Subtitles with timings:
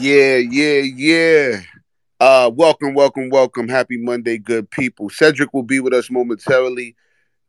[0.00, 1.60] Yeah, yeah, yeah.
[2.18, 3.68] Uh, welcome, welcome, welcome.
[3.68, 5.10] Happy Monday, good people.
[5.10, 6.96] Cedric will be with us momentarily.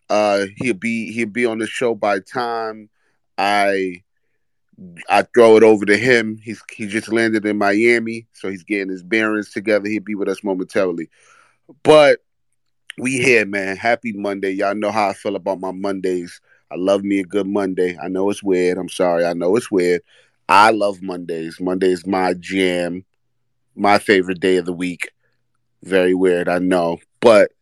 [0.10, 2.90] Uh, he'll be he'll be on the show by time
[3.38, 4.04] I
[5.10, 6.40] I throw it over to him.
[6.44, 9.88] He's he just landed in Miami, so he's getting his bearings together.
[9.88, 11.10] He'll be with us momentarily.
[11.84, 12.20] But
[12.98, 13.78] we here, man.
[13.78, 14.52] Happy Monday.
[14.52, 16.42] Y'all know how I feel about my Mondays.
[16.70, 17.98] I love me a good Monday.
[17.98, 18.78] I know it's weird.
[18.78, 19.26] I'm sorry.
[19.26, 20.02] I know it's weird.
[20.52, 21.62] I love Mondays.
[21.62, 23.06] Monday is my jam,
[23.74, 25.12] my favorite day of the week.
[25.82, 27.54] Very weird, I know, but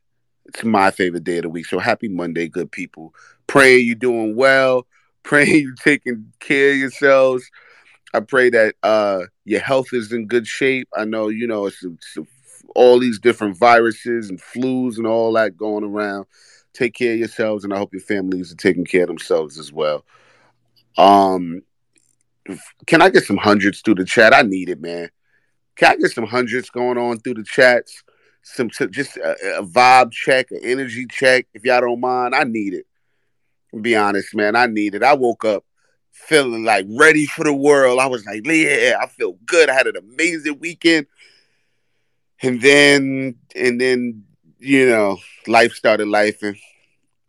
[0.45, 1.67] it's my favorite day of the week.
[1.67, 3.13] So happy Monday, good people.
[3.45, 4.87] Pray you're doing well.
[5.23, 7.47] Praying you're taking care of yourselves.
[8.15, 10.89] I pray that uh, your health is in good shape.
[10.97, 12.17] I know, you know, it's, it's
[12.73, 16.25] all these different viruses and flus and all that going around.
[16.73, 19.71] Take care of yourselves, and I hope your families are taking care of themselves as
[19.71, 20.03] well.
[20.97, 21.61] Um,
[22.85, 24.33] can I get some hundreds through the chat?
[24.33, 25.09] I need it, man.
[25.75, 28.03] Can I get some hundreds going on through the chats?
[28.41, 32.33] Some just a, a vibe check, an energy check, if y'all don't mind.
[32.35, 32.85] I need it.
[33.79, 34.55] Be honest, man.
[34.55, 35.03] I need it.
[35.03, 35.63] I woke up
[36.11, 37.99] feeling like ready for the world.
[37.99, 39.69] I was like, yeah, I feel good.
[39.69, 41.07] I had an amazing weekend.
[42.41, 44.23] And then, and then,
[44.59, 46.55] you know, life started life, and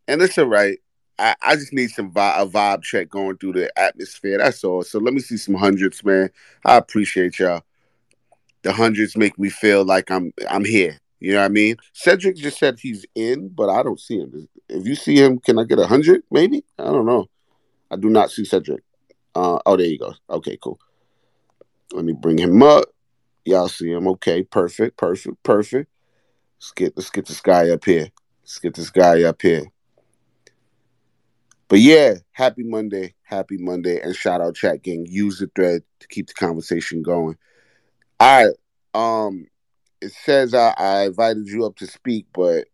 [0.06, 0.78] it's all right.
[1.20, 4.38] I, I just need some vi- a vibe check going through the atmosphere.
[4.38, 4.82] That's all.
[4.82, 6.30] So let me see some hundreds, man.
[6.64, 7.62] I appreciate y'all.
[8.62, 10.98] The hundreds make me feel like I'm I'm here.
[11.20, 11.76] You know what I mean?
[11.92, 14.48] Cedric just said he's in, but I don't see him.
[14.68, 16.22] If you see him, can I get a hundred?
[16.30, 17.26] Maybe I don't know.
[17.90, 18.82] I do not see Cedric.
[19.34, 20.14] Uh, oh, there you go.
[20.30, 20.78] Okay, cool.
[21.92, 22.86] Let me bring him up.
[23.44, 24.08] Y'all see him?
[24.08, 25.90] Okay, perfect, perfect, perfect.
[26.58, 28.08] Let's get let's get this guy up here.
[28.42, 29.64] Let's get this guy up here.
[31.70, 35.06] But yeah, happy Monday, happy Monday, and shout out chat gang.
[35.08, 37.38] Use the thread to keep the conversation going.
[38.18, 38.56] All right.
[38.92, 39.46] Um,
[40.00, 42.66] it says I, I invited you up to speak, but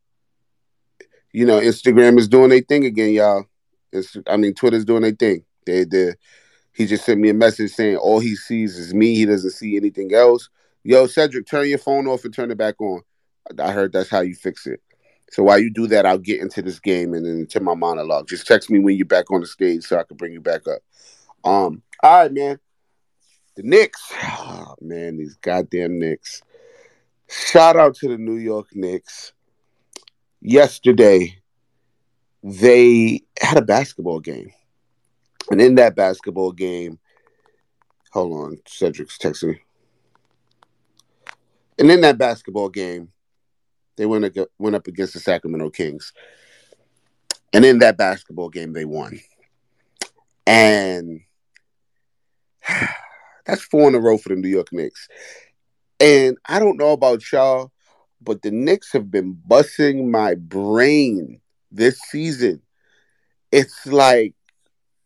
[1.31, 3.45] you know, Instagram is doing their thing again, y'all.
[3.93, 5.45] It's, I mean, Twitter's doing their thing.
[5.67, 6.15] They they
[6.73, 9.15] he just sent me a message saying all he sees is me.
[9.15, 10.49] He doesn't see anything else.
[10.85, 13.03] Yo, Cedric, turn your phone off and turn it back on.
[13.59, 14.81] I heard that's how you fix it.
[15.31, 18.29] So while you do that, I'll get into this game and then into my monologue.
[18.29, 20.63] Just text me when you're back on the stage so I can bring you back
[20.69, 20.81] up.
[21.45, 22.59] Um, all right, man.
[23.57, 24.13] The Knicks.
[24.23, 26.43] Oh, man, these goddamn Knicks.
[27.29, 29.33] Shout out to the New York Knicks.
[30.41, 31.39] Yesterday,
[32.43, 34.53] they had a basketball game.
[35.51, 36.99] And in that basketball game,
[38.13, 39.61] hold on, Cedric's texting me.
[41.79, 43.11] And in that basketball game,
[43.97, 46.13] they went, went up against the Sacramento Kings.
[47.53, 49.21] And in that basketball game, they won.
[50.47, 51.21] And
[53.47, 55.09] that's four in a row for the New York Knicks.
[55.99, 57.73] And I don't know about y'all,
[58.21, 61.41] but the Knicks have been busting my brain
[61.71, 62.61] this season.
[63.53, 64.35] It's like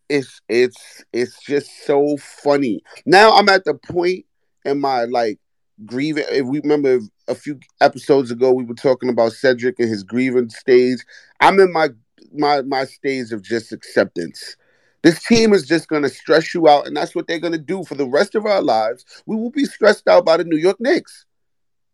[0.09, 2.83] it's it's it's just so funny.
[3.07, 4.27] Now I'm at the point
[4.65, 5.39] in my like
[5.87, 6.25] grieving.
[6.29, 10.51] If we remember a few episodes ago, we were talking about Cedric and his grieving
[10.51, 10.99] stage.
[11.41, 11.91] I'm in my
[12.33, 14.57] my my stage of just acceptance.
[15.03, 17.59] This team is just going to stress you out, and that's what they're going to
[17.59, 19.05] do for the rest of our lives.
[19.25, 21.25] We will be stressed out by the New York Knicks.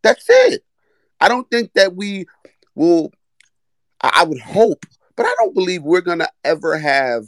[0.02, 0.64] That's it.
[1.20, 2.26] I don't think that we
[2.74, 3.12] will.
[4.00, 4.84] I I would hope,
[5.16, 7.24] but I don't believe we're going to ever have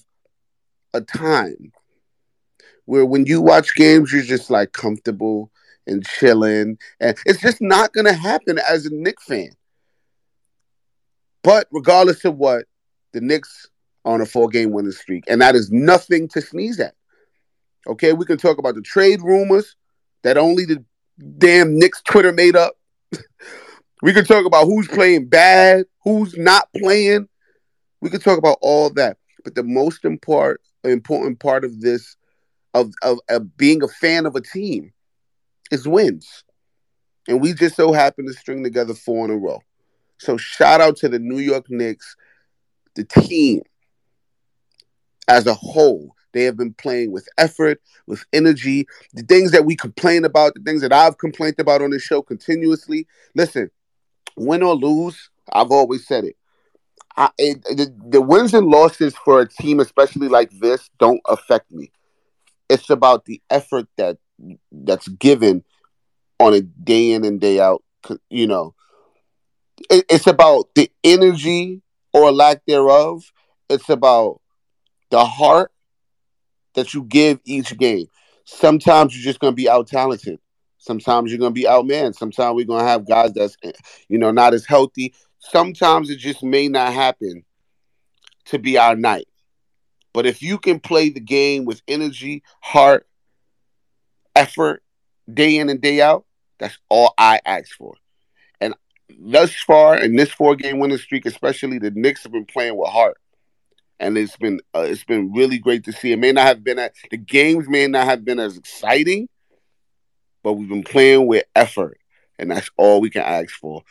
[0.95, 1.73] a time
[2.87, 5.53] where when you watch games, you're just like comfortable
[5.89, 6.79] and chilling.
[7.01, 9.51] And it's just not going to happen as a Knicks fan.
[11.43, 12.67] But regardless of what,
[13.13, 13.69] the Knicks
[14.05, 15.25] are on a four game winning streak.
[15.29, 16.95] And that is nothing to sneeze at.
[17.87, 19.77] Okay, we can talk about the trade rumors
[20.23, 20.85] that only the
[21.39, 22.75] damn Knicks Twitter made up.
[24.03, 27.29] we can talk about who's playing bad, who's not playing.
[28.01, 29.17] We can talk about all that.
[29.45, 32.17] But the most important important part of this
[32.75, 34.93] of, of, of being a fan of a team
[35.71, 36.45] is wins.
[37.29, 39.61] And we just so happen to string together four in a row.
[40.19, 42.17] So shout out to the New York Knicks,
[42.95, 43.63] the team
[45.29, 46.15] as a whole.
[46.33, 48.87] They have been playing with effort, with energy.
[49.15, 52.23] The things that we complain about, the things that I've complained about on this show
[52.23, 53.07] continuously.
[53.35, 53.71] Listen,
[54.37, 56.37] win or lose, I've always said it.
[57.17, 61.71] I, it the, the wins and losses for a team, especially like this, don't affect
[61.73, 61.91] me.
[62.69, 64.19] It's about the effort that
[64.73, 65.65] that's given
[66.39, 67.83] on a day in and day out.
[68.31, 68.75] You know,
[69.91, 71.83] it, it's about the energy
[72.13, 73.33] or lack thereof.
[73.69, 74.41] It's about
[75.11, 75.73] the heart
[76.75, 78.07] that you give each game.
[78.45, 80.39] Sometimes you're just gonna be out talented.
[80.79, 82.13] Sometimes you're gonna be out man.
[82.13, 83.73] Sometimes we're gonna have guys that's eh,
[84.09, 85.13] you know not as healthy.
[85.41, 87.45] Sometimes it just may not happen
[88.47, 89.29] to be our night.
[90.15, 93.08] But if you can play the game with energy, heart,
[94.39, 94.83] effort,
[95.33, 96.25] day in and day out,
[96.59, 97.95] that's all I ask for.
[98.61, 98.75] And
[99.19, 102.89] thus far in this four game winning streak, especially the Knicks have been playing with
[102.89, 103.17] heart.
[104.01, 106.13] And it's been uh, it's been really great to see.
[106.13, 109.29] It may not have been at, the games may not have been as exciting,
[110.45, 111.99] but we've been playing with effort,
[112.39, 113.83] and that's all we can ask for.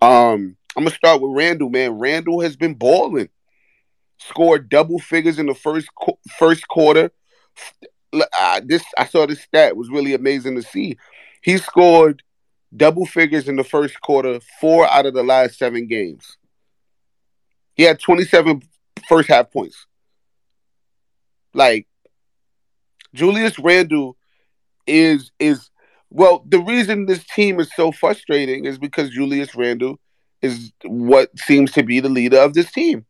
[0.00, 1.98] Um, I'm gonna start with Randle, man.
[1.98, 3.28] Randle has been balling.
[4.18, 5.88] Scored double figures in the first
[6.38, 7.10] first quarter.
[8.32, 10.96] Uh, this I saw this stat was really amazing to see.
[11.42, 12.22] He scored
[12.76, 16.36] double figures in the first quarter, four out of the last seven games.
[17.74, 18.62] He had 27
[19.08, 19.86] first half points.
[21.54, 21.86] Like
[23.14, 24.16] Julius Randle
[24.86, 25.70] is is
[26.10, 29.98] well, the reason this team is so frustrating is because Julius Randle
[30.40, 33.04] is what seems to be the leader of this team.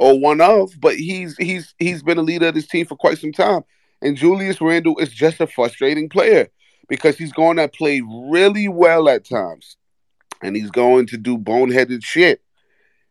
[0.00, 3.18] Or one of, but he's he's he's been a leader of this team for quite
[3.18, 3.64] some time.
[4.00, 6.48] And Julius Randle is just a frustrating player
[6.88, 9.76] because he's going to play really well at times.
[10.42, 12.40] And he's going to do boneheaded shit.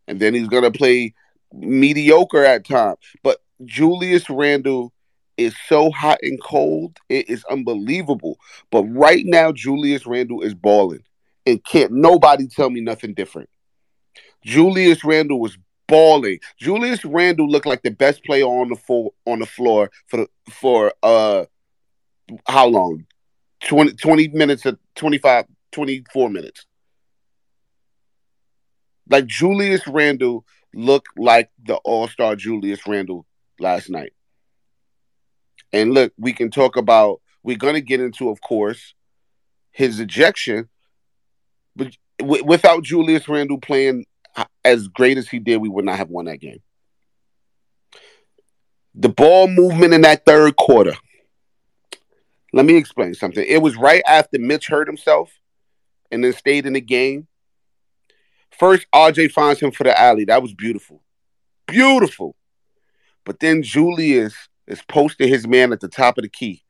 [0.08, 1.14] And then he's going to play
[1.54, 2.98] mediocre at times.
[3.22, 4.92] But Julius Randle
[5.38, 6.98] is so hot and cold.
[7.08, 8.40] It is unbelievable.
[8.72, 11.04] But right now, Julius Randle is balling,
[11.46, 13.50] and can't nobody tell me nothing different.
[14.44, 15.56] Julius Randle was
[15.90, 16.40] balling.
[16.58, 20.94] Julius Randle looked like the best player on the floor on the floor for for
[21.04, 21.46] uh
[22.48, 23.06] how long?
[23.62, 26.66] 20, 20 minutes or 25 24 minutes.
[29.10, 33.26] Like Julius Randle looked like the All-Star Julius Randle
[33.60, 34.14] last night.
[35.74, 38.94] And look, we can talk about, we're going to get into, of course,
[39.72, 40.70] his ejection.
[41.76, 44.06] But without Julius Randle playing
[44.64, 46.62] as great as he did, we would not have won that game.
[48.96, 50.94] The ball movement in that third quarter.
[52.52, 53.46] Let me explain something.
[53.48, 55.32] It was right after Mitch hurt himself
[56.12, 57.28] and then stayed in the game.
[58.52, 60.26] First, RJ finds him for the alley.
[60.26, 61.04] That was beautiful.
[61.68, 62.36] Beautiful.
[63.26, 64.34] But then Julius
[64.68, 66.64] is posting his man at the top of the key.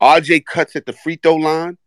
[0.00, 1.78] RJ cuts at the free throw line.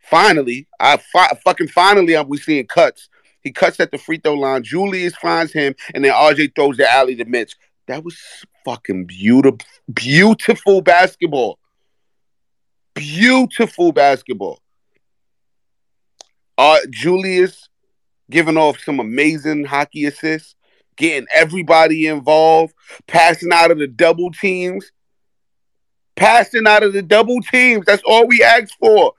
[0.00, 3.08] Finally, I fi- fucking finally, we seeing cuts.
[3.42, 4.62] He cuts at the free throw line.
[4.62, 7.56] Julius finds him, and then RJ throws the alley to Mitch.
[7.86, 8.16] That was
[8.64, 9.58] fucking beautiful,
[9.92, 11.58] beautiful basketball.
[12.94, 14.60] Beautiful basketball.
[16.56, 17.68] Uh, Julius
[18.30, 20.56] giving off some amazing hockey assists
[20.98, 22.74] getting everybody involved,
[23.06, 24.90] passing out of the double teams.
[26.16, 27.86] Passing out of the double teams.
[27.86, 29.12] That's all we ask for.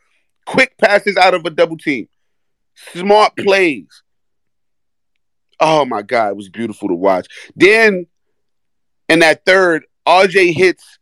[0.46, 2.10] Quick passes out of a double team.
[2.94, 4.04] Smart plays.
[5.60, 7.28] Oh my God, it was beautiful to watch.
[7.56, 8.08] Then
[9.08, 11.00] in that third, RJ hits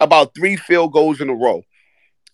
[0.00, 1.62] about three field goals in a row.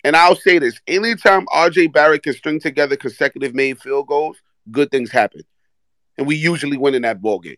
[0.05, 4.39] And I'll say this anytime RJ Barrett can string together consecutive main field goals,
[4.71, 5.43] good things happen.
[6.17, 7.57] And we usually win in that ball game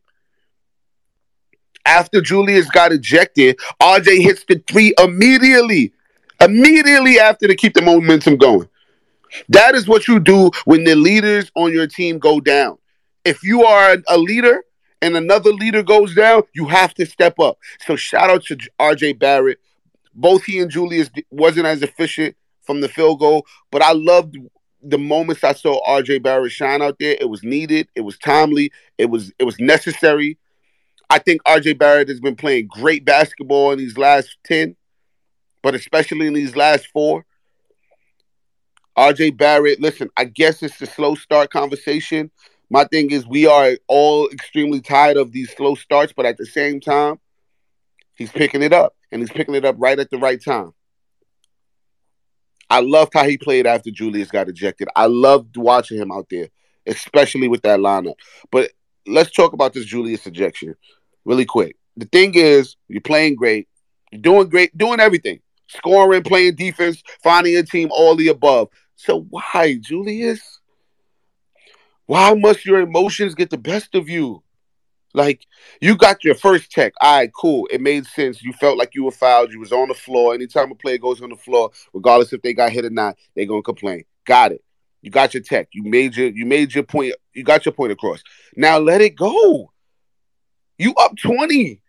[1.87, 5.93] after Julius got ejected, RJ hits the three immediately.
[6.41, 8.69] Immediately after to keep the momentum going.
[9.51, 12.79] That is what you do when the leaders on your team go down.
[13.25, 14.63] If you are a leader
[15.03, 17.59] and another leader goes down, you have to step up.
[17.87, 19.59] So shout out to RJ Barrett.
[20.15, 24.37] Both he and Julius wasn't as efficient from the field goal, but I loved
[24.83, 27.17] the moments I saw RJ Barrett shine out there.
[27.21, 30.39] It was needed, it was timely, it was it was necessary.
[31.09, 34.77] I think RJ Barrett has been playing great basketball in these last 10,
[35.63, 37.25] but especially in these last four.
[38.97, 42.31] RJ Barrett, listen, I guess it's the slow start conversation.
[42.71, 46.47] My thing is, we are all extremely tired of these slow starts, but at the
[46.47, 47.19] same time,
[48.15, 50.73] he's picking it up, and he's picking it up right at the right time.
[52.71, 54.89] I loved how he played after Julius got ejected.
[54.95, 56.49] I loved watching him out there,
[56.87, 58.15] especially with that lineup.
[58.53, 58.71] But
[59.07, 60.77] let's talk about this Julius ejection
[61.25, 61.77] really quick.
[61.97, 63.69] the thing is, you're playing great,
[64.13, 68.69] you're doing great, doing everything, scoring, playing defense, finding a team, all the above.
[68.95, 70.60] So why, Julius?
[72.11, 74.43] Why must your emotions get the best of you?
[75.15, 75.47] Like
[75.81, 76.93] you got your first check.
[77.01, 77.69] All right, cool.
[77.71, 78.43] It made sense.
[78.43, 79.53] You felt like you were fouled.
[79.53, 80.35] You was on the floor.
[80.35, 83.47] Anytime a player goes on the floor, regardless if they got hit or not, they're
[83.47, 84.03] gonna complain.
[84.27, 84.65] Got it.
[85.03, 85.69] You got your tech.
[85.73, 87.15] You made your you made your point.
[87.33, 88.25] You got your point across.
[88.57, 89.71] Now let it go.
[90.79, 91.81] You up 20.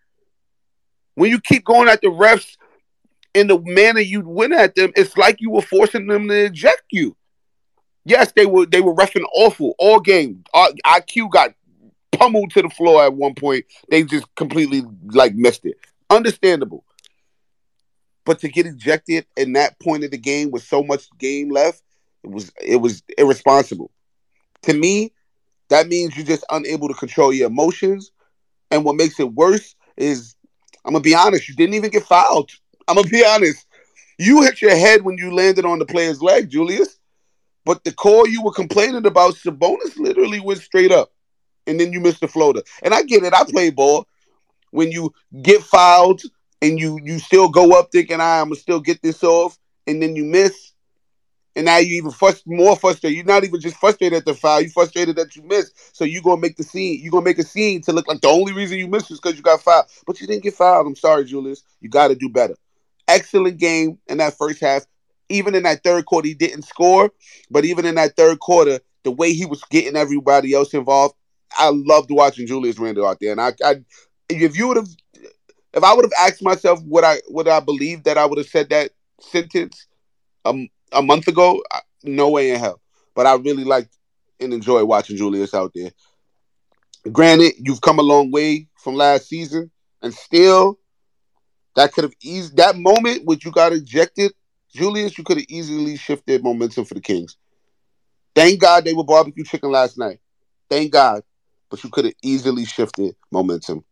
[1.15, 2.57] When you keep going at the refs
[3.33, 6.83] in the manner you win at them, it's like you were forcing them to eject
[6.91, 7.17] you.
[8.03, 10.43] Yes, they were they were refing awful all game.
[10.55, 11.53] IQ got
[12.11, 13.65] pummeled to the floor at one point.
[13.89, 15.75] They just completely like missed it.
[16.09, 16.83] Understandable.
[18.25, 21.81] But to get ejected in that point of the game with so much game left,
[22.23, 23.91] it was it was irresponsible.
[24.63, 25.11] To me,
[25.69, 28.11] that means you're just unable to control your emotions.
[28.69, 30.35] And what makes it worse is
[30.85, 32.51] I'm gonna be honest, you didn't even get fouled.
[32.87, 33.65] I'm gonna be honest.
[34.17, 36.99] You hit your head when you landed on the player's leg, Julius.
[37.65, 41.11] But the call you were complaining about, Sabonis literally went straight up
[41.67, 42.61] and then you missed the floater.
[42.83, 43.33] And I get it.
[43.33, 44.07] I play ball.
[44.71, 46.21] When you get fouled
[46.61, 50.15] and you you still go up thinking I'm gonna still get this off, and then
[50.15, 50.71] you miss,
[51.55, 53.17] and now you even frust- more frustrated.
[53.17, 54.61] You're not even just frustrated at the foul.
[54.61, 55.95] You're frustrated that you missed.
[55.95, 57.01] So you gonna make the scene.
[57.01, 59.35] You gonna make a scene to look like the only reason you missed is because
[59.35, 59.87] you got fouled.
[60.07, 60.87] But you didn't get fouled.
[60.87, 61.63] I'm sorry, Julius.
[61.81, 62.55] You got to do better.
[63.07, 64.85] Excellent game in that first half.
[65.31, 67.11] Even in that third quarter, he didn't score.
[67.49, 71.15] But even in that third quarter, the way he was getting everybody else involved,
[71.57, 73.31] I loved watching Julius Randle out there.
[73.31, 73.81] And I, I
[74.29, 74.87] if you would have,
[75.73, 78.47] if I would have asked myself what I would I believe that I would have
[78.47, 79.87] said that sentence
[80.45, 81.61] um, a month ago,
[82.03, 82.81] no way in hell.
[83.15, 83.97] But I really liked
[84.39, 85.91] and enjoy watching Julius out there.
[87.11, 89.71] Granted, you've come a long way from last season,
[90.01, 90.79] and still,
[91.75, 94.33] that could have eased that moment which you got ejected.
[94.73, 97.37] Julius, you could have easily shifted momentum for the Kings.
[98.35, 100.19] Thank God they were barbecue chicken last night.
[100.69, 101.23] Thank God
[101.71, 103.83] but you could have easily shifted momentum.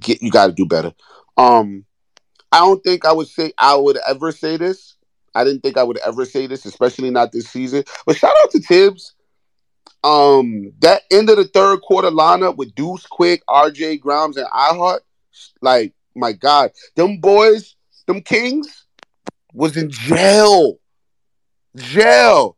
[0.00, 0.92] Get you got to do better.
[1.36, 1.84] Um,
[2.50, 4.96] I don't think I would say I would ever say this.
[5.34, 7.84] I didn't think I would ever say this, especially not this season.
[8.06, 9.14] But shout out to Thibs.
[10.02, 15.00] Um, that end of the third quarter lineup with Deuce Quick, RJ Grimes, and iHeart,
[15.60, 18.86] like my God, them boys, them Kings,
[19.58, 20.78] was in jail,
[21.74, 22.56] jail,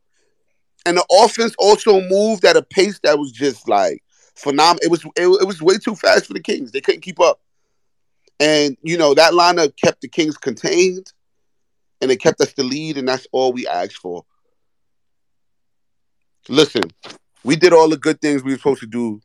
[0.85, 4.03] and the offense also moved at a pace that was just like
[4.35, 4.83] phenomenal.
[4.83, 6.71] It was it, it was way too fast for the Kings.
[6.71, 7.41] They couldn't keep up.
[8.39, 11.11] And you know that lineup kept the Kings contained,
[12.01, 14.23] and it kept us the lead, and that's all we asked for.
[16.49, 16.83] Listen,
[17.43, 19.21] we did all the good things we were supposed to do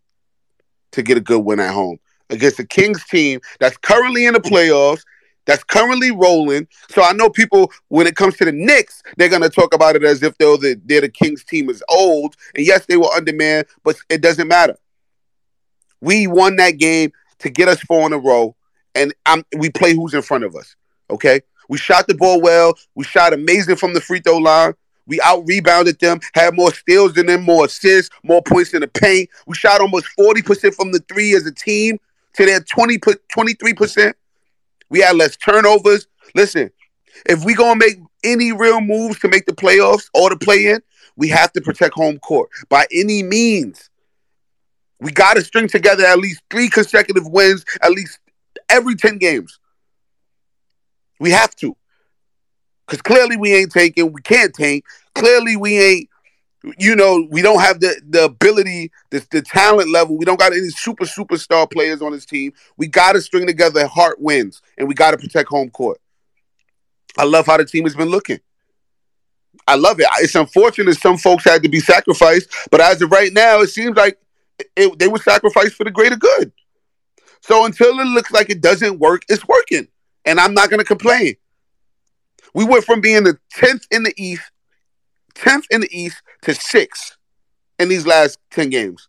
[0.92, 1.99] to get a good win at home
[2.30, 5.02] against the Kings team that's currently in the playoffs,
[5.47, 6.69] that's currently rolling.
[6.91, 10.05] So I know people, when it comes to the Knicks, they're gonna talk about it
[10.05, 13.67] as if though the, they're the Kings team is old, and yes, they were undermanned,
[13.83, 14.76] but it doesn't matter.
[16.00, 18.55] We won that game to get us four in a row,
[18.95, 20.76] and I'm, we play who's in front of us.
[21.09, 22.75] Okay, we shot the ball well.
[22.95, 24.75] We shot amazing from the free throw line.
[25.07, 28.88] We out rebounded them, had more steals than them, more assists, more points in the
[28.88, 29.31] paint.
[29.47, 31.99] We shot almost 40% from the three as a team
[32.35, 34.15] to their 20, 23%.
[34.88, 36.07] We had less turnovers.
[36.35, 36.71] Listen,
[37.26, 40.81] if we gonna make any real moves to make the playoffs or to play in,
[41.16, 43.90] we have to protect home court by any means.
[45.00, 48.19] We got to string together at least three consecutive wins, at least
[48.69, 49.59] every 10 games.
[51.21, 51.76] We have to.
[52.87, 54.85] Because clearly we ain't taking, we can't tank.
[55.14, 56.09] Clearly we ain't,
[56.78, 60.16] you know, we don't have the, the ability, the, the talent level.
[60.16, 62.52] We don't got any super, superstar players on this team.
[62.76, 66.00] We got to string together heart wins, and we got to protect home court.
[67.16, 68.40] I love how the team has been looking.
[69.66, 70.06] I love it.
[70.18, 73.96] It's unfortunate some folks had to be sacrificed, but as of right now, it seems
[73.96, 74.18] like
[74.76, 76.52] it, they were sacrificed for the greater good.
[77.40, 79.88] So until it looks like it doesn't work, it's working.
[80.25, 81.37] And I'm not going to complain.
[82.54, 84.42] We went from being the 10th in the East,
[85.35, 87.19] 10th in the East to six
[87.79, 89.09] in these last 10 games.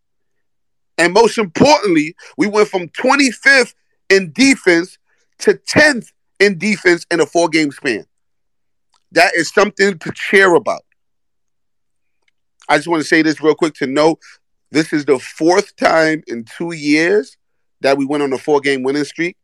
[0.98, 3.76] And most importantly, we went from 25th
[4.10, 4.98] in defense
[5.40, 6.08] to 10th
[6.40, 8.06] in defense in a four game span.
[9.12, 10.82] That is something to cheer about.
[12.68, 14.18] I just want to say this real quick to know
[14.72, 17.38] this is the fourth time in two years
[17.82, 19.38] that we went on a four game winning streak.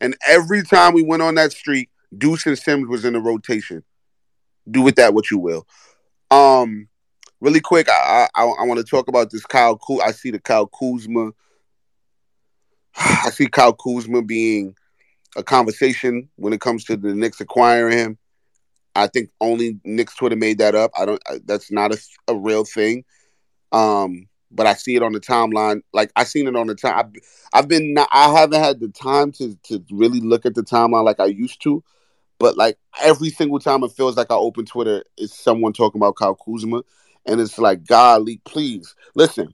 [0.00, 3.84] And every time we went on that streak, Deuce and Sims was in the rotation.
[4.68, 5.66] Do with that what you will.
[6.30, 6.88] Um,
[7.40, 9.78] really quick, I I, I want to talk about this Kyle.
[9.78, 11.32] Kuz- I see the Kyle Kuzma
[13.24, 14.74] I see Kyle Kuzma being
[15.36, 18.18] a conversation when it comes to the Knicks acquiring him.
[18.94, 20.90] I think only Knicks Twitter made that up.
[20.98, 21.22] I don't.
[21.44, 23.04] That's not a, a real thing.
[23.70, 25.82] Um, but I see it on the timeline.
[25.92, 26.98] Like I seen it on the time.
[26.98, 27.12] I've,
[27.52, 27.92] I've been.
[27.92, 31.26] Not, I haven't had the time to to really look at the timeline like I
[31.26, 31.84] used to.
[32.38, 36.16] But like every single time it feels like I open Twitter, it's someone talking about
[36.16, 36.82] Kyle Kuzma,
[37.26, 39.52] and it's like, golly, please listen.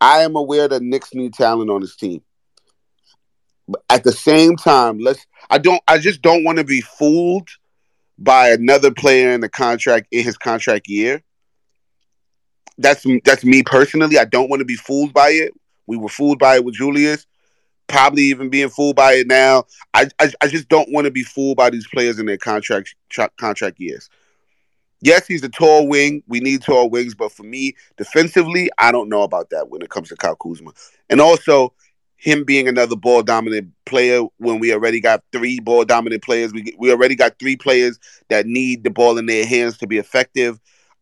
[0.00, 2.22] I am aware that Knicks need talent on his team.
[3.66, 5.26] But at the same time, let's.
[5.48, 5.82] I don't.
[5.88, 7.48] I just don't want to be fooled
[8.18, 11.22] by another player in the contract in his contract year.
[12.76, 14.18] That's that's me personally.
[14.18, 15.52] I don't want to be fooled by it.
[15.86, 17.26] We were fooled by it with Julius.
[17.86, 19.64] Probably even being fooled by it now.
[19.94, 22.94] I I, I just don't want to be fooled by these players in their contract
[23.38, 24.10] contract years.
[25.04, 26.22] Yes, he's a tall wing.
[26.26, 29.90] We need tall wings, but for me, defensively, I don't know about that when it
[29.90, 30.70] comes to Kyle Kuzma.
[31.10, 31.74] And also,
[32.16, 36.54] him being another ball dominant player when we already got three ball dominant players.
[36.54, 37.98] We we already got three players
[38.30, 40.58] that need the ball in their hands to be effective.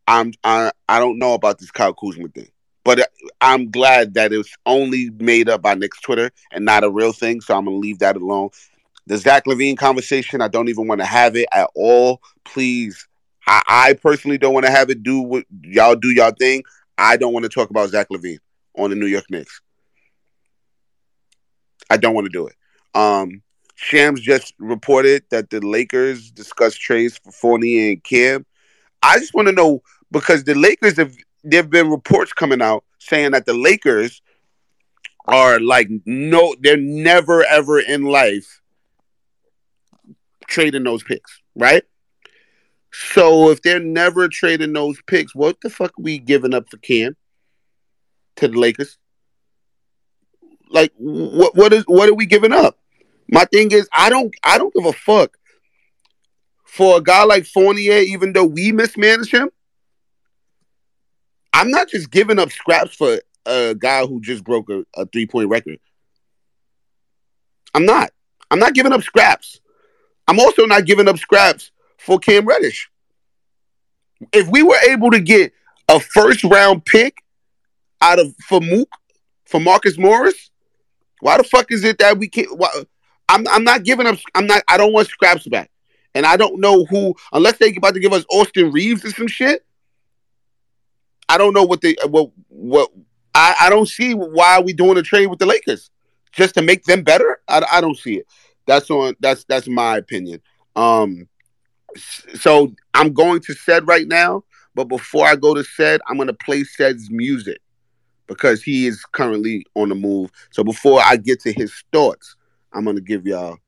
[0.09, 2.49] I'm I I don't know about this Kyle Kuzma thing,
[2.83, 3.09] but
[3.41, 7.41] I'm glad that it's only made up by Knicks Twitter and not a real thing.
[7.41, 8.49] So I'm gonna leave that alone.
[9.07, 12.21] The Zach LaVine conversation, I don't even want to have it at all.
[12.45, 13.07] Please,
[13.47, 15.03] I, I personally don't want to have it.
[15.03, 16.63] Do what y'all do y'all thing.
[16.99, 18.39] I don't want to talk about Zach LaVine
[18.77, 19.61] on the New York Knicks.
[21.91, 22.55] I don't want to do it.
[22.95, 23.43] Um,
[23.75, 28.47] Shams just reported that the Lakers discussed trades for Fournier and Cam.
[29.03, 33.33] I just want to know because the Lakers have there've been reports coming out saying
[33.33, 34.23] that the Lakers
[35.27, 38.61] are like no, they're never ever in life
[40.47, 41.83] trading those picks, right?
[42.93, 46.77] So if they're never trading those picks, what the fuck are we giving up for
[46.77, 47.17] Cam
[48.37, 48.99] to the Lakers?
[50.71, 52.79] Like what what is what are we giving up?
[53.31, 55.37] My thing is I don't I don't give a fuck
[56.65, 59.51] for a guy like Fournier, even though we mismanage him.
[61.53, 65.27] I'm not just giving up scraps for a guy who just broke a, a three
[65.27, 65.79] point record.
[67.75, 68.11] I'm not.
[68.51, 69.61] I'm not giving up scraps.
[70.29, 72.91] I'm also not giving up scraps for Cam Reddish.
[74.33, 75.53] If we were able to get
[75.89, 77.17] a first round pick
[78.01, 78.89] out of for Mook,
[79.47, 80.51] for Marcus Morris,
[81.21, 82.57] why the fuck is it that we can't?
[82.59, 82.69] Why,
[83.29, 84.19] I'm I'm not giving up.
[84.35, 84.63] I'm not.
[84.69, 85.71] I don't want scraps back,
[86.15, 89.29] and I don't know who unless they about to give us Austin Reaves or some
[89.29, 89.65] shit.
[91.29, 92.91] I don't know what they what what.
[93.35, 95.91] I, I don't see why we doing a trade with the Lakers
[96.33, 97.41] just to make them better.
[97.49, 98.27] I, I don't see it.
[98.67, 99.15] That's on.
[99.21, 100.43] That's that's my opinion.
[100.77, 101.29] Um,
[101.97, 106.33] so I'm going to Ced right now, but before I go to Ced, I'm gonna
[106.33, 107.61] play Ced's music
[108.27, 110.31] because he is currently on the move.
[110.51, 112.37] So before I get to his thoughts,
[112.73, 113.59] I'm gonna give y'all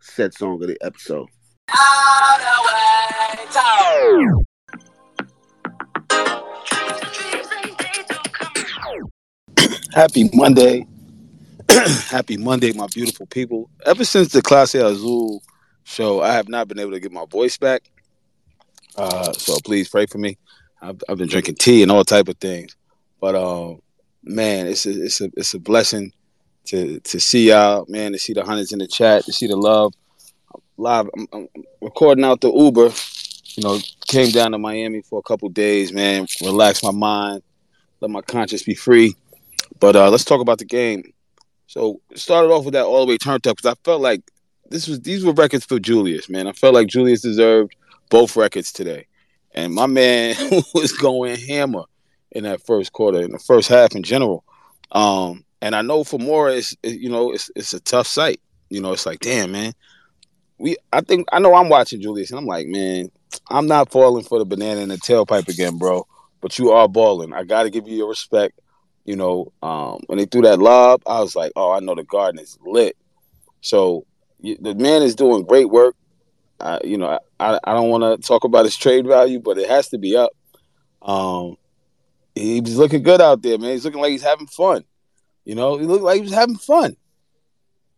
[0.00, 1.28] Ced song of the episode.
[9.92, 10.86] Happy Monday.
[12.10, 13.70] Happy Monday, my beautiful people.
[13.84, 15.42] Ever since the Clase Azul
[15.86, 17.82] show, I have not been able to get my voice back.
[18.96, 20.36] Uh, so please pray for me.
[20.82, 22.76] I've, I've, been drinking tea and all type of things,
[23.20, 23.80] but um,
[24.22, 26.12] man, it's a it's a it's a blessing
[26.66, 29.56] to to see y'all, man, to see the hundreds in the chat, to see the
[29.56, 29.94] love.
[30.76, 31.48] Live, I'm, I'm
[31.80, 32.90] recording out the Uber.
[33.54, 36.26] You know, came down to Miami for a couple days, man.
[36.42, 37.42] Relax my mind,
[38.00, 39.16] let my conscience be free.
[39.80, 41.12] But uh, let's talk about the game.
[41.66, 44.22] So started off with that all the way turnt up because I felt like
[44.70, 46.46] this was these were records for Julius, man.
[46.46, 47.74] I felt like Julius deserved
[48.10, 49.06] both records today,
[49.54, 50.34] and my man
[50.74, 51.84] was going hammer
[52.32, 54.44] in that first quarter, in the first half in general.
[54.92, 58.40] Um, and I know for more, it's you know it's it's a tough sight.
[58.68, 59.72] You know, it's like damn man.
[60.58, 63.10] We I think I know I'm watching Julius, and I'm like, man,
[63.48, 66.06] I'm not falling for the banana in the tailpipe again, bro.
[66.40, 67.32] But you are balling.
[67.32, 68.60] I got to give you your respect.
[69.04, 72.04] You know, um, when they threw that lob, I was like, oh, I know the
[72.04, 72.96] garden is lit.
[73.60, 74.04] So
[74.40, 75.94] the man is doing great work.
[76.58, 79.68] Uh, you know, I, I don't want to talk about his trade value, but it
[79.68, 80.30] has to be up.
[81.02, 81.56] Um,
[82.34, 83.72] he's looking good out there, man.
[83.72, 84.84] He's looking like he's having fun.
[85.44, 86.96] You know, he looked like he was having fun.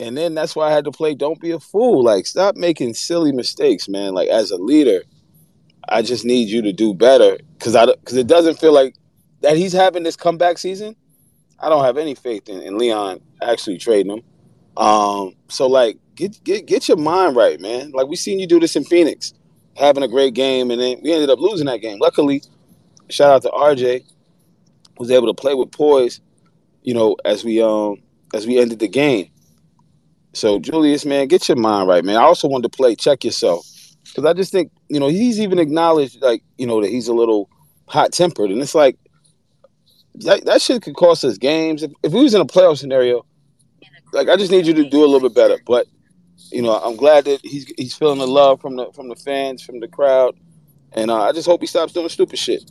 [0.00, 2.04] And then that's why I had to play Don't Be a Fool.
[2.04, 4.14] Like, stop making silly mistakes, man.
[4.14, 5.02] Like, as a leader,
[5.88, 8.94] I just need you to do better because I because it doesn't feel like
[9.40, 10.94] that he's having this comeback season.
[11.58, 14.22] I don't have any faith in, in Leon actually trading him.
[14.76, 17.92] Um, so like, get get get your mind right, man.
[17.92, 19.32] Like we seen you do this in Phoenix,
[19.76, 21.98] having a great game, and then we ended up losing that game.
[22.00, 22.42] Luckily,
[23.08, 24.04] shout out to RJ,
[24.98, 26.20] was able to play with poise,
[26.82, 28.02] you know, as we um
[28.34, 29.30] as we ended the game.
[30.34, 32.16] So Julius, man, get your mind right, man.
[32.16, 33.66] I also wanted to play check yourself
[34.04, 37.14] because I just think you know he's even acknowledged like you know that he's a
[37.14, 37.48] little
[37.86, 38.98] hot tempered, and it's like
[40.16, 41.84] that, that shit could cost us games.
[41.84, 43.24] If, if we was in a playoff scenario,
[44.12, 45.58] like I just need you to do a little bit better.
[45.64, 45.86] But
[46.50, 49.62] you know, I'm glad that he's he's feeling the love from the from the fans,
[49.62, 50.36] from the crowd,
[50.92, 52.64] and uh, I just hope he stops doing stupid shit.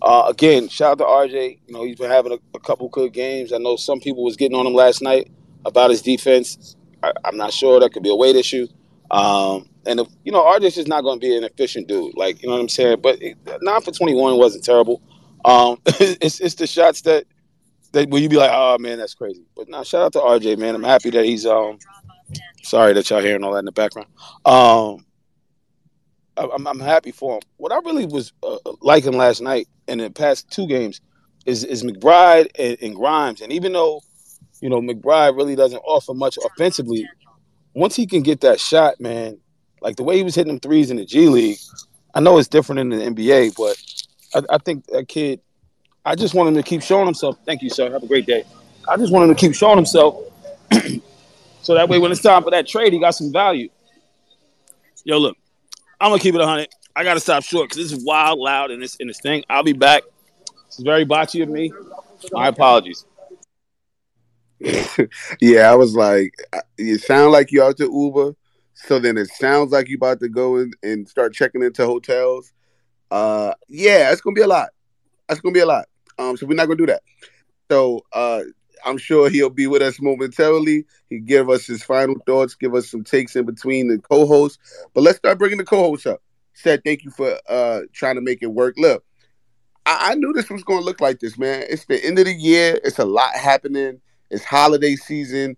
[0.00, 1.58] Uh, again, shout out to RJ.
[1.66, 3.54] You know, he's been having a, a, couple good games.
[3.54, 5.30] I know some people was getting on him last night
[5.64, 6.76] about his defense.
[7.02, 8.66] I, am not sure that could be a weight issue.
[9.10, 12.16] Um, and if, you know, RJ's just not going to be an efficient dude.
[12.16, 13.00] Like you know what I'm saying.
[13.02, 13.18] But
[13.62, 15.00] nine for 21 wasn't terrible.
[15.44, 17.24] Um, it's it's the shots that
[17.92, 19.44] that where you be like, oh man, that's crazy.
[19.56, 20.74] But now, shout out to RJ, man.
[20.74, 21.78] I'm happy that he's um.
[22.62, 24.08] Sorry that y'all hearing all that in the background.
[24.44, 25.04] Um,
[26.36, 27.42] I'm, I'm happy for him.
[27.56, 31.00] What I really was uh, liking last night and the past two games
[31.46, 33.40] is is McBride and, and Grimes.
[33.40, 34.00] And even though
[34.60, 37.08] you know McBride really doesn't offer much offensively,
[37.74, 39.38] once he can get that shot, man,
[39.80, 41.58] like the way he was hitting them threes in the G League,
[42.14, 43.76] I know it's different in the NBA, but
[44.34, 45.40] I, I think that kid.
[46.06, 47.38] I just want him to keep showing himself.
[47.46, 47.90] Thank you, sir.
[47.90, 48.44] Have a great day.
[48.86, 50.22] I just want him to keep showing himself,
[51.64, 53.70] so that way when it's time for that trade, he got some value.
[55.02, 55.36] Yo, look,
[55.98, 56.68] I'm gonna keep it 100.
[56.94, 59.44] I gotta stop short because this is wild, loud, and this in this thing.
[59.48, 60.02] I'll be back.
[60.66, 61.72] This is very botchy of me.
[62.32, 63.06] My apologies.
[65.40, 66.34] yeah, I was like,
[66.76, 68.36] you sound like you out to Uber.
[68.74, 72.52] So then it sounds like you about to go in and start checking into hotels.
[73.10, 74.68] Uh, yeah, it's gonna be a lot.
[75.28, 75.86] That's gonna be a lot.
[76.18, 77.02] Um, so we're not gonna do that.
[77.70, 78.42] So uh,
[78.84, 80.84] I'm sure he'll be with us momentarily.
[81.08, 84.58] He give us his final thoughts, give us some takes in between the co-hosts.
[84.94, 86.22] But let's start bringing the co-hosts up.
[86.54, 88.74] Ced thank you for uh trying to make it work.
[88.76, 89.04] Look,
[89.86, 91.64] I, I knew this was gonna look like this, man.
[91.68, 92.78] It's the end of the year.
[92.84, 94.00] It's a lot happening.
[94.30, 95.56] It's holiday season.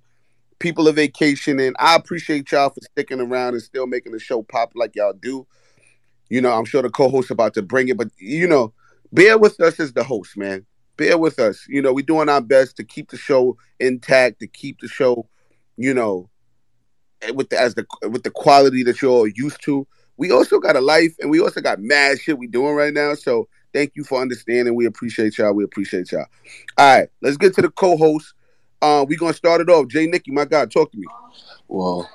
[0.58, 1.74] People are vacationing.
[1.78, 5.46] I appreciate y'all for sticking around and still making the show pop like y'all do.
[6.30, 8.72] You know, I'm sure the co-host about to bring it, but you know,
[9.12, 10.64] bear with us as the host, man.
[10.96, 11.66] Bear with us.
[11.68, 15.28] You know, we're doing our best to keep the show intact, to keep the show,
[15.76, 16.30] you know,
[17.22, 19.86] eh, with the as the with the quality that you're all used to.
[20.16, 23.14] We also got a life, and we also got mad shit we doing right now.
[23.14, 24.74] So thank you for understanding.
[24.74, 25.52] We appreciate y'all.
[25.52, 26.26] We appreciate y'all.
[26.78, 28.32] All right, let's get to the co-host.
[28.80, 29.88] Uh, we gonna start it off.
[29.88, 31.06] Jay Knicky, my God, talk to me.
[31.68, 32.08] Well,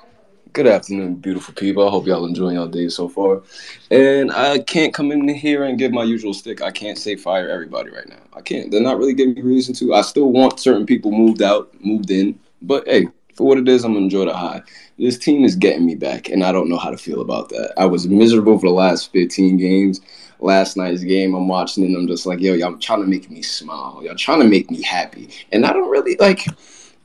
[0.52, 1.86] good afternoon, beautiful people.
[1.86, 3.42] I hope y'all enjoying y'all day so far.
[3.90, 6.60] And I can't come in here and give my usual stick.
[6.60, 8.20] I can't say fire everybody right now.
[8.34, 8.70] I can't.
[8.70, 9.94] They're not really giving me reason to.
[9.94, 12.38] I still want certain people moved out, moved in.
[12.60, 14.62] But hey, for what it is, I'm gonna enjoy the high.
[14.98, 17.72] This team is getting me back, and I don't know how to feel about that.
[17.78, 20.00] I was miserable for the last 15 games.
[20.38, 23.42] Last night's game, I'm watching and I'm just like, yo, y'all trying to make me
[23.42, 24.00] smile.
[24.02, 25.30] Y'all trying to make me happy.
[25.52, 26.46] And I don't really like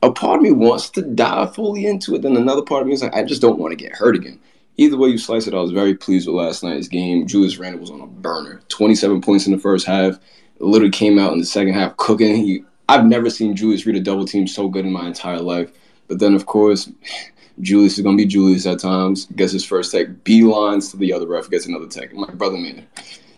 [0.02, 2.94] a part of me wants to dive fully into it, then another part of me
[2.94, 4.38] is like, I just don't want to get hurt again.
[4.76, 7.26] Either way you slice it, I was very pleased with last night's game.
[7.26, 8.60] Julius Randle was on a burner.
[8.68, 10.18] 27 points in the first half.
[10.60, 12.36] Literally came out in the second half cooking.
[12.36, 15.72] He, I've never seen Julius read a double team so good in my entire life.
[16.06, 16.90] But then, of course,
[17.60, 19.26] Julius is going to be Julius at times.
[19.34, 22.12] Gets his first tech, beelines to the other ref, gets another tech.
[22.12, 22.86] Like, brother, man,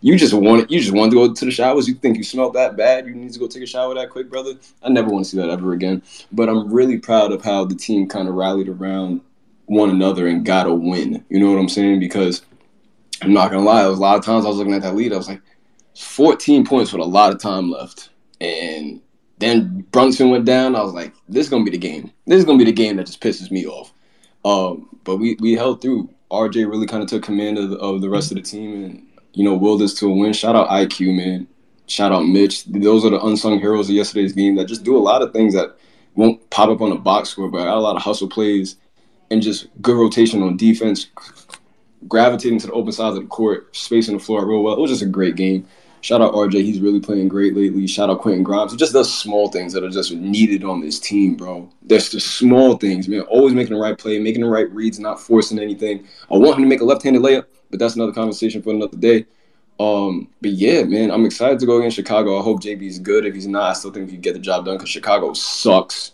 [0.01, 1.87] you just want you just want to go to the showers.
[1.87, 3.07] You think you smell that bad?
[3.07, 4.55] You need to go take a shower that quick, brother.
[4.83, 6.03] I never want to see that ever again.
[6.33, 9.21] But I'm really proud of how the team kind of rallied around
[9.67, 11.25] one another and got a win.
[11.29, 12.01] You know what I'm saying?
[12.01, 12.43] Because
[13.23, 15.13] I'm not gonna lie, a lot of times I was looking at that lead.
[15.13, 15.43] I was like,
[15.99, 18.09] 14 points with a lot of time left,
[18.41, 19.01] and
[19.39, 20.75] then Brunson went down.
[20.75, 22.11] I was like, this is gonna be the game.
[22.27, 23.93] This is gonna be the game that just pisses me off.
[24.45, 26.09] Um, but we we held through.
[26.31, 29.10] RJ really kind of took command of the, of the rest of the team and
[29.33, 30.33] you know, willed us to a win.
[30.33, 31.47] Shout out IQ, man.
[31.87, 32.64] Shout out Mitch.
[32.66, 35.55] Those are the unsung heroes of yesterday's game that just do a lot of things
[35.55, 35.77] that
[36.14, 38.77] won't pop up on a box score, but got a lot of hustle plays
[39.31, 41.07] and just good rotation on defense,
[42.09, 44.75] gravitating to the open sides of the court, spacing the floor real well.
[44.75, 45.66] It was just a great game.
[46.03, 46.55] Shout out RJ.
[46.62, 47.87] He's really playing great lately.
[47.87, 48.75] Shout out Quentin Grimes.
[48.75, 51.69] Just does small things that are just needed on this team, bro.
[51.83, 53.21] There's just small things, man.
[53.23, 56.07] Always making the right play, making the right reads, not forcing anything.
[56.31, 59.26] I want him to make a left-handed layup but that's another conversation for another day.
[59.78, 62.38] Um, but yeah, man, I'm excited to go against Chicago.
[62.38, 63.24] I hope JB is good.
[63.24, 66.12] If he's not, I still think he can get the job done because Chicago sucks.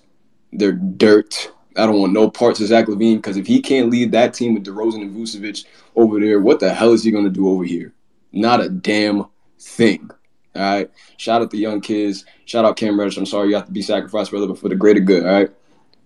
[0.52, 1.52] They're dirt.
[1.76, 4.54] I don't want no parts of Zach LaVine because if he can't lead that team
[4.54, 5.64] with DeRozan and Vucevic
[5.96, 7.92] over there, what the hell is he going to do over here?
[8.32, 9.24] Not a damn
[9.58, 10.10] thing.
[10.54, 10.90] All right.
[11.16, 12.24] Shout out the young kids.
[12.44, 13.16] Shout out Cam Reddish.
[13.16, 15.26] I'm sorry you have to be sacrificed, brother, but for the greater good.
[15.26, 15.50] All right.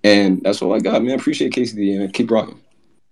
[0.02, 1.18] And that's all I got, man.
[1.18, 2.60] Appreciate KCD and keep rocking.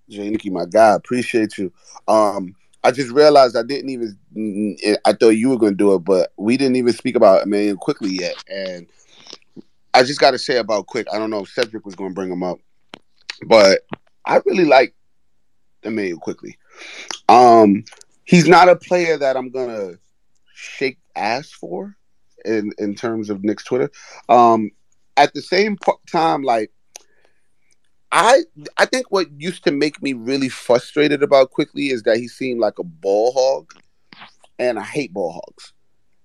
[0.08, 1.72] Jay Knicky, my guy, appreciate you.
[2.06, 4.76] Um, I just realized I didn't even.
[5.04, 7.76] I thought you were going to do it, but we didn't even speak about Immanuel
[7.76, 8.42] Quickley yet.
[8.48, 8.86] And
[9.94, 11.06] I just got to say about Quick.
[11.12, 12.58] I don't know if Cedric was going to bring him up.
[13.46, 13.80] but
[14.24, 14.94] I really like
[15.82, 16.58] Immanuel Quickley.
[17.28, 17.84] Um,
[18.24, 19.94] he's not a player that I'm gonna
[20.54, 21.96] shake ass for
[22.44, 23.90] in in terms of Knicks Twitter.
[24.28, 24.70] Um,
[25.16, 25.76] at the same
[26.10, 26.70] time, like
[28.10, 28.42] I
[28.76, 32.60] I think what used to make me really frustrated about Quickley is that he seemed
[32.60, 33.72] like a ball hog,
[34.58, 35.72] and I hate ball hogs.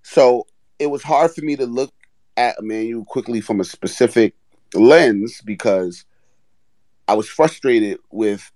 [0.04, 0.48] So
[0.80, 1.93] it was hard for me to look
[2.38, 4.34] at Immanuel Quickley from a specific
[4.74, 6.06] lens because
[7.08, 8.50] I was frustrated with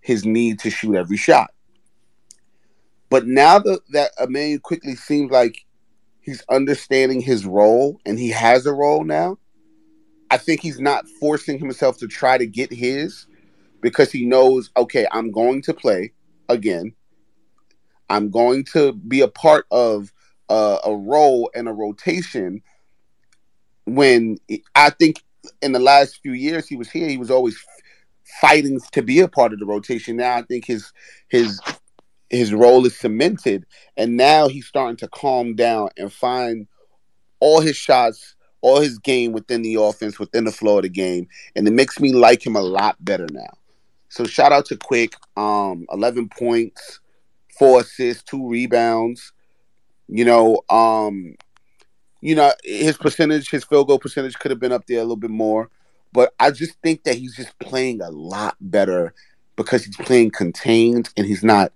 [0.00, 1.52] his need to shoot every shot.
[3.10, 5.64] But now that that Immanuel Quickley seems like
[6.20, 9.38] he's understanding his role and he has a role now,
[10.32, 13.26] I think he's not forcing himself to try to get his
[13.82, 16.14] because he knows, okay, I'm going to play
[16.48, 16.94] again.
[18.08, 20.10] I'm going to be a part of
[20.48, 22.62] uh, a role and a rotation.
[23.84, 24.38] When
[24.74, 25.22] I think
[25.60, 27.62] in the last few years he was here, he was always
[28.40, 30.16] fighting to be a part of the rotation.
[30.16, 30.94] Now I think his
[31.28, 31.60] his
[32.30, 33.66] his role is cemented,
[33.98, 36.68] and now he's starting to calm down and find
[37.38, 41.28] all his shots, all his game within the offense, within the flow of the game,
[41.54, 43.50] and it makes me like him a lot better now.
[44.08, 47.00] So shout out to Quick, um, eleven points,
[47.58, 49.32] four assists, two rebounds.
[50.08, 51.34] You know, um,
[52.20, 55.16] you know his percentage, his field goal percentage could have been up there a little
[55.16, 55.68] bit more,
[56.12, 59.12] but I just think that he's just playing a lot better
[59.56, 61.72] because he's playing contained and he's not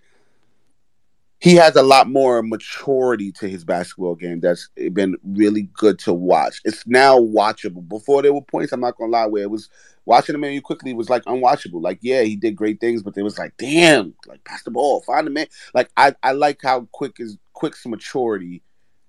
[1.38, 6.12] he has a lot more maturity to his basketball game that's been really good to
[6.12, 6.60] watch.
[6.64, 7.86] It's now watchable.
[7.86, 9.68] Before there were points, I'm not gonna lie, where it was
[10.06, 11.82] watching him man Quickley was like unwatchable.
[11.82, 15.02] Like, yeah, he did great things, but it was like, damn, like pass the ball,
[15.02, 15.46] find the man.
[15.74, 18.62] Like I, I like how quick is quick's maturity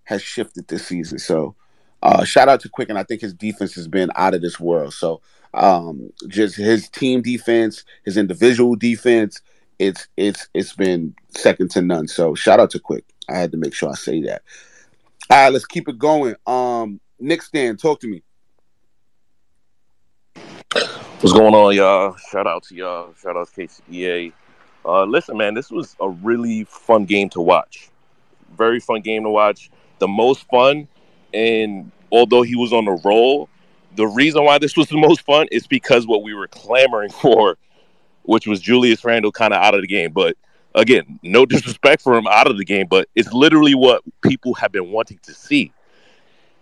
[0.03, 1.19] has shifted this season.
[1.19, 1.55] So
[2.03, 4.59] uh shout out to Quick, and I think his defense has been out of this
[4.59, 4.93] world.
[4.93, 5.21] So
[5.53, 9.41] um just his team defense, his individual defense,
[9.79, 12.07] it's it's it's been second to none.
[12.07, 13.05] So shout out to Quick.
[13.29, 14.41] I had to make sure I say that.
[15.29, 16.35] All right, let's keep it going.
[16.45, 18.23] Um, Knicks Stan, talk to me.
[21.19, 22.15] What's going on, y'all?
[22.31, 23.13] Shout out to y'all.
[23.21, 24.33] Shout out to KCBA.
[24.85, 27.89] Uh, listen, man, this was a really fun game to watch.
[28.55, 29.69] Very fun game to watch.
[29.99, 30.87] The most fun,
[31.33, 33.49] and although he was on the roll,
[33.95, 37.57] the reason why this was the most fun is because what we were clamoring for
[38.27, 40.11] which was Julius Randle kind of out of the game.
[40.11, 40.37] But
[40.75, 44.71] again, no disrespect for him out of the game, but it's literally what people have
[44.71, 45.71] been wanting to see.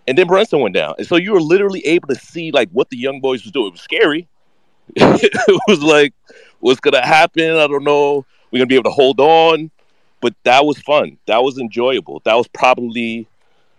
[0.08, 0.93] And then Brunson went down.
[0.99, 3.67] And so you were literally able to see like what the young boys was doing.
[3.67, 4.28] It was scary.
[4.95, 6.13] it was like,
[6.60, 7.58] what's gonna happen?
[7.58, 8.25] I don't know.
[8.51, 9.71] We're gonna be able to hold on.
[10.21, 11.17] But that was fun.
[11.25, 12.21] That was enjoyable.
[12.25, 13.28] That was probably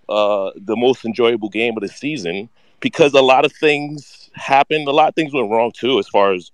[0.09, 2.49] uh, the most enjoyable game of the season
[2.81, 4.88] because a lot of things happened.
[4.88, 6.51] A lot of things went wrong too, as far as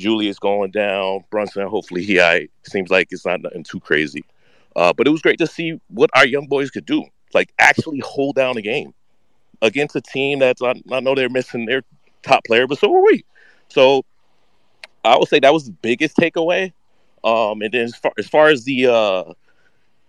[0.00, 1.66] Julius going down, Brunson.
[1.66, 4.24] Hopefully he I seems like it's not nothing too crazy.
[4.76, 8.00] Uh, but it was great to see what our young boys could do, like actually
[8.00, 8.94] hold down a game
[9.62, 11.82] against a team that's I, I know they're missing their
[12.22, 13.24] top player, but so are we.
[13.68, 14.04] So
[15.04, 16.72] I would say that was the biggest takeaway.
[17.22, 19.32] Um, and then as far as, far as the uh,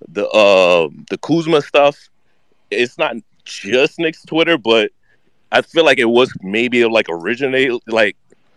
[0.08, 1.97] the uh, the Kuzma stuff,
[2.69, 4.91] it's not just Knicks Twitter, but
[5.51, 8.15] I feel like it was maybe like originate like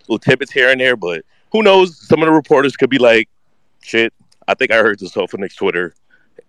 [0.08, 1.96] little tidbits here and there, but who knows?
[1.96, 3.28] Some of the reporters could be like,
[3.82, 4.12] shit,
[4.48, 5.94] I think I heard this off of Knicks Twitter.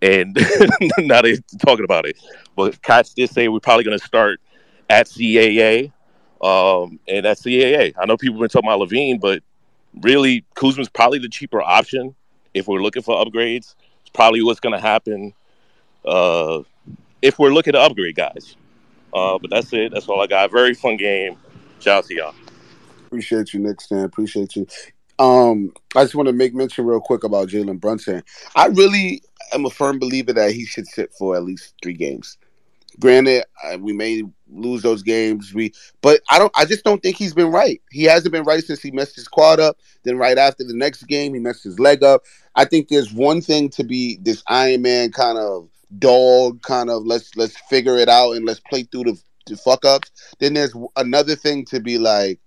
[0.02, 0.36] And
[0.98, 2.18] now they're talking about it.
[2.54, 4.40] But Cots did say we're probably going to start
[4.90, 5.92] at CAA.
[6.42, 7.94] Um, and at CAA.
[7.98, 9.42] I know people have been talking about LaVine, but
[10.02, 12.14] really, Kuzma's probably the cheaper option
[12.52, 13.74] if we're looking for upgrades.
[14.02, 15.32] It's probably what's going to happen
[16.04, 16.60] uh,
[17.22, 18.56] if we're looking to upgrade guys.
[19.14, 19.92] Uh, but that's it.
[19.92, 20.50] That's all I got.
[20.50, 21.38] Very fun game.
[21.80, 22.34] Shout out to y'all.
[23.16, 24.04] Appreciate you, Knicks Stan.
[24.04, 24.66] Appreciate you.
[25.18, 28.22] Um, I just want to make mention real quick about Jalen Brunson.
[28.54, 29.22] I really
[29.54, 32.36] am a firm believer that he should sit for at least three games.
[33.00, 35.54] Granted, uh, we may lose those games.
[35.54, 36.52] We, but I don't.
[36.54, 37.80] I just don't think he's been right.
[37.90, 39.78] He hasn't been right since he messed his quad up.
[40.02, 42.20] Then right after the next game, he messed his leg up.
[42.54, 47.06] I think there's one thing to be this Iron Man kind of dog, kind of
[47.06, 50.10] let's let's figure it out and let's play through the, the fuck ups.
[50.38, 52.40] Then there's another thing to be like,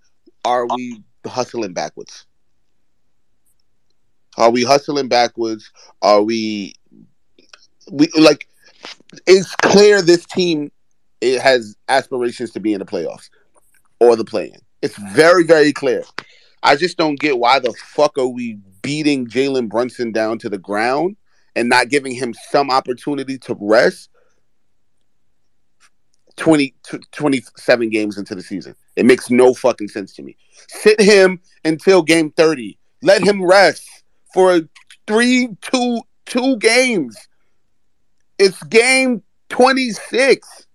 [0.44, 2.26] are we hustling backwards?
[4.36, 5.70] Are we hustling backwards?
[6.02, 6.74] Are we
[7.90, 8.46] we like
[9.26, 10.70] it's clear this team
[11.20, 13.28] it has aspirations to be in the playoffs
[14.00, 14.60] or the play in.
[14.82, 16.02] It's very, very clear.
[16.62, 20.58] I just don't get why the fuck are we beating Jalen Brunson down to the
[20.58, 21.16] ground
[21.54, 24.08] and not giving him some opportunity to rest
[26.36, 26.74] 20,
[27.12, 28.74] 27 games into the season.
[29.00, 30.36] It makes no fucking sense to me.
[30.68, 32.78] Sit him until game 30.
[33.02, 33.88] Let him rest
[34.34, 34.60] for
[35.06, 37.16] three, two, two games.
[38.38, 40.66] It's game 26.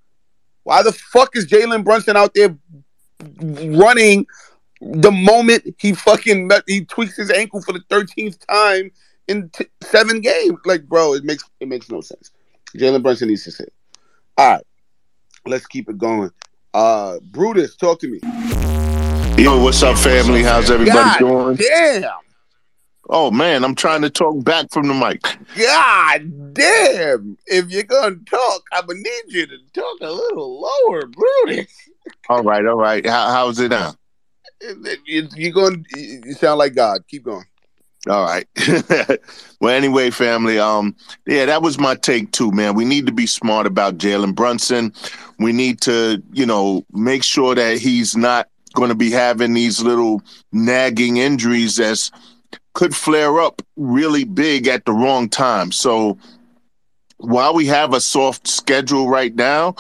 [0.64, 2.58] Why the fuck is Jalen Brunson out there
[3.78, 4.26] running
[4.82, 8.90] the moment he fucking he tweaks his ankle for the 13th time
[9.28, 10.58] in t- seven games?
[10.66, 12.32] Like, bro, it makes it makes no sense.
[12.76, 13.72] Jalen Brunson needs to sit.
[14.36, 14.66] All right,
[15.46, 16.32] let's keep it going.
[16.76, 18.20] Uh, Brutus, talk to me.
[19.42, 20.44] Yo, what's up, family?
[20.44, 21.56] How's everybody God doing?
[21.56, 22.12] damn.
[23.10, 25.22] Oh man, I'm trying to talk back from the mic.
[25.58, 27.38] God damn!
[27.46, 31.72] If you're gonna talk, I'm gonna need you to talk a little lower, Brutus.
[32.30, 33.06] All right, all right.
[33.06, 33.96] How, how's it now?
[35.06, 35.86] You, you're going.
[35.96, 37.08] You sound like God.
[37.08, 37.46] Keep going.
[38.08, 38.48] All right.
[39.60, 40.60] well, anyway, family.
[40.60, 42.76] Um, yeah, that was my take too, man.
[42.76, 44.94] We need to be smart about Jalen Brunson.
[45.40, 49.82] We need to, you know, make sure that he's not going to be having these
[49.82, 52.12] little nagging injuries that's
[52.74, 55.72] could flare up really big at the wrong time.
[55.72, 56.18] So
[57.18, 59.76] while we have a soft schedule right now,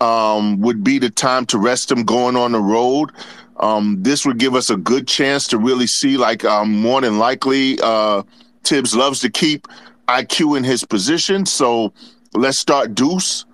[0.00, 3.12] um, would be the time to rest him going on the road.
[3.58, 7.18] Um, this would give us a good chance to really see, like, um, more than
[7.18, 8.22] likely, uh,
[8.64, 9.66] Thibs loves to keep
[10.08, 11.46] IQ in his position.
[11.46, 11.92] So
[12.34, 13.46] let's start Deuce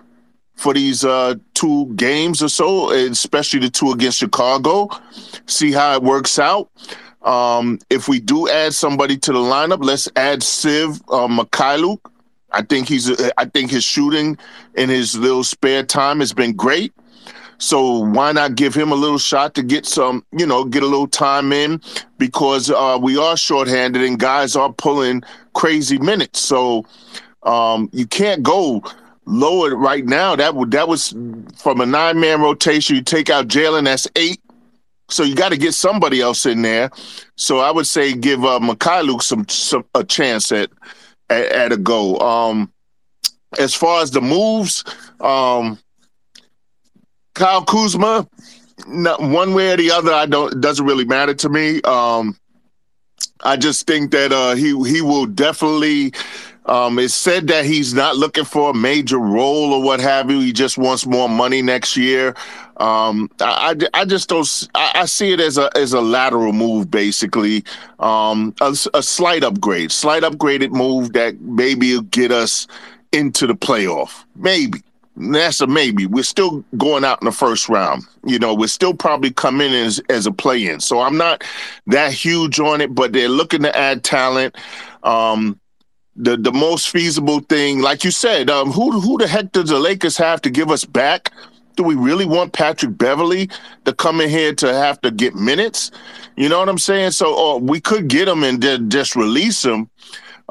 [0.55, 4.89] for these uh, two games or so, especially the two against Chicago.
[5.45, 6.69] See how it works out.
[7.21, 11.99] Um, if we do add somebody to the lineup, let's add Siv uh, Mykhailiuk.
[12.51, 13.09] I think he's.
[13.37, 14.37] I think his shooting
[14.75, 16.93] in his little spare time has been great.
[17.57, 20.87] So why not give him a little shot to get some, you know, get a
[20.87, 21.81] little time in
[22.17, 26.39] because uh, we are shorthanded and guys are pulling crazy minutes.
[26.39, 26.85] So
[27.43, 28.83] um, you can't go
[29.25, 30.35] lower right now.
[30.35, 31.15] That would that was
[31.57, 32.95] from a nine man rotation.
[32.95, 34.41] You take out Jalen, that's eight.
[35.09, 36.89] So you got to get somebody else in there.
[37.35, 40.69] So I would say give uh, Mykhailiuk some, some a chance at,
[41.29, 42.17] at at a go.
[42.19, 42.71] Um,
[43.59, 44.83] as far as the moves,
[45.19, 45.77] um,
[47.33, 48.27] Kyle Kuzma,
[48.87, 50.61] not one way or the other, I don't.
[50.61, 51.81] Doesn't really matter to me.
[51.81, 52.37] Um,
[53.41, 56.13] I just think that uh, he he will definitely.
[56.65, 60.39] Um, it's said that he's not looking for a major role or what have you.
[60.39, 62.35] He just wants more money next year.
[62.77, 64.69] Um, I, I, I just don't.
[64.73, 67.65] I, I see it as a as a lateral move, basically,
[67.99, 72.65] um, a, a slight upgrade, slight upgraded move that maybe will get us
[73.11, 74.23] into the playoff.
[74.35, 74.81] Maybe
[75.15, 76.05] that's a maybe.
[76.05, 78.03] We're still going out in the first round.
[78.25, 80.79] You know, we're still probably coming in as, as a play in.
[80.79, 81.43] So I'm not
[81.87, 84.57] that huge on it, but they're looking to add talent.
[85.03, 85.59] Um,
[86.15, 89.79] the the most feasible thing, like you said, um, who who the heck does the
[89.79, 91.31] Lakers have to give us back?
[91.75, 93.49] Do we really want Patrick Beverly
[93.85, 95.89] to come in here to have to get minutes?
[96.35, 97.11] You know what I'm saying?
[97.11, 99.89] So, or we could get him and then just release him.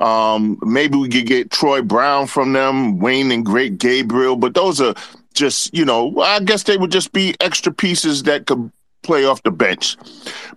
[0.02, 4.80] Um, maybe we could get Troy Brown from them, Wayne and Great Gabriel, but those
[4.80, 4.94] are
[5.32, 9.44] just, you know, I guess they would just be extra pieces that could play off
[9.44, 9.96] the bench.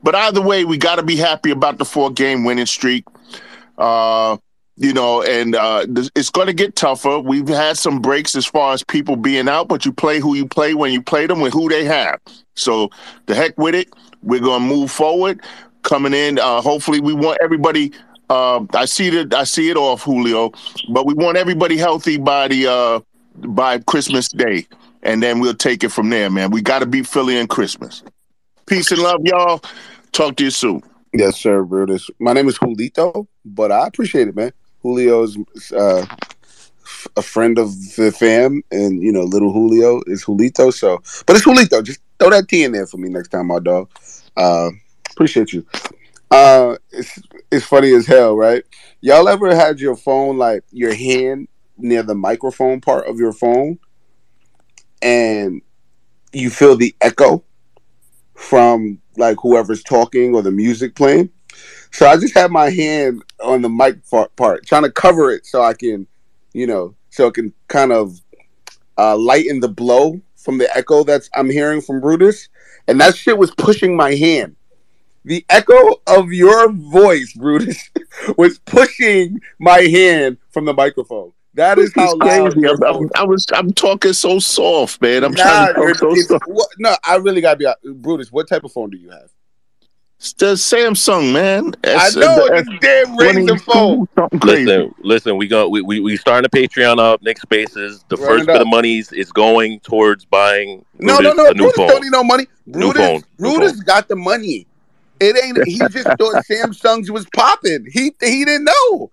[0.02, 3.06] But either way, we got to be happy about the four game winning streak.
[3.78, 4.38] Uh,
[4.78, 7.20] you know, and uh, it's going to get tougher.
[7.20, 10.48] We've had some breaks as far as people being out, but you play who you
[10.48, 12.20] play when you play them with who they have.
[12.56, 12.90] So
[13.28, 13.90] the heck with it.
[14.24, 15.42] We're going to move forward.
[15.84, 17.94] Coming in, uh, hopefully, we want everybody
[18.30, 19.34] uh, I see it.
[19.34, 20.52] I see it off, Julio.
[20.90, 23.00] But we want everybody healthy by the uh,
[23.48, 24.68] by Christmas Day,
[25.04, 26.52] and then we'll take it from there, man.
[26.52, 28.04] We got to beat Philly and Christmas.
[28.66, 29.62] Peace and love, y'all.
[30.12, 30.82] Talk to you soon.
[31.14, 32.10] Yes, sir, Brutus.
[32.20, 34.52] My name is Julito, but I appreciate it, man.
[34.82, 35.38] Julio's
[35.72, 36.06] uh,
[37.16, 40.74] a friend of the fam, and you know, little Julio is Julito.
[40.74, 41.84] So, but it's Julito.
[41.84, 43.90] Just throw that T in there for me next time, my dog.
[44.36, 44.72] Uh,
[45.12, 45.66] appreciate you.
[46.32, 48.64] Uh, it's it's funny as hell, right?
[49.02, 53.78] Y'all ever had your phone like your hand near the microphone part of your phone,
[55.02, 55.62] and
[56.34, 57.44] you feel the echo
[58.34, 61.30] from like whoever's talking or the music playing?
[61.92, 64.00] So I just had my hand on the mic
[64.36, 66.08] part, trying to cover it so I can,
[66.54, 68.20] you know, so it can kind of
[68.98, 72.50] uh, lighten the blow from the echo that's I'm hearing from Brutus,
[72.88, 74.56] and that shit was pushing my hand
[75.26, 77.90] the echo of your voice, Brutus,
[78.38, 81.34] was pushing my hand from the microphone.
[81.56, 82.18] That is how.
[82.18, 82.68] Crazy.
[82.68, 83.46] I'm, I'm, I was.
[83.54, 85.24] I'm talking so soft, man.
[85.24, 86.44] I'm nah, trying to talk so soft.
[86.48, 88.32] What, no, I really gotta be uh, Brutus.
[88.32, 89.30] What type of phone do you have?
[90.20, 91.74] It's the Samsung, man.
[91.84, 94.08] I S- know the it's damn Razor phone.
[94.44, 98.04] Listen, listen, we go we, we we starting a Patreon up, Nick Spaces.
[98.10, 101.50] The Run first it bit of monies is going towards buying No, Brutus no, no.
[101.50, 101.88] a new Brutus phone.
[101.88, 102.48] don't need no money.
[102.66, 103.24] New Brutus, phone.
[103.40, 103.86] New Brutus phone.
[103.86, 104.68] got the money.
[105.20, 105.66] It ain't.
[105.68, 107.86] He just thought Samsung's was popping.
[107.92, 109.12] He he didn't know.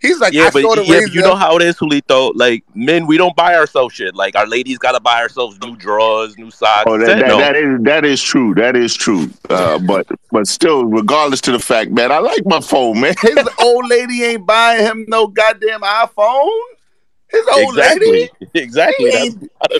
[0.00, 2.30] He's like, yeah, I but, saw the yeah, but you know how it is, Julito.
[2.34, 4.14] Like men, we don't buy ourselves shit.
[4.14, 6.84] Like our ladies gotta buy ourselves new drawers, new socks.
[6.86, 8.54] Oh, that, that, that is that is true.
[8.54, 9.28] That is true.
[9.50, 13.14] Uh, but but still, regardless to the fact, man, I like my phone, man.
[13.20, 16.60] His old lady ain't buying him no goddamn iPhone.
[17.30, 19.10] His old exactly, lady, exactly.
[19.10, 19.30] She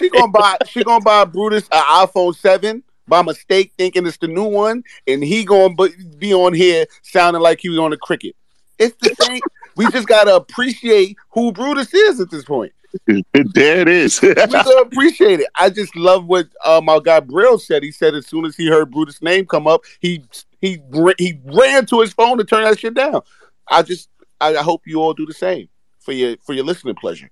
[0.00, 4.28] she gonna buy she gonna buy Brutus an iPhone seven by mistake, thinking it's the
[4.28, 5.74] new one, and he gonna
[6.18, 8.36] be on here sounding like he was on the cricket.
[8.78, 9.40] It's the same.
[9.76, 12.72] we just gotta appreciate who Brutus is at this point.
[13.06, 14.20] there it is.
[14.22, 15.48] We gotta appreciate it.
[15.56, 17.82] I just love what uh, my guy Brill said.
[17.82, 20.24] He said as soon as he heard Brutus' name come up, he
[20.60, 20.78] he
[21.18, 23.22] he ran to his phone to turn that shit down.
[23.68, 24.08] I just
[24.40, 25.68] I, I hope you all do the same
[26.00, 27.30] for your for your listening pleasure.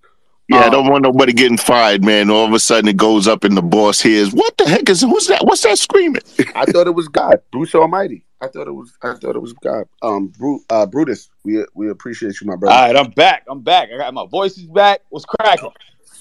[0.49, 2.31] Yeah, I Um, don't want nobody getting fired, man.
[2.31, 5.01] All of a sudden, it goes up, and the boss hears, "What the heck is?
[5.03, 5.45] Who's that?
[5.45, 6.23] What's that screaming?"
[6.55, 8.25] I thought it was God, Bruce Almighty.
[8.41, 9.87] I thought it was I thought it was God.
[10.03, 12.77] Um, Bru- uh, Brutus, we we appreciate you, my brother.
[12.77, 13.45] All right, I'm back.
[13.49, 13.89] I'm back.
[13.93, 15.01] I got my voice is back.
[15.09, 15.71] What's cracking?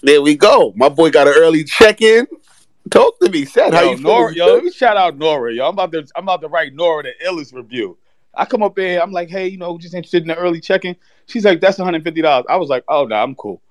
[0.01, 0.73] there we go.
[0.75, 2.25] My boy got an early check in.
[2.91, 4.35] Talk to me, said how you Nora, feeling?
[4.35, 5.53] yo, let me shout out Nora.
[5.53, 7.97] Yo, I'm about to I'm about to write Nora the illest review.
[8.33, 10.95] I come up there, I'm like, hey, you know, just interested in the early check-in.
[11.25, 12.45] She's like, that's 150 dollars.
[12.49, 13.61] I was like, oh no, I'm cool.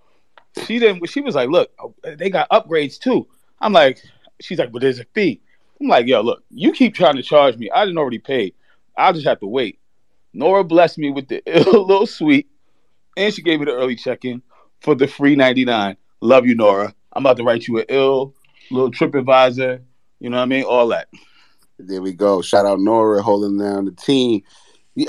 [0.67, 1.09] She didn't.
[1.09, 3.27] She was like, look, oh, they got upgrades too.
[3.61, 4.03] I'm like,
[4.41, 5.41] she's like, but there's a fee.
[5.81, 7.71] I'm like, yo, look, you keep trying to charge me.
[7.71, 8.53] I didn't already pay.
[8.97, 9.79] I'll just have to wait.
[10.33, 12.49] Nora blessed me with the little suite,
[13.17, 14.43] and she gave me the early check-in
[14.81, 15.97] for the free 99.
[16.21, 16.95] Love you, Nora.
[17.13, 18.35] I'm about to write you an ill
[18.71, 19.83] little trip advisor.
[20.21, 20.65] You know what I mean?
[20.65, 21.09] All that.
[21.79, 22.41] There we go.
[22.41, 24.43] Shout out Nora holding down the team.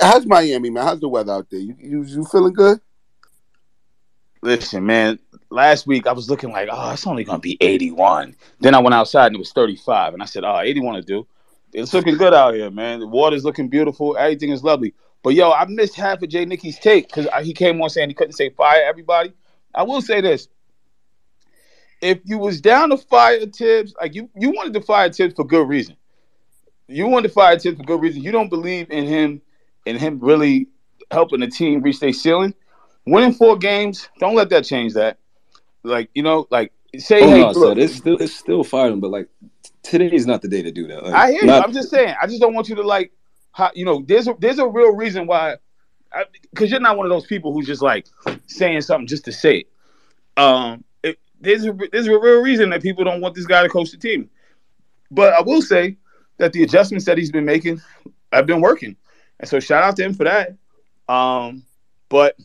[0.02, 0.84] How's Miami, man?
[0.84, 1.60] How's the weather out there?
[1.60, 2.80] You you, you feeling good?
[4.42, 5.20] Listen, man.
[5.56, 8.36] Last week I was looking like, oh, it's only gonna be 81.
[8.60, 11.26] Then I went outside and it was 35, and I said, oh, 81 to do.
[11.72, 13.00] It's looking good out here, man.
[13.00, 14.18] The water's looking beautiful.
[14.18, 14.94] Everything is lovely.
[15.24, 18.14] But yo, I missed half of Jay Knicky's take because he came on saying he
[18.14, 19.32] couldn't say fire everybody.
[19.74, 20.50] I will say this:
[22.02, 25.46] if you was down to fire Thibs, like you, you wanted to fire Thibs for
[25.46, 25.96] good reason.
[26.90, 28.22] You wanted to fire Thibs for good reason.
[28.22, 29.42] You don't believe in him,
[29.86, 30.68] in him really
[31.12, 32.54] helping the team reach their ceiling.
[33.06, 35.18] Winning four games, don't let that change that.
[35.86, 39.12] Like you know, like say, Oh hey, no, son, it's still it's still fighting, but
[39.12, 39.30] like
[39.84, 41.04] today is not the day to do that.
[41.04, 41.52] Like, I hear you.
[41.52, 42.16] I'm just saying.
[42.22, 43.12] I just don't want you to like,
[43.52, 45.56] how, you know, there's a there's a real reason why,
[46.52, 48.08] because you're not one of those people who's just like
[48.48, 49.68] saying something just to say it.
[50.38, 53.70] Um, it, there's a there's a real reason that people don't want this guy to
[53.70, 54.30] coach the team.
[55.12, 55.98] But I will say
[56.38, 57.82] that the adjustments that he's been making
[58.32, 58.96] have been working,
[59.40, 60.56] and so shout out to him for that.
[61.08, 61.64] Um,
[62.10, 62.36] but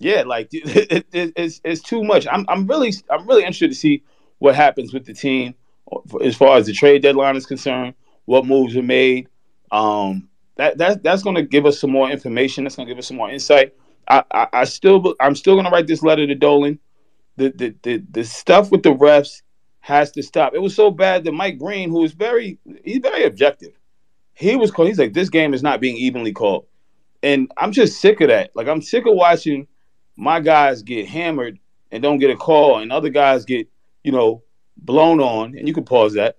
[0.00, 2.26] yeah, like it, it, it's it's too much.
[2.30, 4.02] I'm I'm really I'm really interested to see
[4.38, 5.54] what happens with the team
[6.22, 7.94] as far as the trade deadline is concerned.
[8.24, 9.28] What moves are made.
[9.70, 12.64] Um, that that that's going to give us some more information.
[12.64, 13.74] That's going to give us some more insight.
[14.08, 16.78] I, I I still I'm still going to write this letter to Dolan.
[17.36, 19.42] The, the the the stuff with the refs
[19.80, 20.54] has to stop.
[20.54, 23.72] It was so bad that Mike Breen, who is very he's very objective,
[24.34, 24.88] he was called.
[24.88, 26.66] He's like this game is not being evenly called,
[27.22, 28.50] and I'm just sick of that.
[28.54, 29.66] Like I'm sick of watching
[30.20, 31.58] my guys get hammered
[31.90, 33.68] and don't get a call, and other guys get
[34.04, 34.42] you know
[34.76, 35.56] blown on.
[35.56, 36.36] And you can pause that.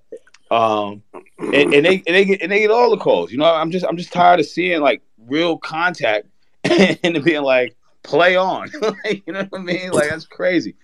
[0.52, 1.02] Um,
[1.40, 3.32] and, and they and they get and they get all the calls.
[3.32, 6.28] You know, I'm just I'm just tired of seeing like real contact
[6.64, 8.70] and being like play on.
[8.82, 9.92] Like, you know what I mean?
[9.92, 10.76] Like that's crazy.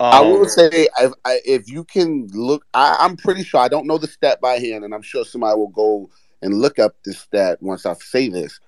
[0.00, 3.86] Um, I will say, if, if you can look, I, I'm pretty sure I don't
[3.86, 7.18] know the stat by hand, and I'm sure somebody will go and look up this
[7.18, 8.58] stat once I say this.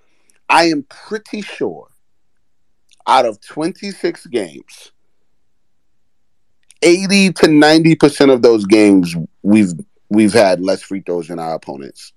[0.48, 1.88] I am pretty sure
[3.06, 4.92] out of 26 games,
[6.82, 9.72] 80 to 90 percent of those games we've
[10.08, 12.12] we've had less free throws than our opponents.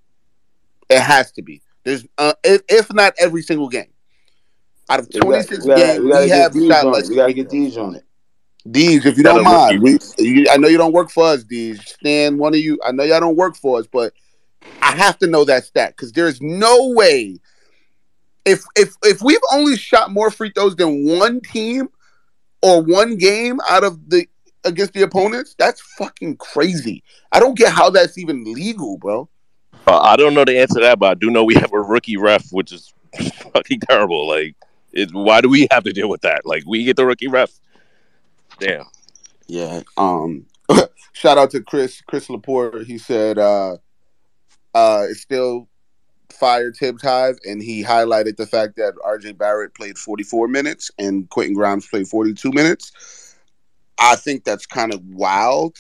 [0.90, 1.62] It has to be.
[1.84, 3.92] There's uh, if, if not every single game.
[4.90, 7.10] Out of we gotta- 26 we gotta- games, we we, gotta get have shot less.
[7.10, 7.76] We gotta get throws.
[7.76, 8.04] Deej on it.
[8.68, 11.80] Deej, if you don't mind, we, you, I know you don't work for us, Deej.
[11.86, 14.12] Stan, one of you, I know y'all don't work for us, but
[14.82, 17.38] I have to know that stat because there's no way.
[18.48, 21.90] If if if we've only shot more free throws than one team
[22.62, 24.26] or one game out of the
[24.64, 27.04] against the opponents, that's fucking crazy.
[27.34, 29.28] I don't get how that's even legal, bro.
[29.86, 31.82] Uh, I don't know the answer to that, but I do know we have a
[31.82, 32.94] rookie ref, which is
[33.54, 34.28] fucking terrible.
[34.28, 34.56] Like,
[34.94, 36.46] it, why do we have to deal with that?
[36.46, 37.52] Like, we get the rookie ref.
[38.60, 38.86] Damn.
[39.48, 39.82] Yeah.
[39.98, 40.46] Um
[41.12, 42.86] shout out to Chris, Chris Laporte.
[42.86, 43.78] He said uh
[44.74, 45.68] uh it's still
[46.32, 51.30] fire Thibs Hive, and he highlighted the fact that RJ Barrett played 44 minutes and
[51.30, 53.36] Quentin Grimes played 42 minutes.
[54.00, 55.78] I think that's kind of wild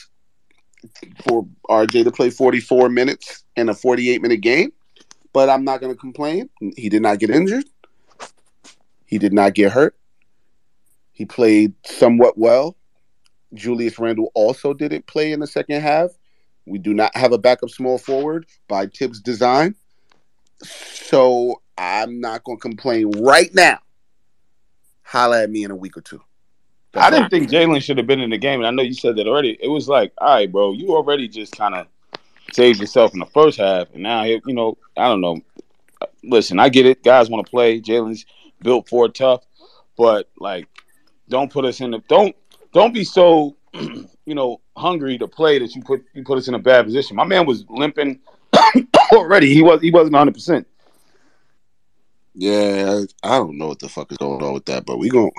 [1.28, 4.72] for RJ to play 44 minutes in a 48 minute game,
[5.34, 6.50] but I'm not going to complain.
[6.76, 7.66] He did not get injured.
[9.06, 9.96] He did not get hurt.
[11.12, 12.76] He played somewhat well.
[13.54, 16.12] Julius Randle also didn't play in the second half.
[16.66, 19.76] We do not have a backup small forward by Thibs design.
[20.64, 23.80] So I'm not going to complain right now.
[25.04, 26.22] Holla at me in a week or two.
[26.96, 29.16] I didn't think Jalen should have been in the game, and I know you said
[29.18, 29.58] that already.
[29.62, 31.88] It was like, all right, bro, you already just kind of
[32.52, 35.40] saved yourself in the first half, and now you know, I don't know.
[36.24, 37.04] Listen, I get it.
[37.04, 37.80] Guys want to play.
[37.80, 38.26] Jalen's
[38.62, 39.46] built for tough,
[39.98, 40.68] but like,
[41.30, 42.36] don't put us in the don't
[42.74, 46.54] don't be so you know hungry to play that you put you put us in
[46.54, 47.16] a bad position.
[47.16, 48.20] My man was limping
[49.14, 49.54] already.
[49.54, 50.68] He was he wasn't hundred percent.
[52.40, 55.32] Yeah, I don't know what the fuck is going on with that, but we going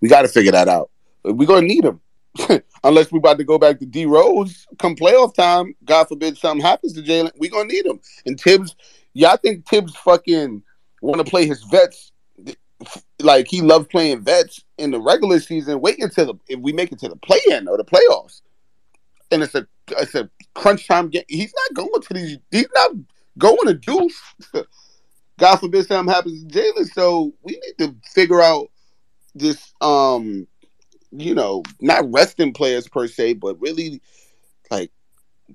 [0.00, 0.90] we got to figure that out.
[1.24, 2.00] We're gonna need him.
[2.84, 6.64] Unless we're about to go back to D Rose come playoff time, God forbid something
[6.64, 8.00] happens to Jalen, we gonna need him.
[8.26, 8.74] And Thibs,
[9.14, 10.62] yeah, I think Thibs fucking
[11.00, 12.12] want to play his vets.
[13.20, 15.80] Like he loves playing vets in the regular season.
[15.80, 18.42] Wait until the, if we make it to the play in or the playoffs,
[19.30, 21.24] and it's a it's a crunch time game.
[21.28, 22.38] He's not going to these.
[22.50, 22.92] He's not
[23.38, 24.20] going to deuce.
[25.38, 26.92] God forbid something happens to Jalen.
[26.92, 28.70] So we need to figure out
[29.34, 30.46] this um
[31.12, 34.00] you know, not resting players per se, but really
[34.70, 34.90] like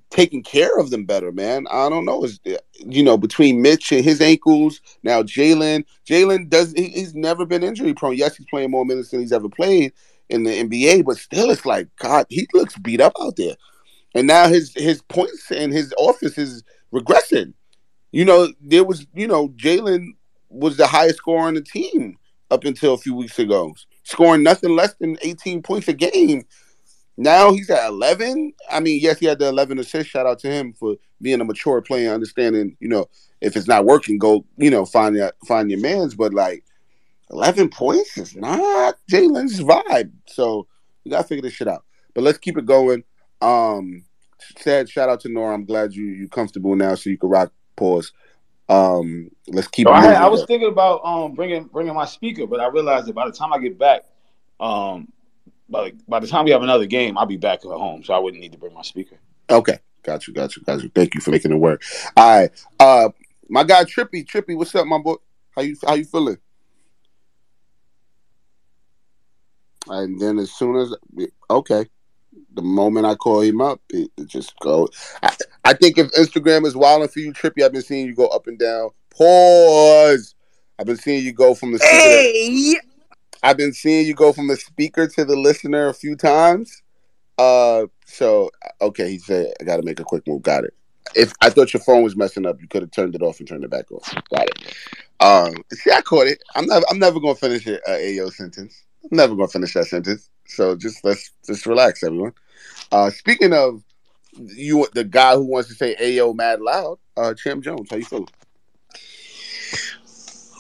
[0.10, 1.66] taking care of them better, man.
[1.72, 2.24] I don't know.
[2.24, 2.40] Is
[2.78, 5.86] you know between Mitch and his ankles now, Jalen.
[6.08, 6.74] Jalen does.
[6.74, 8.16] He, he's never been injury prone.
[8.16, 9.94] Yes, he's playing more minutes than he's ever played
[10.30, 12.26] in the NBA, but still, it's like God.
[12.30, 13.56] He looks beat up out there,
[14.16, 17.54] and now his his points and his office is regressing.
[18.12, 20.10] You know, there was you know Jalen
[20.50, 22.18] was the highest scorer on the team
[22.50, 23.74] up until a few weeks ago
[24.08, 26.46] scoring nothing less than 18 points a game.
[27.18, 28.54] Now he's at 11.
[28.70, 30.10] I mean, yes, he had the 11 assists.
[30.10, 33.08] Shout out to him for being a mature player, understanding, you know,
[33.42, 36.16] if it's not working, go, you know, find your find your man's.
[36.16, 36.64] But like
[37.32, 40.12] 11 points is not Jalen's vibe.
[40.28, 40.68] So
[41.04, 41.84] we gotta figure this shit out.
[42.14, 43.04] But let's keep it going.
[43.42, 44.04] Um,
[44.58, 45.54] said shout out to Nora.
[45.54, 48.12] I'm glad you you comfortable now, so you can rock pause.
[48.70, 49.88] Um, let's keep.
[49.88, 53.08] So I, had, I, was thinking about um bringing bringing my speaker, but I realized
[53.08, 54.04] that by the time I get back,
[54.60, 55.12] um,
[55.70, 58.20] by by the time we have another game, I'll be back at home, so I
[58.20, 59.18] wouldn't need to bring my speaker.
[59.50, 60.90] Okay, got you, got you, got you.
[60.94, 61.82] Thank you for making it work.
[62.18, 63.10] All right, uh,
[63.48, 65.16] my guy Trippy, Trippy, what's up, my boy?
[65.56, 66.38] How you how you feeling?
[69.90, 70.94] And then as soon as
[71.50, 71.88] okay,
[72.58, 74.90] the moment I call him up, it, it just goes.
[75.24, 78.28] I, I, think if Instagram is wilding for you, Trippy, I've been seeing you go
[78.28, 78.90] up and down.
[79.12, 80.36] Pause.
[80.78, 82.74] I've been seeing you go from the hey.
[82.74, 82.82] To,
[83.44, 86.84] I've been seeing you go from the speaker to the listener a few times.
[87.38, 88.50] Uh, so
[88.82, 90.42] okay, he said I got to make a quick move.
[90.42, 90.74] Got it.
[91.16, 93.48] If I thought your phone was messing up, you could have turned it off and
[93.48, 94.00] turned it back on.
[94.30, 94.76] Got it.
[95.20, 96.44] Um, see, I caught it.
[96.56, 97.82] I'm never, I'm never gonna finish it.
[97.88, 98.84] Uh, Ayo sentence.
[99.10, 100.30] I'm never gonna finish that sentence.
[100.48, 102.34] So just let's just relax, everyone.
[102.92, 103.84] Uh, speaking of
[104.34, 108.06] you, the guy who wants to say "Ayo" mad loud, uh, Champ Jones, how you
[108.06, 108.28] feeling?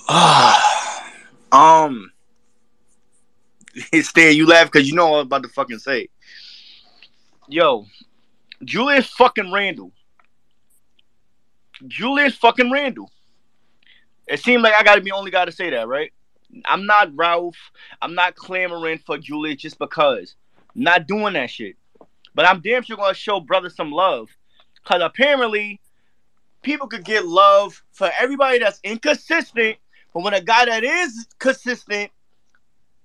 [1.51, 2.11] um,
[4.01, 4.32] stay.
[4.32, 6.09] You laugh because you know I'm about to fucking say.
[7.47, 7.86] Yo,
[8.63, 9.91] Julius fucking Randle.
[11.88, 13.09] Julius fucking Randle.
[14.28, 16.11] It seemed like I gotta be only guy to say that, right?
[16.65, 17.57] I'm not Ralph.
[18.01, 20.36] I'm not clamoring for Julius just because.
[20.75, 21.75] not doing that shit.
[22.38, 24.29] But I'm damn sure gonna show brother some love.
[24.85, 25.81] Cause apparently
[26.61, 29.77] people could get love for everybody that's inconsistent.
[30.13, 32.11] But when a guy that is consistent,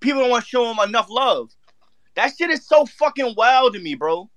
[0.00, 1.50] people don't want to show him enough love.
[2.14, 4.28] That shit is so fucking wild to me, bro.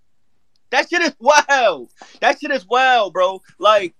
[0.69, 1.91] That shit is wild.
[2.21, 3.41] That shit is wild, bro.
[3.59, 3.93] Like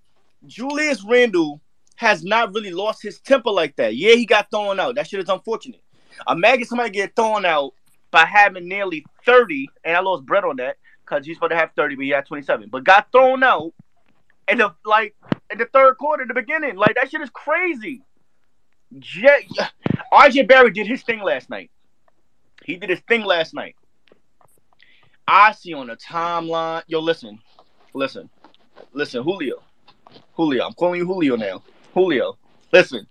[0.45, 1.59] Julius Randle
[1.97, 3.97] has not really lost his temper like that.
[3.97, 4.95] Yeah, he got thrown out.
[4.95, 5.83] That shit is unfortunate.
[6.29, 7.73] Imagine somebody get thrown out
[8.11, 11.71] by having nearly 30, and I lost bread on that because he's supposed to have
[11.75, 12.69] 30, but he had 27.
[12.69, 13.73] But got thrown out
[14.47, 15.15] in the like
[15.51, 16.75] in the third quarter, the beginning.
[16.75, 18.01] Like that shit is crazy.
[18.99, 19.47] J-
[20.13, 21.71] RJ Barrett did his thing last night.
[22.63, 23.75] He did his thing last night.
[25.27, 26.83] I see on the timeline.
[26.87, 27.39] Yo, listen,
[27.93, 28.29] listen,
[28.93, 29.61] listen, Julio,
[30.33, 30.65] Julio.
[30.65, 31.63] I'm calling you Julio now.
[31.93, 32.37] Julio,
[32.71, 33.07] listen.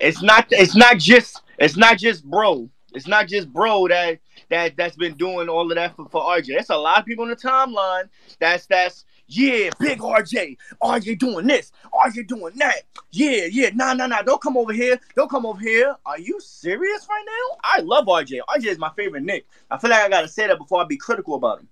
[0.00, 0.46] It's not.
[0.50, 1.42] It's not just.
[1.58, 2.68] It's not just bro.
[2.94, 4.18] It's not just bro that
[4.50, 6.56] that that's been doing all of that for, for RJ.
[6.56, 10.56] That's a lot of people in the timeline that's that's yeah, big RJ.
[10.82, 11.70] RJ doing this.
[11.92, 12.82] RJ doing that.
[13.10, 13.70] Yeah, yeah.
[13.74, 14.22] Nah, nah, nah.
[14.22, 14.98] Don't come over here.
[15.14, 15.94] Don't come over here.
[16.06, 17.58] Are you serious right now?
[17.62, 18.40] I love RJ.
[18.48, 19.46] RJ is my favorite Knick.
[19.70, 21.68] I feel like I gotta say that before I be critical about him.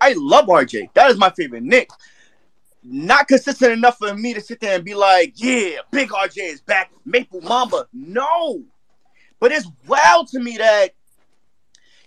[0.00, 0.92] I love RJ.
[0.94, 1.90] That is my favorite Knick.
[2.82, 6.60] Not consistent enough for me to sit there and be like, yeah, big RJ is
[6.60, 6.92] back.
[7.04, 7.86] Maple Mamba.
[7.92, 8.62] No.
[9.40, 10.94] But it's wild to me that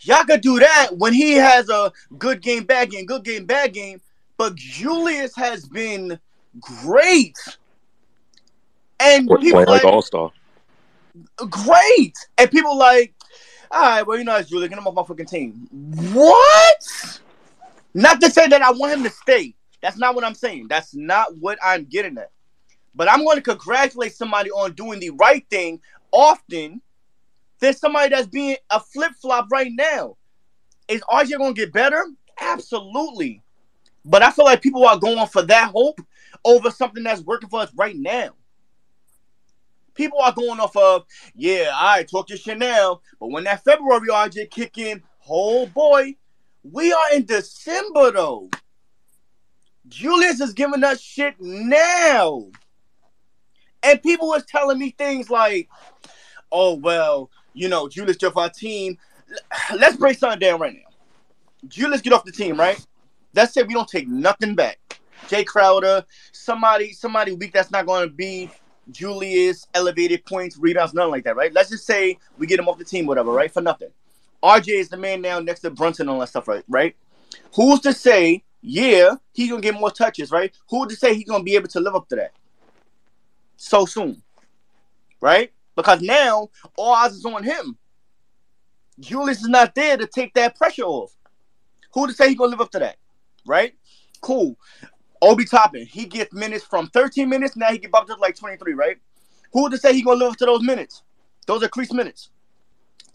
[0.05, 3.73] y'all could do that when he has a good game, bad game, good game, bad
[3.73, 4.01] game.
[4.37, 6.19] But Julius has been
[6.59, 7.37] great.
[8.99, 10.31] And Playing people like like, all star.
[11.37, 12.15] great.
[12.37, 13.13] And people like,
[13.71, 14.69] all right, well, you know, it's Julius.
[14.69, 15.67] Get him off my fucking team.
[16.13, 17.19] What?
[17.93, 19.55] Not to say that I want him to stay.
[19.81, 20.67] That's not what I'm saying.
[20.69, 22.31] That's not what I'm getting at.
[22.95, 25.81] But I'm going to congratulate somebody on doing the right thing
[26.11, 26.81] often
[27.63, 30.17] than somebody that's being a flip flop right now.
[30.89, 32.05] Is RJ going to get better?
[32.39, 33.41] Absolutely.
[34.03, 36.01] But I feel like people are going for that hope
[36.43, 38.31] over something that's working for us right now.
[39.95, 41.05] People are going off of,
[41.35, 46.15] yeah, I talk your now, but when that February RJ kick in, oh boy,
[46.63, 48.49] we are in December though.
[49.87, 52.47] Julius is giving us shit now.
[53.83, 55.69] And people was telling me things like,
[56.51, 58.97] oh, well, you know, Julius just our team.
[59.75, 61.67] Let's break something down right now.
[61.67, 62.83] Julius get off the team, right?
[63.33, 64.79] Let's say we don't take nothing back.
[65.27, 68.49] Jay Crowder, somebody, somebody weak that's not going to be
[68.91, 71.53] Julius, elevated points, rebounds, nothing like that, right?
[71.53, 73.51] Let's just say we get him off the team, whatever, right?
[73.51, 73.89] For nothing.
[74.43, 76.63] RJ is the man now next to Brunson and all that stuff, right?
[76.67, 76.95] Right?
[77.55, 80.53] Who's to say, yeah, he's gonna get more touches, right?
[80.69, 82.33] Who's to say he's gonna be able to live up to that
[83.55, 84.21] so soon?
[85.21, 85.52] Right?
[85.75, 87.77] Because now all eyes is on him.
[88.99, 91.15] Julius is not there to take that pressure off.
[91.93, 92.97] Who to say he gonna live up to that?
[93.45, 93.73] Right?
[94.21, 94.57] Cool.
[95.21, 98.35] Obi Toppin, he gets minutes from 13 minutes, now he get bumped up to like
[98.35, 98.97] 23, right?
[99.53, 101.03] Who to say he gonna live up to those minutes?
[101.47, 102.29] Those are crease minutes.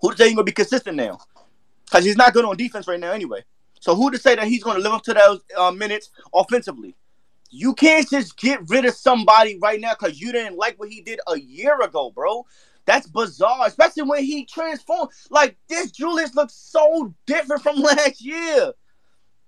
[0.01, 1.19] Who to say he's gonna be consistent now?
[1.85, 3.45] Because he's not good on defense right now anyway.
[3.81, 6.95] So who to say that he's gonna live up to those uh, minutes offensively?
[7.51, 11.01] You can't just get rid of somebody right now because you didn't like what he
[11.01, 12.45] did a year ago, bro.
[12.85, 15.11] That's bizarre, especially when he transformed.
[15.31, 18.73] Like this Julius looks so different from last year.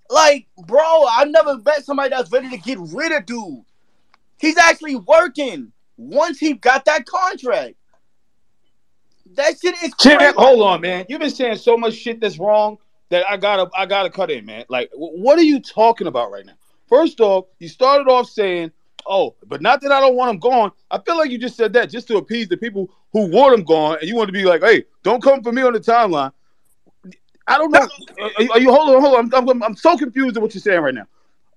[0.08, 3.62] Like, bro, I never met somebody that's ready to get rid of dude.
[4.38, 7.76] He's actually working once he got that contract.
[9.34, 10.32] That shit is crazy.
[10.36, 11.06] hold on, man.
[11.08, 12.78] You've been saying so much shit that's wrong
[13.10, 14.64] that I gotta I gotta cut in, man.
[14.68, 16.54] Like, what are you talking about right now?
[16.90, 18.72] First off, you started off saying,
[19.06, 21.74] "Oh, but not that I don't want him gone." I feel like you just said
[21.74, 24.44] that just to appease the people who want him gone, and you want to be
[24.44, 26.32] like, "Hey, don't come for me on the timeline."
[27.48, 27.88] I don't know.
[28.38, 29.02] Are, you- are you hold on?
[29.02, 29.34] Hold on.
[29.34, 31.06] I'm, I'm, I'm so confused at what you're saying right now.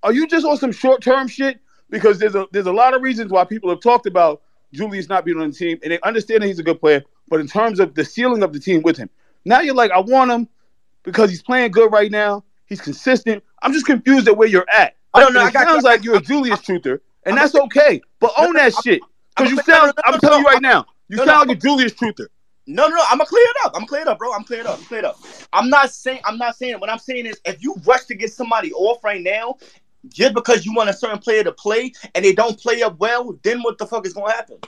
[0.02, 1.60] Are you just on some short term shit?
[1.90, 5.24] Because there's a there's a lot of reasons why people have talked about Julius not
[5.24, 7.02] being on the team, and they understand that he's a good player.
[7.28, 9.10] But in terms of the ceiling of the team with him,
[9.44, 10.48] now you're like, I want him
[11.04, 12.44] because he's playing good right now.
[12.66, 13.44] He's consistent.
[13.62, 14.96] I'm just confused at where you're at.
[15.14, 15.40] I don't know.
[15.40, 18.00] And I It got- sounds like you're a Julius truther, and that's okay.
[18.20, 19.00] But own that shit
[19.36, 19.86] I'm because you sound.
[19.96, 21.92] no, no, I'm telling you no, right now, you no, sound no, like a Julius
[21.92, 22.26] truther.
[22.66, 23.02] No, no, no.
[23.10, 23.72] I'm gonna clear it up.
[23.74, 24.32] I'm gonna clear it up, bro.
[24.32, 24.78] I'm cleared up.
[24.78, 25.18] I'm cleared up.
[25.52, 26.20] I'm not saying.
[26.24, 26.80] I'm not saying.
[26.80, 29.56] What I'm saying is, if you rush to get somebody off right now,
[30.08, 33.38] just because you want a certain player to play and they don't play up well,
[33.42, 34.58] then what the fuck is gonna happen?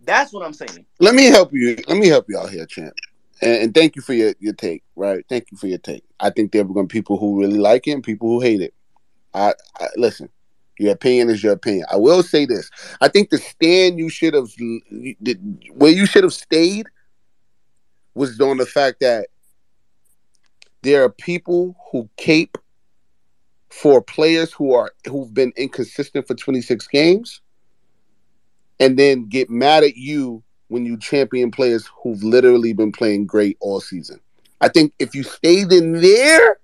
[0.00, 0.84] That's what I'm saying.
[1.00, 1.76] Let me help you.
[1.88, 2.92] Let me help you out here, champ.
[3.40, 4.82] And, and thank you for your, your take.
[4.96, 5.24] Right?
[5.28, 6.04] Thank you for your take.
[6.20, 8.40] I think there are going to be people who really like it and people who
[8.40, 8.74] hate it.
[9.34, 10.28] I, I listen.
[10.78, 11.86] Your opinion is your opinion.
[11.90, 12.68] I will say this.
[13.00, 14.48] I think the stand you should have,
[15.72, 16.86] where you should have stayed,
[18.14, 19.28] was on the fact that
[20.82, 22.58] there are people who cape
[23.70, 27.40] for players who are who've been inconsistent for 26 games
[28.78, 33.56] and then get mad at you when you champion players who've literally been playing great
[33.60, 34.20] all season.
[34.60, 36.58] I think if you stayed in there,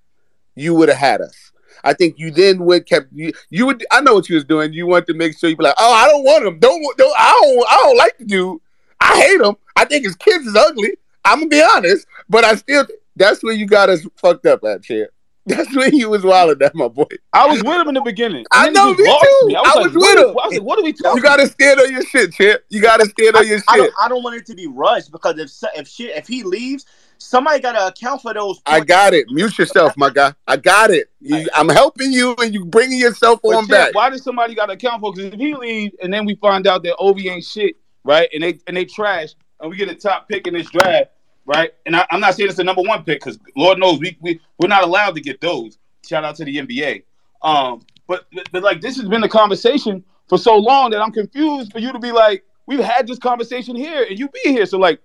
[0.54, 1.52] you would have had us.
[1.84, 3.32] I think you then would kept you.
[3.50, 3.84] You would.
[3.90, 4.72] I know what you was doing.
[4.72, 6.58] You want to make sure you be like, oh, I don't want him.
[6.58, 6.96] Don't.
[6.96, 7.66] don't I don't.
[7.68, 8.60] I don't like the dude.
[9.00, 9.56] I hate him.
[9.76, 10.96] I think his kids is ugly.
[11.24, 12.86] I'm gonna be honest, but I still.
[13.16, 15.10] That's where you got us fucked up at, chair.
[15.50, 17.04] That's when you was wilding at, my boy.
[17.32, 18.46] I was with him in the beginning.
[18.50, 19.46] I know, me too.
[19.46, 19.56] me.
[19.56, 20.24] I was, was like, with what, him.
[20.24, 22.62] I was like, what are we talking You gotta stand on your shit, champ.
[22.68, 23.84] You gotta stand on your I shit.
[23.84, 23.94] don't.
[24.02, 26.86] I don't want it to be rushed because if if shit if he leaves,
[27.18, 28.60] somebody got to account for those.
[28.66, 29.26] I got it.
[29.30, 30.34] Mute yourself, my guy.
[30.46, 31.10] I got it.
[31.20, 33.94] You, I'm helping you, and you bringing yourself But on yeah, back.
[33.94, 35.12] why does somebody got to account for?
[35.12, 38.28] Because if he leaves and then we find out that Obi ain't shit, right?
[38.32, 41.10] And they and they trash, and we get a top pick in this draft,
[41.46, 41.72] right?
[41.86, 44.40] And I, am not saying it's the number one pick because Lord knows we we
[44.58, 45.78] we're not allowed to get those.
[46.06, 47.04] Shout out to the NBA.
[47.42, 51.72] Um, but but like this has been the conversation for so long that I'm confused
[51.72, 54.66] for you to be like, we've had this conversation here and you be here.
[54.66, 55.00] So like,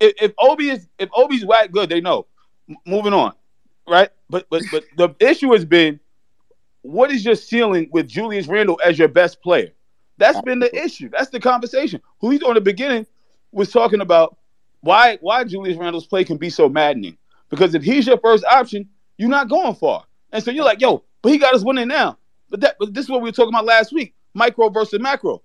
[0.00, 2.26] if, if Obi is if Obi's whack good, they know.
[2.68, 3.32] M- moving on,
[3.88, 4.10] right?
[4.28, 5.98] But but but the issue has been,
[6.82, 9.72] what is your ceiling with Julius Randle as your best player?
[10.18, 11.10] That's been the issue.
[11.10, 12.00] That's the conversation.
[12.20, 13.06] Who he's on the beginning
[13.52, 14.36] was talking about
[14.80, 17.16] why why Julius Randle's play can be so maddening.
[17.48, 20.04] Because if he's your first option, you're not going far.
[20.32, 22.18] And so you're like, yo, but he got us winning now.
[22.50, 24.14] But that but this is what we were talking about last week.
[24.34, 25.42] Micro versus macro.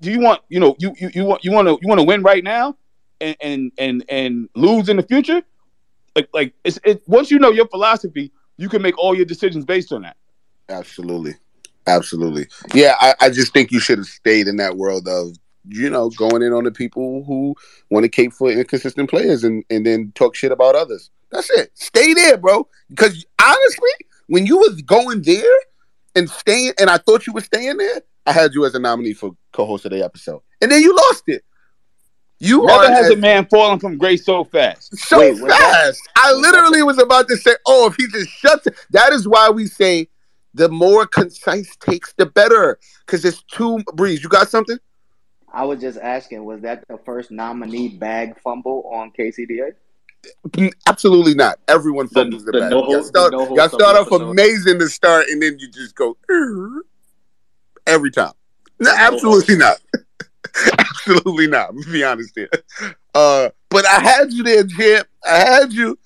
[0.00, 2.06] Do you want, you know, you you, you want you want to you want to
[2.06, 2.76] win right now
[3.20, 5.42] and and and and lose in the future?
[6.16, 9.64] Like like it's it once you know your philosophy, you can make all your decisions
[9.64, 10.16] based on that.
[10.68, 11.34] Absolutely.
[11.86, 12.46] Absolutely.
[12.74, 15.36] Yeah, I, I just think you should have stayed in that world of,
[15.68, 17.54] you know, going in on the people who
[17.90, 21.10] want to cape for inconsistent players and, and then talk shit about others.
[21.30, 21.70] That's it.
[21.74, 22.66] Stay there, bro.
[22.90, 23.90] Because honestly,
[24.26, 25.58] when you was going there
[26.14, 29.14] and staying, and I thought you were staying there, I had you as a nominee
[29.14, 31.44] for co-host of the episode, and then you lost it.
[32.38, 34.96] You Never has as- a man fallen from grace so fast.
[34.98, 36.00] so Wait, fast.
[36.16, 38.74] I literally was about to say, "Oh, if he just shuts," it.
[38.90, 40.08] that is why we say
[40.54, 42.78] the more concise takes, the better.
[43.06, 44.22] Because it's too breeze.
[44.22, 44.78] You got something?
[45.52, 49.72] I was just asking, was that the first nominee bag fumble on KCDA?
[50.48, 51.58] Mm, Absolutely not.
[51.68, 52.70] Everyone The- fumbles the, the bag.
[52.70, 54.30] no y'all start, no y'all start off episode.
[54.30, 56.82] amazing to start, and then you just go "Er,"
[57.86, 58.32] every time.
[58.80, 59.78] No, no absolutely not.
[60.78, 61.70] absolutely not.
[61.70, 62.48] I'm gonna be honest here.
[63.14, 65.08] Uh, but I had you there, champ.
[65.24, 65.98] I had you,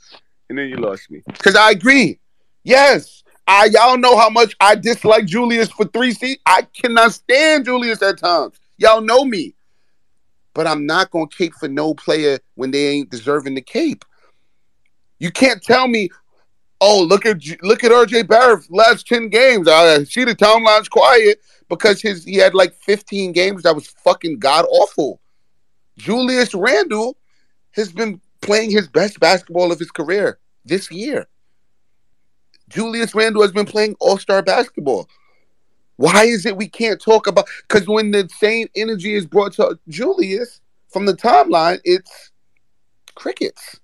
[0.49, 1.23] and then you lost me.
[1.27, 2.19] Because I agree.
[2.65, 6.43] Yes, I y'all know how much I dislike Julius for three seats.
[6.47, 8.57] I cannot stand Julius at times.
[8.79, 9.55] Y'all know me.
[10.55, 14.05] But I'm not gonna cape for no player when they ain't deserving the cape.
[15.19, 16.09] You can't tell me,
[16.81, 19.69] oh, look at look at RJ Barrett last 10 games.
[19.69, 24.39] I see the timeline's quiet because his he had like 15 games that was fucking
[24.39, 25.21] god awful.
[25.99, 27.17] Julius Randle
[27.73, 31.27] has been playing his best basketball of his career this year.
[32.69, 35.09] Julius Randle has been playing all-star basketball.
[35.97, 39.79] Why is it we can't talk about because when the same energy is brought to
[39.89, 42.33] Julius from the timeline, it's
[43.15, 43.81] crickets.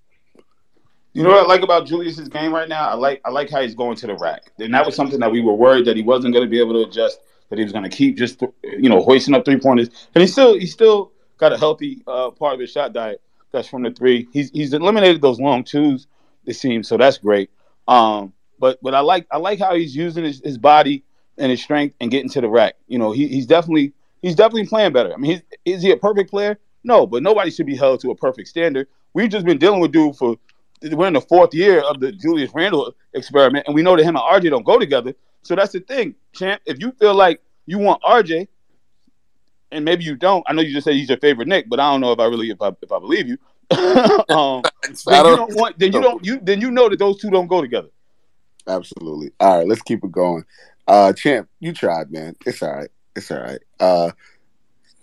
[1.13, 2.89] You know what I like about Julius's game right now?
[2.89, 5.31] I like I like how he's going to the rack, and that was something that
[5.31, 7.19] we were worried that he wasn't going to be able to adjust.
[7.49, 10.27] That he was going to keep just you know hoisting up three pointers, and he
[10.27, 13.21] still he still got a healthy uh, part of his shot diet.
[13.51, 14.27] That's from the three.
[14.33, 16.07] He's he's eliminated those long twos.
[16.45, 17.51] It seems so that's great.
[17.87, 21.03] Um, but but I like I like how he's using his, his body
[21.37, 22.75] and his strength and getting to the rack.
[22.87, 25.13] You know he, he's definitely he's definitely playing better.
[25.13, 26.59] I mean, he's, is he a perfect player?
[26.83, 28.87] No, but nobody should be held to a perfect standard.
[29.13, 30.37] We've just been dealing with dude for
[30.91, 34.15] we're in the fourth year of the Julius Randle experiment, and we know that him
[34.17, 35.13] and RJ don't go together.
[35.43, 36.61] So that's the thing, champ.
[36.65, 38.47] If you feel like you want RJ,
[39.71, 41.91] and maybe you don't, I know you just said he's your favorite Knick, but I
[41.91, 43.37] don't know if I really if I if I believe you.
[44.29, 47.29] um, then you don't want then you don't you then you know that those two
[47.29, 47.89] don't go together.
[48.67, 49.31] Absolutely.
[49.39, 50.43] All right, let's keep it going.
[50.87, 52.35] Uh champ, you tried, man.
[52.45, 52.89] It's all right.
[53.15, 53.59] It's all right.
[53.79, 54.11] Uh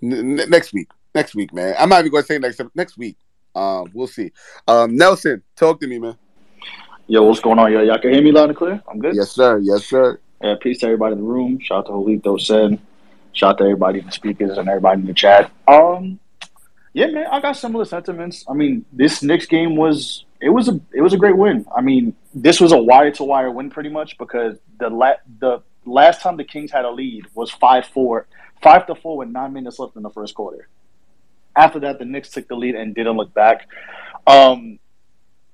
[0.03, 0.89] n- n- next week.
[1.15, 1.75] Next week, man.
[1.79, 3.17] I'm not even gonna say next next week.
[3.55, 4.31] Um, we'll see.
[4.69, 6.17] Um, Nelson, talk to me, man.
[7.09, 7.73] Yo, what's going on?
[7.73, 8.81] Yo, y'all can hear me loud and clear?
[8.89, 9.17] I'm good.
[9.17, 9.59] Yes, sir.
[9.59, 10.21] Yes, sir.
[10.43, 11.59] Yeah, peace to everybody in the room.
[11.61, 12.79] Shout out to Julito Ced.
[13.33, 15.51] Shout out to everybody in the speakers and everybody in the chat.
[15.67, 16.21] Um,
[16.93, 18.45] yeah, man, I got similar sentiments.
[18.49, 21.67] I mean, this Knicks game was it was a it was a great win.
[21.75, 25.63] I mean, this was a wire to wire win pretty much because the la- the
[25.91, 28.27] last time the Kings had a lead was five four,
[28.63, 30.69] five to four with nine minutes left in the first quarter.
[31.57, 33.67] After that, the Knicks took the lead and didn't look back.
[34.27, 34.79] Um,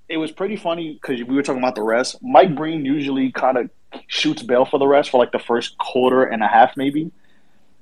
[0.09, 2.23] it was pretty funny because we were talking about the rest.
[2.23, 3.71] Mike Breen usually kind of
[4.07, 7.11] shoots bail for the rest for like the first quarter and a half, maybe.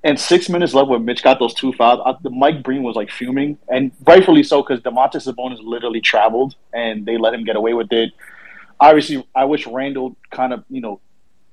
[0.04, 2.94] And six minutes left when Mitch got those two fouls, I, the Mike Breen was
[2.94, 7.56] like fuming, and rightfully so because Domantas Sabonis literally traveled and they let him get
[7.56, 8.12] away with it.
[8.78, 11.00] Obviously, I wish Randle kind of you know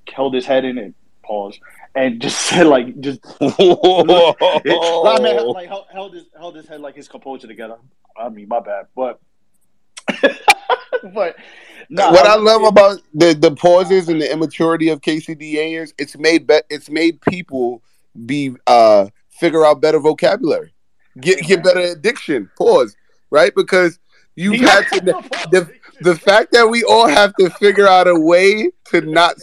[0.08, 0.94] held his head in and
[1.24, 1.60] pause
[1.96, 6.96] and just said like just I mean, like held, held his held his head like
[6.96, 7.78] his composure together.
[8.18, 9.20] I mean, my bad, but
[11.14, 11.36] but
[11.90, 16.18] no, what I love about the the pauses and the immaturity of KCDA is it's
[16.18, 17.82] made be- it's made people
[18.26, 20.74] be uh figure out better vocabulary,
[21.20, 22.50] get get better addiction.
[22.58, 22.96] Pause,
[23.30, 23.54] right?
[23.56, 24.00] Because
[24.36, 25.02] you've had to
[25.52, 25.72] the
[26.02, 29.36] the fact that we all have to figure out a way to not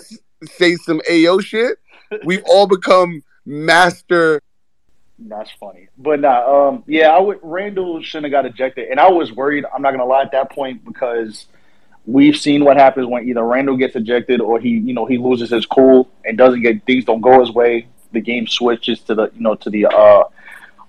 [0.45, 1.79] say some AO shit.
[2.25, 4.41] We've all become master
[5.19, 5.89] That's funny.
[5.99, 8.89] But nah, um, yeah, I would Randle shouldn't have got ejected.
[8.89, 11.47] And I was worried, I'm not gonna lie at that point, because
[12.07, 15.51] we've seen what happens when either Randle gets ejected or he, you know, he loses
[15.51, 17.89] his cool and doesn't get things don't go his way.
[18.13, 20.25] The game switches to the you know, to the uh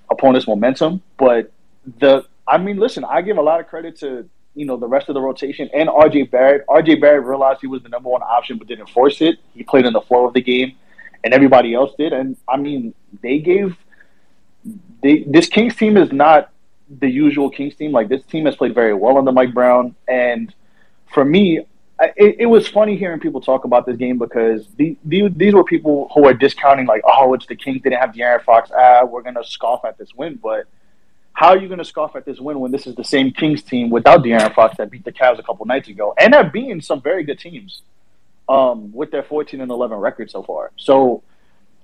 [0.10, 1.02] opponent's momentum.
[1.18, 1.52] But
[2.00, 4.30] the I mean, listen, I give a lot of credit to
[4.60, 6.66] you know the rest of the rotation and RJ Barrett.
[6.68, 9.38] RJ Barrett realized he was the number one option but didn't force it.
[9.54, 10.76] He played in the flow of the game,
[11.24, 12.12] and everybody else did.
[12.14, 12.94] And I mean,
[13.24, 13.76] they gave
[15.02, 16.52] they this Kings team is not
[17.00, 17.92] the usual Kings team.
[17.92, 20.54] Like this team has played very well under Mike Brown, and
[21.14, 21.66] for me,
[22.00, 25.54] I- it, it was funny hearing people talk about this game because the, the, these
[25.54, 28.72] were people who are discounting like, oh, it's the Kings didn't have De'Aaron Fox.
[28.76, 30.66] Ah, we're gonna scoff at this win, but
[31.40, 33.64] how are you going to scoff at this win when this is the same Kings
[33.64, 36.82] team without De'Aaron Fox that beat the Cavs a couple nights ago and have beaten
[36.82, 37.82] some very good teams
[38.50, 40.72] um, with their 14 and 11 record so far?
[40.76, 41.24] So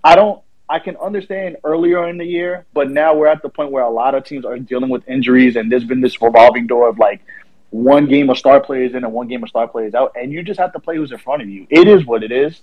[0.04, 0.42] I don't.
[0.68, 3.90] I can understand earlier in the year, but now we're at the point where a
[3.90, 7.22] lot of teams are dealing with injuries, and there's been this revolving door of like
[7.70, 10.44] one game of star players in and one game of star players out, and you
[10.44, 11.66] just have to play who's in front of you.
[11.70, 12.60] It is what it is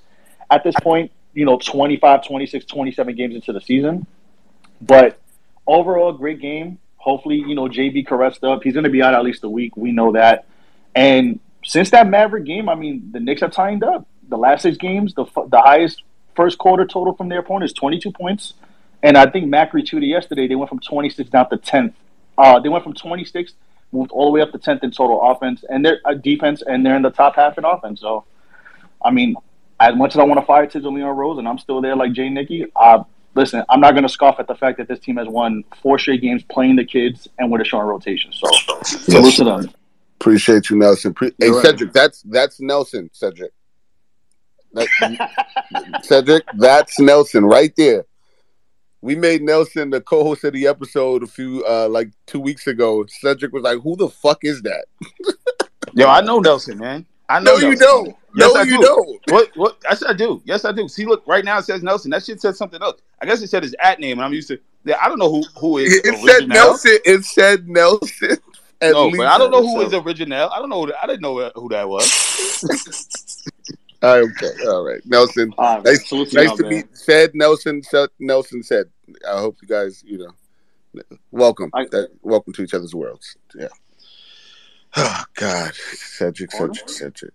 [0.50, 4.06] at this point, you know, 25, 26, 27 games into the season.
[4.82, 5.18] But
[5.66, 6.78] overall, great game.
[6.96, 8.62] Hopefully, you know, JB caressed up.
[8.62, 9.76] He's going to be out at least a week.
[9.76, 10.46] We know that.
[10.94, 14.06] And since that Maverick game, I mean, the Knicks have tied up.
[14.28, 16.02] The last six games, the the highest
[16.34, 18.54] first quarter total from their opponent is 22 points.
[19.02, 21.92] And I think Mac retweeted yesterday, they went from 26 down to 10th.
[22.38, 23.52] Uh, they went from 26,
[23.90, 26.86] moved all the way up to 10th in total offense and their uh, defense, and
[26.86, 28.00] they're in the top half in offense.
[28.00, 28.24] So,
[29.04, 29.36] I mean,
[29.80, 32.12] as much as I want to fire Tizzle Leon Rose, and I'm still there like
[32.12, 33.02] Jay Knicky, uh,
[33.34, 35.98] listen, I'm not going to scoff at the fact that this team has won four
[35.98, 38.32] straight games playing the kids and with a showing rotation.
[38.32, 38.48] So,
[38.84, 39.70] salute to them.
[40.20, 41.12] Appreciate you, Nelson.
[41.14, 41.64] Pre- hey, right.
[41.64, 43.10] Cedric, that's that's Nelson.
[43.12, 43.52] Cedric,
[44.74, 44.88] That-
[46.04, 48.04] Cedric, that's Nelson right there.
[49.00, 53.04] We made Nelson the co-host of the episode a few uh like two weeks ago.
[53.08, 54.84] Cedric was like, "Who the fuck is that?"
[55.94, 57.04] Yo, I know Nelson, man.
[57.28, 57.78] I know No, you Nelson.
[58.04, 58.16] don't.
[58.34, 58.80] Yes, No, I you do.
[58.80, 59.20] don't.
[59.32, 59.50] What?
[59.56, 59.76] What?
[59.84, 60.42] Yes, I do.
[60.44, 60.88] Yes, I do.
[60.88, 62.10] See, look, right now it says Nelson.
[62.10, 63.00] That shit said something else.
[63.20, 64.58] I guess it said his at name, and I'm used to.
[64.84, 65.98] Yeah, I don't know who who is.
[65.98, 66.98] It, it said Nelson.
[67.04, 68.38] It said Nelson.
[68.80, 69.76] at No, but I don't know least.
[69.76, 70.50] who is original.
[70.50, 70.84] I don't know.
[70.84, 73.08] Who, I didn't know who that was.
[74.04, 75.54] Okay, all right, Nelson.
[75.56, 76.70] All right, nice, to nice y'all, to man.
[76.74, 76.86] meet.
[76.98, 77.84] Said Nelson.
[77.84, 78.86] Said Nelson said.
[79.28, 81.70] I hope you guys, you know, welcome.
[81.72, 83.36] I- that, welcome to each other's worlds.
[83.54, 83.68] Yeah.
[84.96, 87.32] Oh God, Cedric, Cedric, Cedric.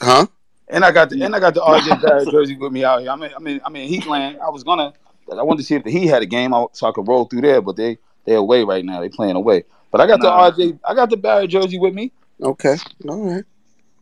[0.00, 0.26] Huh?
[0.68, 3.10] And I got the and I got the RJ Barrett jersey with me out here.
[3.10, 4.38] I mean, I mean, I mean, Heatland.
[4.40, 4.92] I was gonna.
[5.32, 7.24] I wanted to see if the Heat had a game out so I could roll
[7.24, 9.00] through there, but they they away right now.
[9.00, 9.64] They playing away.
[9.90, 10.50] But I got Nah.
[10.50, 10.78] the RJ.
[10.84, 12.12] I got the Barrett jersey with me.
[12.42, 12.76] Okay.
[13.08, 13.44] All right.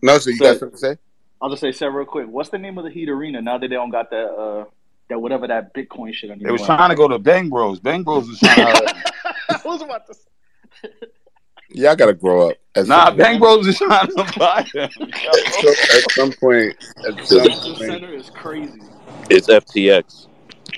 [0.02, 0.96] Nelson, you So- got something to say?
[1.42, 3.68] I'll just say, say real quick, what's the name of the Heat Arena now that
[3.68, 4.64] they don't got that, uh,
[5.10, 6.46] that whatever that Bitcoin shit anymore?
[6.48, 7.80] They was trying to go to Bang Bros.
[7.80, 8.94] Bang Bros was trying to.
[9.50, 10.14] I was about to
[11.74, 11.82] say.
[11.82, 12.56] Yeah, I gotta grow up.
[12.74, 14.90] At nah, some, Bang Bros was trying to buy them.
[15.00, 16.76] at some point.
[17.06, 17.78] At some The point.
[17.78, 18.80] center is crazy.
[19.30, 20.26] It's FTX.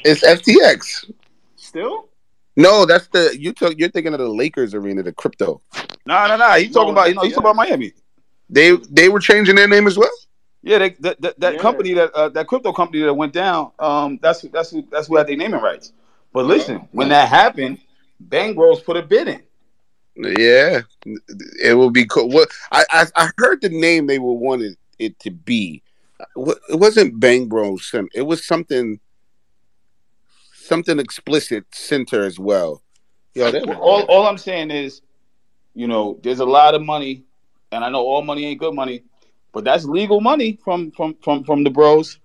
[0.05, 1.11] It's FTX.
[1.57, 2.09] Still?
[2.57, 3.79] No, that's the you took.
[3.79, 5.61] You're thinking of the Lakers arena, the crypto.
[6.07, 6.57] Nah, nah, nah.
[6.57, 7.93] He's talking No, about you know he's talking about Miami.
[8.49, 10.11] They they were changing their name as well.
[10.63, 11.61] Yeah, they, that that, that Yeah.
[11.61, 13.73] company that uh, that crypto company that went down.
[13.79, 15.93] Um, that's that's who that's who had their naming rights.
[16.33, 17.79] But listen, when that happened,
[18.21, 19.43] Bang Bros put a bid in.
[20.17, 20.81] Yeah,
[21.63, 22.31] it will be cool.
[22.31, 25.83] What I, I I heard the name they were wanted it to be.
[26.37, 27.95] It wasn't Bang Bros.
[28.15, 28.99] It was something
[30.55, 32.83] something explicit center as well.
[33.35, 35.03] Yo, all all I'm saying is,
[35.75, 37.25] you know, there's a lot of money,
[37.71, 39.05] and I know all money ain't good money,
[39.53, 42.19] but that's legal money from from from from the bros.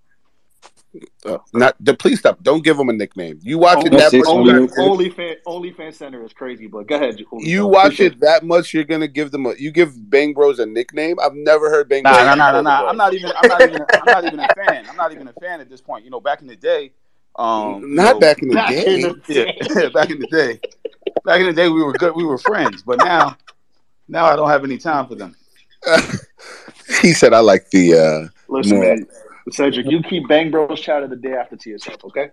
[1.26, 2.42] Uh, not the please stop.
[2.44, 3.40] Don't give them a nickname.
[3.42, 4.28] You watch it that say much.
[4.28, 5.46] something real Only, quick?
[5.46, 7.18] OnlyFans, OnlyFans Center is crazy, but go ahead.
[7.30, 7.48] Julio.
[7.48, 9.54] You watch it that much, you're gonna give them a.
[9.58, 11.18] You give Bang Bros a nickname.
[11.22, 12.26] I've never heard Bang Nah, Bros.
[12.26, 12.88] nah, nah, nah, nah.
[12.90, 13.32] I'm not even.
[13.42, 13.86] I'm not even.
[13.94, 14.86] I'm not even a fan.
[14.90, 16.04] I'm not even a fan at this point.
[16.04, 16.92] You know, back in the day,
[17.38, 18.96] um, you Not know, back in the Back day.
[18.96, 19.22] in the
[19.84, 20.60] Yeah, back in the day.
[21.24, 22.16] Back in the day, we were good.
[22.16, 23.38] We were friends, but now,
[24.08, 25.36] now I don't have any time for them.
[27.02, 29.08] he said, "I like the uh, Listen, more- man.
[29.50, 32.30] Cedric, you keep Bang Bros chat of the day after to yourself, okay?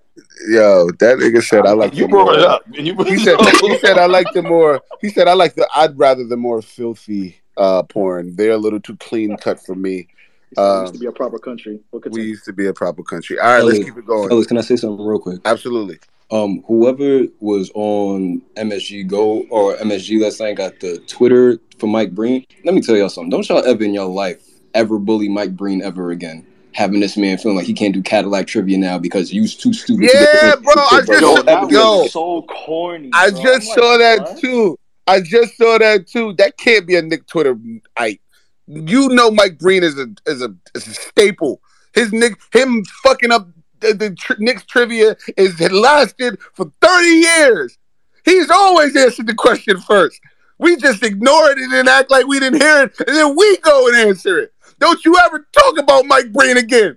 [0.49, 2.63] yo." That nigga said, "I like You the brought more- it up.
[2.77, 5.67] and You He said, "He said I like the more." He said, "I like the.
[5.75, 8.37] I'd rather the more filthy uh, porn.
[8.37, 10.09] They're a little too clean cut for me.
[10.51, 11.81] He said it Um, used to be a proper country.
[11.93, 13.39] Look at We used to be a proper country.
[13.39, 14.29] All right, let's keep it going.
[14.29, 15.41] Fellas, can I say something real quick?
[15.45, 15.99] Absolutely.
[16.31, 22.15] Um, whoever was on MSG Go or MSG last night got the Twitter for Mike
[22.15, 22.45] Breen.
[22.65, 23.31] Let me tell y'all something.
[23.31, 24.43] Don't y'all ever in your life
[24.75, 26.47] ever bully Mike Breen ever again.
[26.73, 30.11] Having this man feeling like he can't do Cadillac trivia now because you too stupid.
[30.13, 30.75] Yeah, do bro.
[30.77, 33.11] I just Yo, that that yo, was so corny.
[33.13, 33.43] I bro.
[33.43, 34.39] just I'm saw like, that what?
[34.39, 34.79] too.
[35.07, 36.35] I just saw that too.
[36.35, 37.59] That can't be a Knick Twitter
[37.97, 38.21] ite.
[38.67, 41.61] You know Mike Breen is a is a, is a staple.
[41.95, 43.49] His Nick him fucking up
[43.81, 47.79] the, the tr- Knicks trivia is it lasted for 30 years.
[48.25, 50.21] He's always answered the question first.
[50.59, 53.87] We just ignore it and act like we didn't hear it, and then we go
[53.89, 54.53] and answer it.
[54.79, 56.97] Don't you ever talk about Mike Breen again.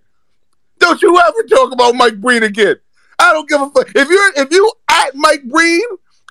[0.80, 2.76] Don't you ever talk about Mike Breen again.
[3.20, 3.90] I don't give a fuck.
[3.96, 5.84] If you're if you at Mike Breen,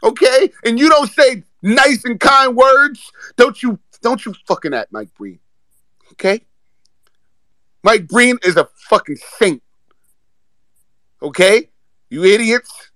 [0.02, 4.90] okay, and you don't say nice and kind words, don't you don't you fucking at
[4.92, 5.38] Mike Breen.
[6.12, 6.44] Okay?
[7.82, 9.62] Mike Breen is a fucking saint.
[11.22, 11.70] Okay?
[12.08, 12.90] You idiots.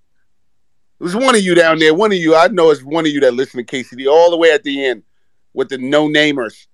[0.99, 1.95] Was one of you down there.
[1.95, 2.35] One of you.
[2.35, 4.85] I know it's one of you that listen to KCD all the way at the
[4.85, 5.03] end
[5.53, 6.67] with the no namers.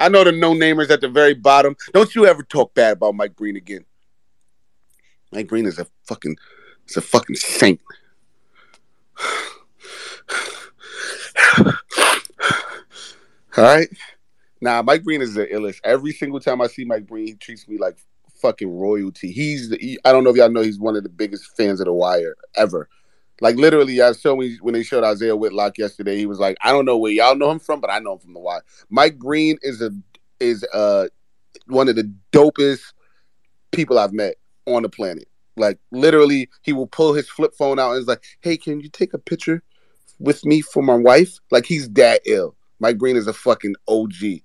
[0.00, 1.76] I know the no namers at the very bottom.
[1.92, 3.84] Don't you ever talk bad about Mike Breen again.
[5.30, 6.36] Mike Breen is a fucking
[6.88, 7.80] is a fucking saint.
[13.56, 13.88] All right.
[14.62, 15.80] Nah, Mike Breen is the illest.
[15.84, 17.98] Every single time I see Mike Breen, he treats me like
[18.40, 19.30] fucking royalty.
[19.30, 21.80] He's the, he, I don't know if y'all know he's one of the biggest fans
[21.80, 22.88] of the wire ever.
[23.40, 26.16] Like literally, I showed me when they showed Isiah Whitlock yesterday.
[26.16, 28.18] He was like, I don't know where y'all know him from, but I know him
[28.18, 28.62] from the wire.
[28.90, 29.90] Mike Breen is a
[30.38, 31.08] is uh
[31.66, 32.92] one of the dopest
[33.72, 34.36] people I've met
[34.66, 35.28] on the planet.
[35.56, 38.88] Like literally, he will pull his flip phone out and is like, "Hey, can you
[38.88, 39.62] take a picture
[40.18, 42.56] with me for my wife?" Like he's that ill.
[42.78, 44.42] Mike Breen is a fucking OG.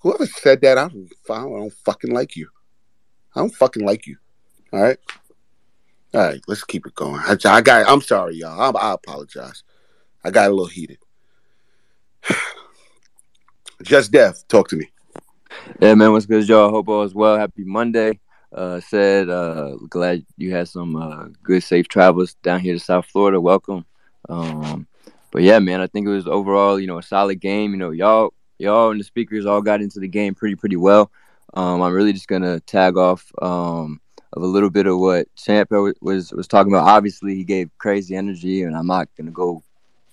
[0.00, 2.48] Whoever said that, I don't, I don't fucking like you.
[3.34, 4.16] I don't fucking like you.
[4.72, 4.98] All right.
[6.14, 7.20] All right, let's keep it going.
[7.20, 7.88] I, I got.
[7.88, 8.76] I'm sorry, y'all.
[8.76, 9.62] I, I apologize.
[10.22, 10.98] I got a little heated.
[13.82, 14.36] Just Dev.
[14.46, 14.90] Talk to me.
[15.80, 16.70] Yeah, man, what's good, y'all?
[16.70, 17.38] Hope all is well.
[17.38, 18.20] Happy Monday.
[18.54, 23.06] Uh, Ced, uh, glad you had some uh, good, safe travels down here to South
[23.06, 23.40] Florida.
[23.40, 23.86] Welcome.
[24.28, 24.86] Um,
[25.30, 27.70] but yeah, man, I think it was overall, you know, a solid game.
[27.70, 31.10] You know, y'all, y'all and the speakers all got into the game pretty, pretty well.
[31.54, 34.00] Um, I'm really just gonna tag off um,
[34.32, 36.88] of a little bit of what Champ was was talking about.
[36.88, 39.62] Obviously, he gave crazy energy, and I'm not gonna go,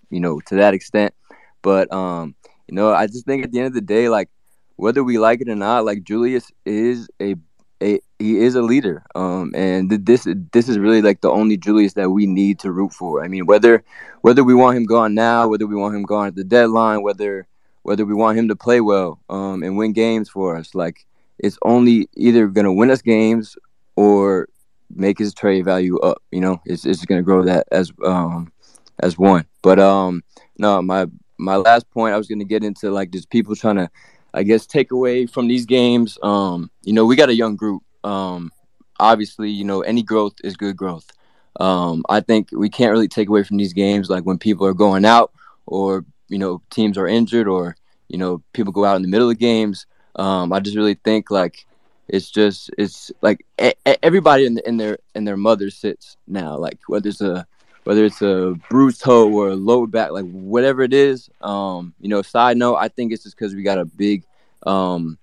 [0.10, 1.14] you know, to that extent.
[1.62, 2.36] But um,
[2.68, 4.30] you know, I just think at the end of the day, like
[4.76, 7.36] whether we like it or not, like Julius is a,
[7.82, 9.04] a he is a leader.
[9.16, 12.72] Um, and th- this this is really like the only Julius that we need to
[12.72, 13.24] root for.
[13.24, 13.84] I mean, whether
[14.22, 17.48] whether we want him gone now, whether we want him gone at the deadline, whether
[17.84, 21.06] whether we want him to play well um, and win games for us, like
[21.38, 23.56] it's only either gonna win us games
[23.96, 24.48] or
[24.94, 26.22] make his trade value up.
[26.32, 28.52] You know, it's it's gonna grow that as um
[29.00, 29.46] as one.
[29.62, 30.24] But um
[30.58, 33.90] no, my my last point I was gonna get into like just people trying to
[34.34, 36.18] I guess take away from these games.
[36.22, 37.84] Um, you know, we got a young group.
[38.04, 38.52] Um,
[39.00, 41.08] obviously, you know, any growth is good growth.
[41.60, 44.74] Um, I think we can't really take away from these games like when people are
[44.74, 45.32] going out
[45.66, 47.76] or you know teams are injured or
[48.08, 49.86] you know people go out in the middle of games.
[50.16, 51.66] Um, I just really think like
[52.10, 56.18] it's just it's like e- e- everybody in, the, in their in their mother sits
[56.28, 56.58] now.
[56.58, 57.48] Like whether it's a
[57.84, 61.30] whether it's a bruised toe or a lower back, like whatever it is.
[61.42, 64.24] Um, you know, side note, I think it's just because we got a big
[64.64, 65.18] um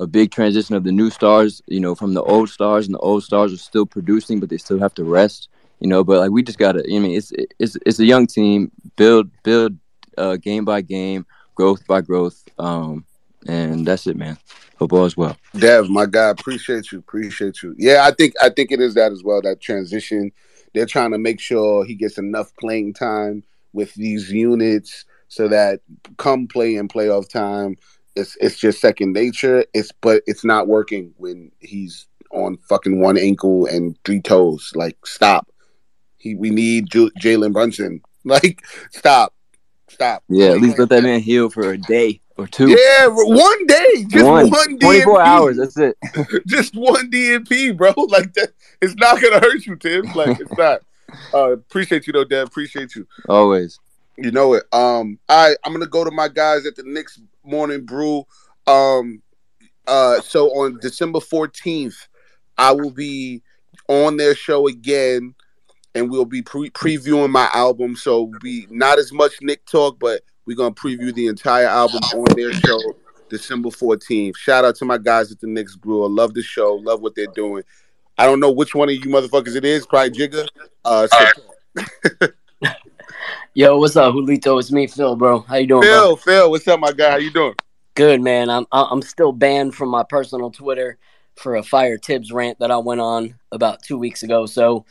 [0.00, 3.00] a big transition of the new stars, you know, from the old stars, and the
[3.00, 5.48] old stars are still producing, but they still have to rest,
[5.80, 6.04] you know.
[6.04, 9.76] But like we just gotta, I mean, it's it's it's a young team, build build
[10.16, 13.04] uh, game by game, growth by growth, um,
[13.46, 14.38] and that's it, man.
[14.78, 15.36] Hope all is well.
[15.58, 17.74] Dev, my guy, appreciate you, appreciate you.
[17.78, 19.42] Yeah, I think I think it is that as well.
[19.42, 20.30] That transition,
[20.74, 25.80] they're trying to make sure he gets enough playing time with these units so that
[26.16, 27.76] come play in playoff time,
[28.16, 29.64] it's it's just second nature.
[29.74, 34.72] It's but it's not working when he's on fucking one ankle and three toes.
[34.74, 35.48] Like stop.
[36.16, 38.00] He we need Ju- Jalen Brunson.
[38.24, 39.32] Like stop,
[39.88, 40.22] stop.
[40.28, 42.70] Yeah, at least let that man heal for a day or two.
[42.70, 44.48] Yeah, one day, just One.
[44.48, 45.20] one, 24 DNP.
[45.26, 45.96] hours, that's it.
[46.46, 47.92] just one DNP, bro.
[48.08, 50.04] Like that, it's not gonna hurt you, Tim.
[50.14, 50.80] Like it's not.
[51.34, 52.46] Uh, appreciate you though, Dad.
[52.46, 53.06] Appreciate you.
[53.28, 53.78] Always.
[54.16, 54.64] You know it.
[54.72, 58.24] Um, I I'm gonna go to my guys at the Knicks Morning Brew.
[58.66, 59.22] Um,
[59.86, 62.08] uh, so on December 14th,
[62.58, 63.42] I will be
[63.88, 65.34] on their show again,
[65.94, 67.96] and we'll be pre- previewing my album.
[67.96, 72.24] So be not as much Knick talk, but we're gonna preview the entire album on
[72.34, 72.80] their show
[73.28, 74.34] December 14th.
[74.38, 76.02] Shout out to my guys at the Knicks Brew.
[76.04, 76.76] I love the show.
[76.76, 77.62] Love what they're doing.
[78.16, 79.86] I don't know which one of you motherfuckers it is.
[79.86, 80.48] Probably Jigga.
[80.86, 82.28] Uh, so
[83.54, 84.58] Yo, what's up, Julito?
[84.58, 85.40] It's me, Phil, bro.
[85.40, 86.16] How you doing, Phil, bro?
[86.16, 87.10] Phil, what's up, my guy?
[87.10, 87.54] How you doing?
[87.94, 88.48] Good, man.
[88.48, 90.96] I'm I'm still banned from my personal Twitter
[91.36, 94.46] for a fire Thibs rant that I went on about two weeks ago.
[94.46, 94.86] So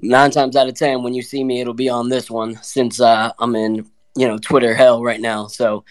[0.00, 3.02] nine times out of ten, when you see me, it'll be on this one since
[3.02, 5.46] uh, I'm in you know Twitter hell right now.
[5.46, 5.84] So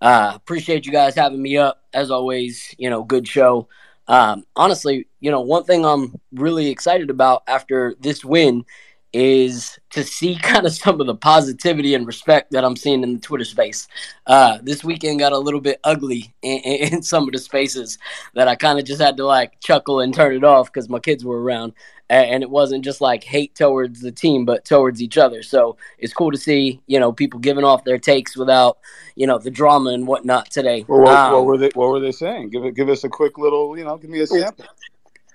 [0.00, 2.74] uh, appreciate you guys having me up as always.
[2.78, 3.68] You know, good show.
[4.08, 8.64] Um, honestly, you know, one thing I'm really excited about after this win
[9.12, 13.14] is to see kind of some of the positivity and respect that I'm seeing in
[13.14, 13.88] the Twitter space.
[14.26, 17.98] Uh, this weekend got a little bit ugly in, in, in some of the spaces
[18.34, 20.98] that I kind of just had to like chuckle and turn it off because my
[20.98, 21.72] kids were around.
[22.10, 25.44] And it wasn't just like hate towards the team, but towards each other.
[25.44, 28.78] So it's cool to see, you know, people giving off their takes without,
[29.14, 30.84] you know, the drama and whatnot today.
[30.88, 31.70] Well, what, what Um, were they?
[31.74, 32.50] What were they saying?
[32.50, 32.74] Give it.
[32.74, 33.78] Give us a quick little.
[33.78, 34.64] You know, give me a sample.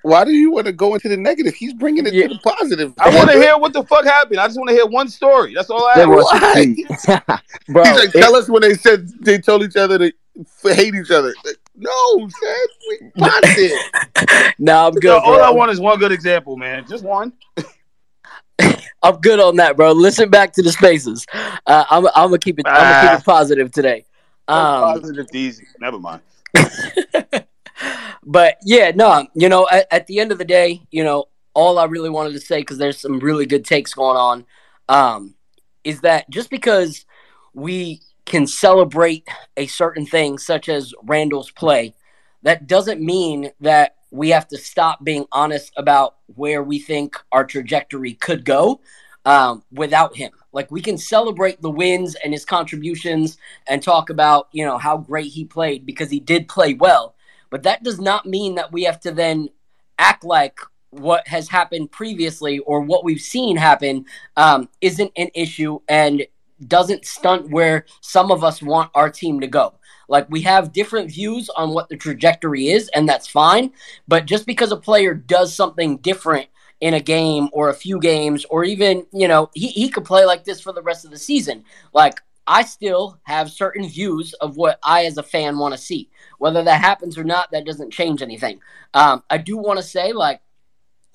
[0.01, 1.55] Why do you want to go into the negative?
[1.55, 2.93] He's bringing it to the positive.
[2.99, 4.41] I want to hear what the fuck happened.
[4.41, 5.53] I just want to hear one story.
[5.55, 7.07] That's all I There was ask.
[7.07, 7.39] Why?
[7.69, 10.13] Bro, He's like, tell us when they said they told each other to
[10.75, 11.33] hate each other.
[11.75, 14.53] Like, no, Seth, we positive.
[14.59, 15.11] no, I'm Yo, good.
[15.11, 15.43] all bro.
[15.43, 16.85] I want is one good example, man.
[16.87, 17.33] Just one.
[19.03, 19.91] I'm good on that, bro.
[19.91, 21.25] Listen back to the spaces.
[21.33, 22.65] Uh, I'm, I'm gonna keep it.
[22.67, 24.05] I'm gonna keep it positive today.
[24.47, 25.65] Um, Positive easy.
[25.79, 26.21] Never mind.
[28.23, 31.77] but yeah, no, you know, at, at the end of the day, you know, all
[31.77, 34.45] I really wanted to say because there's some really good takes going on,
[34.89, 35.35] um,
[35.83, 37.05] is that just because
[37.53, 41.93] we can celebrate a certain thing, such as Randle's play,
[42.43, 47.45] that doesn't mean that we have to stop being honest about where we think our
[47.45, 48.81] trajectory could go
[49.25, 50.31] um, without him.
[50.51, 54.97] Like we can celebrate the wins and his contributions and talk about you know how
[54.97, 57.15] great he played because he did play well,
[57.49, 59.49] but that does not mean that we have to then
[59.97, 60.59] act like
[60.91, 64.05] what has happened previously or what we've seen happen
[64.37, 66.25] um, isn't an issue and
[66.67, 69.75] doesn't stunt where some of us want our team to go.
[70.07, 73.71] Like we have different views on what the trajectory is, and that's fine.
[74.07, 76.47] But just because a player does something different
[76.81, 80.25] in a game or a few games, or even, you know, he, he could play
[80.25, 81.63] like this for the rest of the season.
[81.93, 86.09] Like I still have certain views of what I as a fan want to see.
[86.37, 88.59] Whether that happens or not, that doesn't change anything.
[88.93, 90.41] Um, I do want to say, like,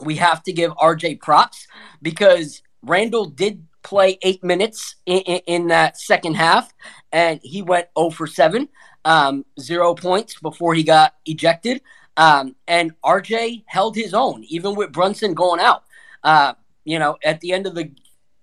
[0.01, 1.69] we have to give RJ props
[2.03, 6.73] because Randle did play eight minutes in, in, in that second half,
[7.13, 8.69] and he went 0 for 7,
[9.05, 11.83] um, zero points before he got ejected.
[12.17, 15.85] Um, and RJ held his own, even with Brunson going out.
[16.23, 16.55] Uh,
[16.85, 17.91] you know, at the end of the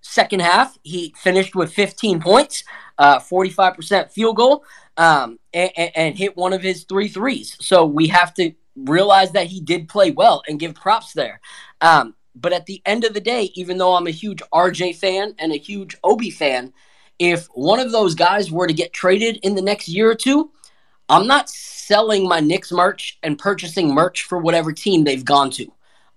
[0.00, 2.64] second half, he finished with 15 points,
[2.98, 4.64] uh, 45% field goal,
[4.96, 7.56] um, and, and, hit one of his three threes.
[7.60, 11.40] So we have to realize that he did play well and give props there.
[11.80, 15.34] Um, but at the end of the day, even though I'm a huge RJ fan
[15.38, 16.72] and a huge Obi fan,
[17.18, 20.50] if one of those guys were to get traded in the next year or two,
[21.08, 25.66] I'm not selling my Knicks merch and purchasing merch for whatever team they've gone to.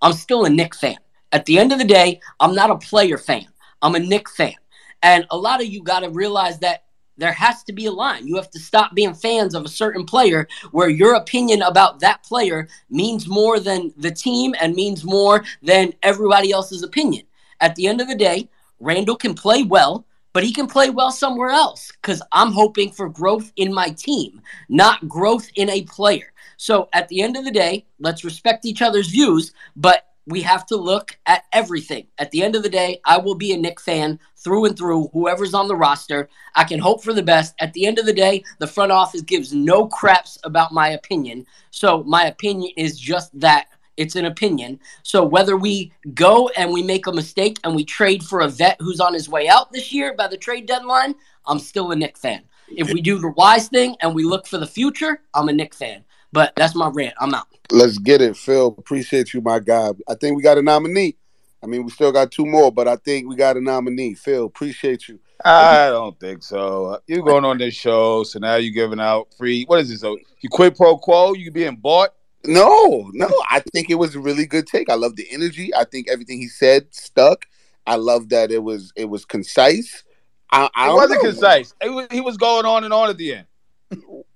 [0.00, 0.98] I'm still a Knicks fan.
[1.32, 3.46] At the end of the day, I'm not a player fan.
[3.80, 4.54] I'm a Knicks fan.
[5.02, 6.84] And a lot of you got to realize that
[7.16, 8.26] there has to be a line.
[8.26, 12.22] You have to stop being fans of a certain player where your opinion about that
[12.22, 17.24] player means more than the team and means more than everybody else's opinion.
[17.60, 18.48] At the end of the day,
[18.80, 23.08] Randle can play well, but he can play well somewhere else because I'm hoping for
[23.08, 26.32] growth in my team, not growth in a player.
[26.56, 30.66] So at the end of the day, let's respect each other's views, but we have
[30.66, 32.06] to look at everything.
[32.18, 35.08] At the end of the day, I will be a Knick fan through and through,
[35.12, 36.28] whoever's on the roster.
[36.54, 37.54] I can hope for the best.
[37.60, 41.46] At the end of the day, the front office gives no craps about my opinion.
[41.70, 43.66] So my opinion is just that
[43.96, 44.80] it's an opinion.
[45.02, 48.76] So whether we go and we make a mistake and we trade for a vet
[48.80, 51.14] who's on his way out this year by the trade deadline,
[51.46, 52.42] I'm still a Knick fan.
[52.68, 55.74] If we do the wise thing and we look for the future, I'm a Knick
[55.74, 56.04] fan.
[56.32, 57.14] But that's my rant.
[57.20, 57.46] I'm out.
[57.70, 58.74] Let's get it, Phil.
[58.78, 59.90] Appreciate you, my guy.
[60.08, 61.16] I think we got a nominee.
[61.62, 64.14] I mean, we still got two more, but I think we got a nominee.
[64.14, 65.20] Phil, appreciate you.
[65.44, 66.86] I don't think so.
[66.86, 69.64] Uh, You going on this show, so now you're giving out free.
[69.64, 70.00] What is this?
[70.00, 71.34] So you quid pro quo?
[71.34, 72.10] You being bought?
[72.44, 74.90] No, no, I think it was a really good take.
[74.90, 75.72] I love the energy.
[75.74, 77.46] I think everything he said stuck.
[77.86, 80.02] I love that it was it was concise.
[80.50, 81.30] I, I It wasn't know.
[81.30, 81.74] concise.
[81.80, 83.46] It was, he was going on and on at the end.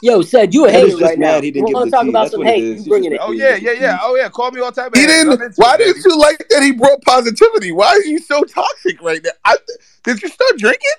[0.00, 1.36] Yo, Ced you a He was hater just right now.
[1.36, 2.64] mad he didn't You give want to talk about That's some hate?
[2.64, 2.84] is.
[2.86, 3.18] You bringing it.
[3.20, 3.98] Oh, oh yeah, yeah, yeah.
[4.02, 4.28] Oh yeah.
[4.28, 4.98] Call me all type of.
[4.98, 5.32] He didn't.
[5.42, 5.84] into Why baby.
[5.92, 7.72] didn't you like that he brought positivity?
[7.72, 9.30] Why are you so toxic right now?
[9.44, 9.56] I,
[10.04, 10.90] did you start drinking?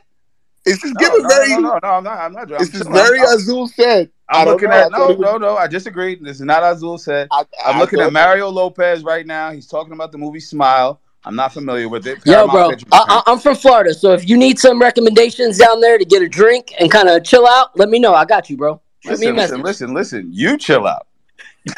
[0.66, 1.50] It's just No, giving no, very.
[1.50, 2.20] no, no, no, I'm not.
[2.20, 2.52] I'm not.
[2.54, 4.12] I'm, It's just very I'm, Azul said.
[4.30, 4.74] I I'm looking know.
[4.74, 5.58] At no, no, no.
[5.58, 6.16] I disagree.
[6.16, 7.32] This is not Azul said.
[7.32, 9.52] I, I'm looking at Mario Lopez right now.
[9.52, 11.02] He's talking about the movie Smile.
[11.26, 12.20] I'm not familiar with it.
[12.26, 15.98] Yo, bro, I, I, I'm from Florida, so if you need some recommendations down there
[15.98, 18.14] to get a drink and kind of chill out, let me know.
[18.14, 18.82] I got you, bro.
[19.00, 20.30] Shoot me a Listen, listen, listen, listen.
[20.32, 21.08] You chill out.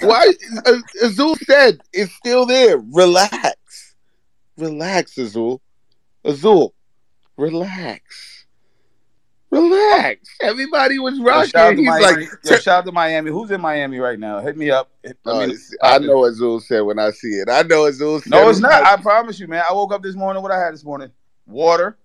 [0.00, 0.32] Why?
[0.66, 2.78] Uh, Azul said it's still there.
[2.92, 3.94] Relax,
[4.58, 5.62] relax, Azul.
[6.24, 6.74] Azul,
[7.36, 8.02] relax,
[9.60, 10.28] relax.
[10.42, 11.76] Everybody was Yo, shout out rocking.
[11.76, 12.26] to He's Miami.
[12.26, 13.30] like, Yo, shout out to Miami.
[13.30, 14.40] Who's in Miami right now?
[14.40, 14.90] Hit me up.
[15.02, 17.48] Hit- Uh, me- it's- I know Azul said when I see it.
[17.48, 18.30] I know Azul said.
[18.30, 18.72] No, it's not.
[18.84, 19.64] I- I promise you, man.
[19.68, 20.42] I woke up this morning.
[20.42, 21.10] What I had this morning?
[21.46, 21.96] Water.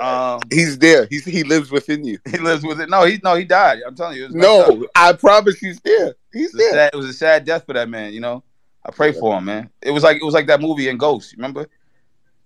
[0.00, 1.06] Um, He's there.
[1.10, 2.18] He's he lives within you.
[2.30, 2.88] he lives with it.
[2.88, 3.80] No, he no, he died.
[3.86, 4.24] I'm telling you.
[4.24, 4.78] It was messed up.
[4.78, 6.14] No, I promise he's there.
[6.32, 6.70] He's there.
[6.70, 8.14] sad, it was a sad death for that man.
[8.14, 8.42] You know,
[8.86, 9.68] I pray for him, man.
[9.82, 11.34] It was like it was like that movie in Ghost.
[11.36, 11.66] Remember?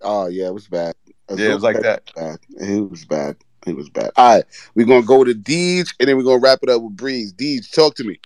[0.01, 0.95] Oh yeah, it was bad.
[1.37, 2.13] Yeah, it was like that.
[2.17, 2.39] Bad.
[2.59, 3.37] It was bad.
[3.67, 4.13] It was bad.
[4.17, 4.45] All right,
[4.75, 7.33] we're gonna go to Deej, and then we're gonna wrap it up with Breeze.
[7.33, 8.19] Deej, talk to me.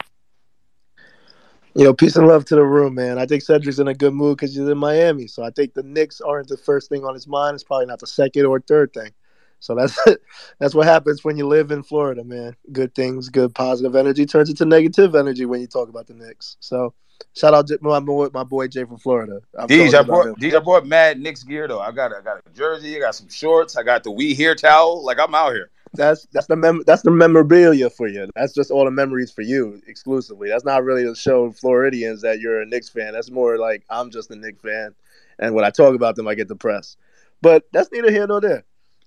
[1.75, 3.19] You know, peace and love to the room, man.
[3.19, 5.29] I think Cedric's in a good mood because he's in Miami.
[5.29, 7.55] So I think the Knicks aren't the first thing on his mind.
[7.55, 9.13] It's probably not the second or third thing.
[9.61, 9.99] So that's
[10.59, 12.57] that's what happens when you live in Florida, man.
[12.73, 16.57] Good things, good positive energy turns into negative energy when you talk about the Knicks.
[16.61, 16.93] So
[17.35, 19.41] shout out to my boy, my boy Jay from Florida.
[19.59, 20.41] I'm Deej, talking I about brought.
[20.41, 21.81] Deej, I brought mad Knicks gear though.
[21.81, 24.55] I got I got a jersey, I got some shorts, I got the We Here
[24.55, 25.05] towel.
[25.05, 25.71] Like I'm out here.
[25.95, 28.29] That's that's the mem- that's the memorabilia for you.
[28.37, 30.49] That's just all the memories for you exclusively.
[30.49, 33.13] That's not really to show Floridians that you're a Knicks fan.
[33.13, 34.95] That's more like I'm just a Knicks fan,
[35.39, 36.97] and when I talk about them, I get depressed.
[37.43, 38.65] But that's neither here nor there.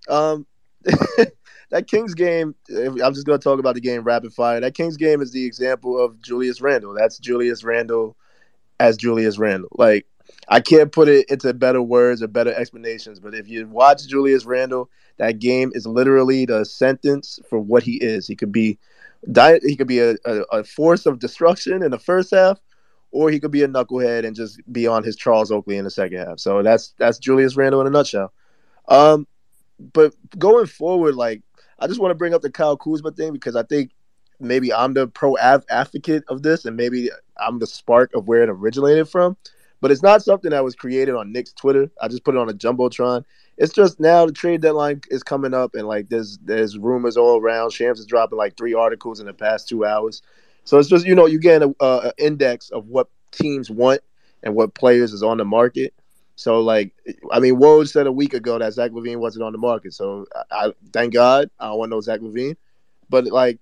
[0.10, 0.46] Um,
[1.70, 2.56] that Kings game.
[2.70, 4.60] I'm just going to talk about the game rapid fire.
[4.60, 6.94] That Kings game is the example of Julius Randle.
[6.94, 8.16] That's Julius Randle
[8.80, 9.70] as Julius Randle.
[9.74, 10.06] Like
[10.50, 14.46] I can't put it into better words or better explanations, but if you watch Julius
[14.46, 18.28] Randle, that game is literally the sentence for what he is.
[18.28, 18.78] He could be,
[19.26, 22.60] he could be a, a, a force of destruction in the first half,
[23.12, 25.92] or he could be a knucklehead and just be on his Charles Oakley in the
[25.92, 26.40] second half.
[26.40, 28.34] So that's that's Julius Randle in a nutshell.
[28.88, 29.28] Um,
[29.94, 31.42] but going forward, like
[31.84, 33.92] I just want to bring up the Kyle Kuzma thing because I think
[34.40, 38.50] maybe I'm the pro advocate of this, and maybe I'm the spark of where it
[38.50, 39.36] originated from.
[39.82, 41.92] But it's not something that was created on Knicks Twitter.
[42.02, 43.26] I just put it on a jumbotron.
[43.58, 47.42] It's just now the trade deadline is coming up, and like there's there's rumors all
[47.42, 47.72] around.
[47.72, 50.22] Shams is dropping like three articles in the past two hours.
[50.64, 54.00] So it's just you know you get an index of what teams want
[54.42, 55.94] and what players is on the market.
[56.36, 56.94] So like
[57.32, 59.94] I mean, Woj said a week ago that Zach LaVine wasn't on the market.
[59.94, 62.56] So I, I thank God I don't want no Zach LaVine.
[63.10, 63.60] But like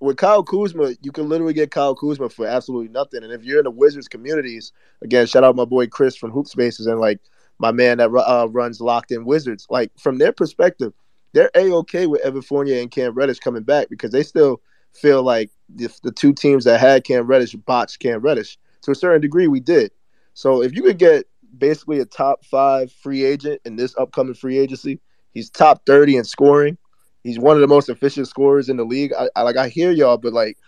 [0.00, 3.22] with Kyle Kuzma, you can literally get Kyle Kuzma for absolutely nothing.
[3.22, 4.72] And if you're in the Wizards communities,
[5.02, 7.20] again, shout out my boy Chris from Hoop Spaces and like
[7.58, 9.66] my man that uh, runs Locked In Wizards.
[9.70, 10.92] Like from their perspective,
[11.32, 14.60] they're a okay with Evan Fournier and Cam Reddish coming back because they still
[14.92, 18.94] feel like the, the two teams that had Cam Reddish botched Cam Reddish to a
[18.94, 19.48] certain degree.
[19.48, 19.90] We did.
[20.34, 21.26] So if you could get
[21.58, 25.00] basically a top five free agent in this upcoming free agency,
[25.32, 26.78] he's top thirty in scoring.
[27.22, 29.12] He's one of the most efficient scorers in the league.
[29.18, 30.58] I, I like I hear y'all, but like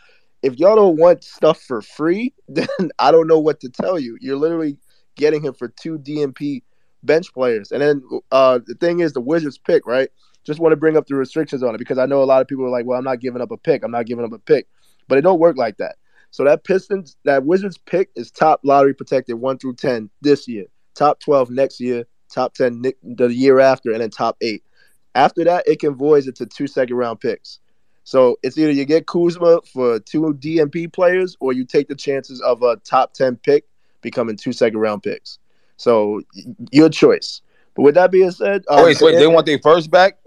[0.43, 2.69] if y'all don't want stuff for free, then
[2.99, 4.17] I don't know what to tell you.
[4.21, 4.79] You're literally
[5.17, 6.63] getting him for two DNP
[7.03, 7.73] bench players.
[7.73, 10.11] And then uh, the thing is, the Wizards pick, right?
[10.45, 12.49] Just want to bring up the restrictions on it because I know a lot of
[12.49, 13.83] people are like, well, I'm not giving up a pick.
[13.83, 14.69] I'm not giving up a pick.
[15.09, 15.97] But it don't work like that.
[16.31, 20.67] So that Pistons, that Wizards pick is top lottery protected one through 10 this year,
[20.97, 24.65] top 12 next year, top 10 the year after, and then top eight.
[25.15, 27.61] After that, it can voice it to two second round picks.
[28.05, 32.41] So it's either you get Kuzma for two DNP players or you take the chances
[32.41, 33.65] of a top 10 pick
[34.01, 35.39] becoming two second round picks.
[35.77, 36.23] So
[36.71, 37.41] your choice.
[37.75, 40.19] But with that being said, Oh, wait, wait, they want their first back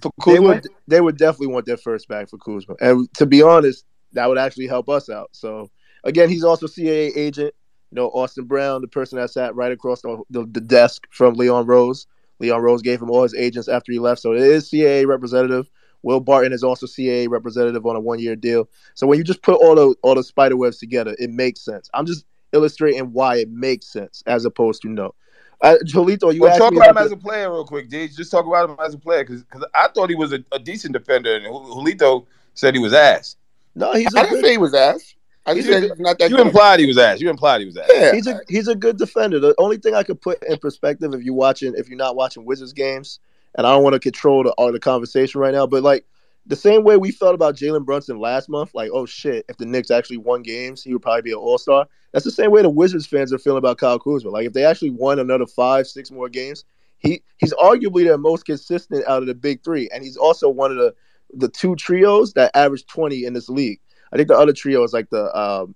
[0.00, 0.48] for they Kuzma?
[0.48, 2.74] would they would definitely want their first back for Kuzma.
[2.80, 5.30] And to be honest, that would actually help us out.
[5.32, 5.70] So
[6.04, 7.54] again, he's also CAA agent.
[7.94, 11.34] You know, Austin Brown, the person that sat right across the, the, the desk from
[11.34, 12.08] Leon Rose.
[12.40, 14.20] Leon Rose gave him all his agents after he left.
[14.20, 15.70] So it is CAA representative.
[16.02, 18.68] Will Barton is also CAA representative on a one year deal.
[18.94, 21.88] So when you just put all the all the spider webs together, it makes sense.
[21.94, 25.14] I'm just illustrating why it makes sense as opposed to no.
[25.60, 27.88] Uh, Julito, you Well, asked talk me about him about as a player real quick,
[27.88, 28.08] D.
[28.08, 30.94] Just talk about him as a player because I thought he was a, a decent
[30.94, 33.36] defender, and Julito said he was ass.
[33.76, 34.12] No, he's.
[34.16, 35.14] I didn't say he was ass.
[35.46, 36.46] I just He's a- not that You good.
[36.46, 37.20] implied he was ass.
[37.20, 37.90] You implied he was ass.
[37.92, 38.12] Yeah.
[38.14, 39.38] He's a he's a good defender.
[39.38, 42.44] The only thing I could put in perspective if you're watching if you're not watching
[42.44, 43.20] Wizards games,
[43.54, 46.06] and I don't want to control the all the conversation right now, but like
[46.46, 49.66] the same way we felt about Jalen Brunson last month, like oh shit, if the
[49.66, 51.86] Knicks actually won games, he would probably be an All Star.
[52.12, 54.30] That's the same way the Wizards fans are feeling about Kyle Kuzma.
[54.30, 56.64] Like if they actually won another five, six more games,
[56.98, 60.70] he he's arguably their most consistent out of the big three, and he's also one
[60.70, 60.94] of the
[61.34, 63.80] the two trios that average twenty in this league.
[64.14, 65.74] I think the other trio is like the um,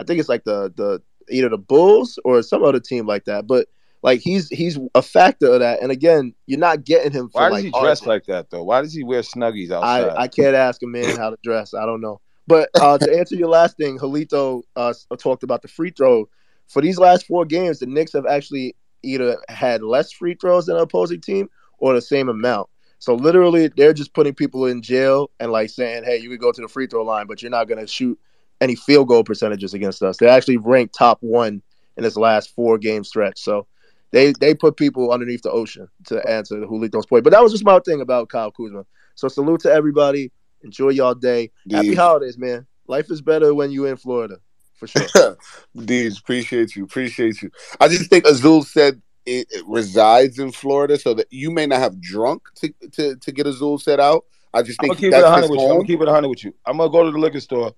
[0.00, 1.00] I think it's like the the
[1.30, 3.46] either the Bulls or some other team like that.
[3.46, 3.68] But
[4.02, 5.80] like he's he's a factor of that.
[5.80, 8.64] And again, you're not getting him for Why like does he dress like that though?
[8.64, 10.10] Why does he wear snuggies outside?
[10.10, 11.74] I, I can't ask a man how to dress.
[11.74, 12.20] I don't know.
[12.48, 16.28] But uh, to answer your last thing, Julito uh, talked about the free throw.
[16.68, 20.76] For these last four games, the Knicks have actually either had less free throws than
[20.76, 21.48] the opposing team
[21.78, 22.68] or the same amount.
[22.98, 26.52] So literally, they're just putting people in jail and like saying, "Hey, you can go
[26.52, 28.18] to the free throw line, but you're not going to shoot
[28.60, 31.62] any field goal percentages against us." They actually ranked top one
[31.96, 33.38] in this last four game stretch.
[33.38, 33.66] So
[34.12, 37.24] they they put people underneath the ocean to answer the Julito's point.
[37.24, 38.84] But that was just my thing about Kyle Kuzma.
[39.14, 40.32] So salute to everybody.
[40.62, 41.50] Enjoy y'all day.
[41.70, 42.66] Happy holidays, man.
[42.88, 44.38] Life is better when you're in Florida,
[44.74, 45.02] for sure.
[45.76, 47.50] Deej, appreciate you, appreciate you.
[47.80, 51.80] I just think Azul said it, it resides in Florida, so that you may not
[51.80, 54.24] have drunk to to, to get Azul set out.
[54.54, 55.64] I just I'm think gonna keep it that's 100 his with you.
[55.64, 55.78] I'm home.
[55.78, 56.54] gonna keep it 100 with you.
[56.64, 57.74] I'm gonna go to the liquor store,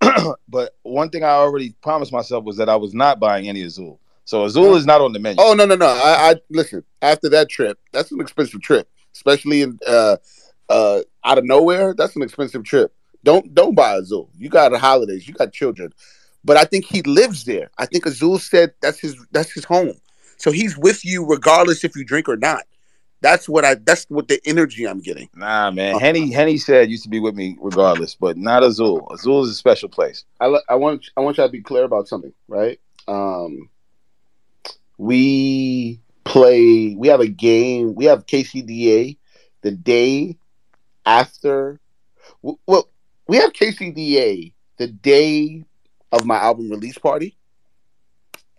[0.48, 4.00] but one thing I already promised myself was that I was not buying any Azul.
[4.24, 5.42] So Azul is not on the menu.
[5.42, 5.86] Oh no no no!
[5.86, 6.84] I, I listen.
[7.02, 10.16] After that trip, that's an expensive trip, especially in uh
[10.68, 11.94] uh out of nowhere.
[11.94, 12.94] That's an expensive trip.
[13.24, 14.30] Don't don't buy Azul.
[14.36, 15.26] You got holidays.
[15.26, 15.92] You got children,
[16.44, 17.70] but I think he lives there.
[17.78, 19.94] I think Azul said that's his that's his home.
[20.40, 22.64] So he's with you regardless if you drink or not.
[23.20, 23.74] That's what I.
[23.74, 25.28] That's what the energy I'm getting.
[25.34, 26.00] Nah, man.
[26.00, 29.06] Henny Henny said used to be with me regardless, but not Azul.
[29.12, 30.24] Azul is a special place.
[30.40, 32.80] I, I want I want y'all to be clear about something, right?
[33.06, 33.68] Um,
[34.96, 36.94] we play.
[36.94, 37.94] We have a game.
[37.94, 39.18] We have KCDA
[39.60, 40.38] the day
[41.04, 41.78] after.
[42.40, 42.88] Well,
[43.28, 45.66] we have KCDA the day
[46.12, 47.36] of my album release party,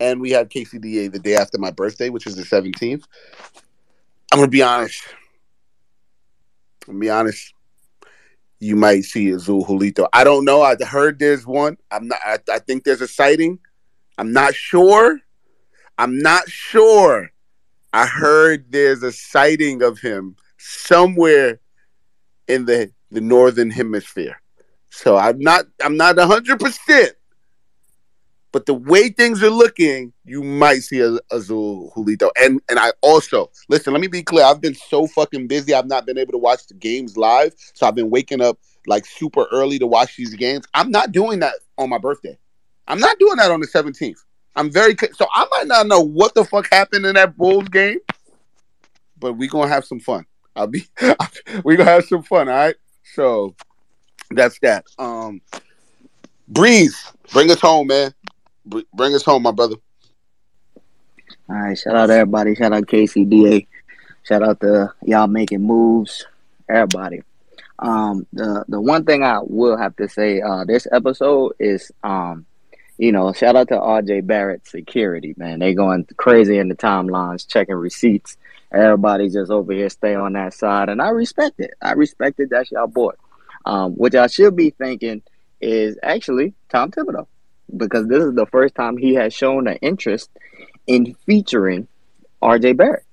[0.02, 3.06] and we have KCDA the day after my birthday, which is the seventeenth.
[4.32, 5.02] I'm gonna be honest.
[6.86, 7.54] I'm gonna be honest
[8.62, 10.06] you might see Azul Julito.
[10.12, 10.62] I don't know.
[10.62, 11.76] I heard there's one.
[11.90, 12.18] I'm not.
[12.24, 13.58] I, I think there's a sighting.
[14.18, 15.18] I'm not sure.
[15.98, 17.32] I'm not sure.
[17.92, 21.58] I heard there's a sighting of him somewhere
[22.46, 24.40] in the the northern hemisphere.
[24.90, 25.64] So I'm not.
[25.82, 27.14] I'm not hundred percent.
[28.52, 32.30] But the way things are looking, you might see a Azul Julito.
[32.38, 33.92] And and I also listen.
[33.92, 34.44] Let me be clear.
[34.44, 35.74] I've been so fucking busy.
[35.74, 37.54] I've not been able to watch the games live.
[37.74, 40.66] So I've been waking up like super early to watch these games.
[40.74, 42.36] I'm not doing that on my birthday.
[42.88, 44.18] I'm not doing that on the 17th.
[44.54, 47.98] I'm very so I might not know what the fuck happened in that Bulls game,
[49.18, 50.26] but we gonna have some fun.
[50.54, 50.86] I'll be
[51.64, 52.50] we gonna have some fun.
[52.50, 52.76] All right.
[53.14, 53.54] So
[54.30, 54.84] that's that.
[54.98, 55.40] Um,
[56.48, 58.12] Breeze, bring us home, man.
[58.64, 59.76] Br- bring us home, my brother.
[61.48, 62.54] All right, shout out everybody.
[62.54, 63.66] Shout out KCDA.
[64.22, 66.24] Shout out to y'all making moves.
[66.68, 67.22] Everybody.
[67.78, 72.46] Um, the the one thing I will have to say, uh, this episode is, um,
[72.96, 75.58] you know, shout out to RJ Barrett Security, man.
[75.58, 78.36] They going crazy in the timelines, checking receipts.
[78.72, 81.74] Everybody just over here stay on that side, and I respect it.
[81.82, 82.50] I respect it.
[82.50, 83.12] That's y'all boy.
[83.66, 85.22] Um, what y'all should be thinking
[85.60, 87.26] is actually Tom Thibodeau,
[87.76, 90.30] because this is the first time he has shown an interest
[90.86, 91.88] in featuring
[92.42, 93.04] RJ Barrett.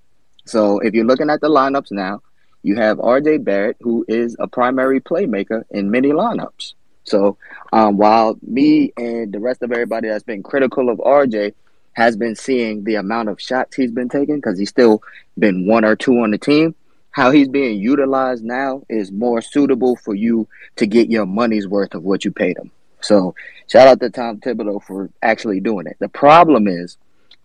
[0.45, 2.21] So if you're looking at the lineups now,
[2.63, 6.73] you have RJ Barrett, who is a primary playmaker in many lineups.
[7.03, 7.37] So
[7.71, 11.53] um, while me and the rest of everybody that's been critical of RJ
[11.93, 15.01] has been seeing the amount of shots he's been taking, because he's still
[15.37, 16.75] been one or two on the team,
[17.11, 21.93] how he's being utilized now is more suitable for you to get your money's worth
[21.95, 22.71] of what you paid him.
[23.01, 23.35] So
[23.67, 25.97] shout out to Tom Thibodeau for actually doing it.
[25.99, 26.97] The problem is,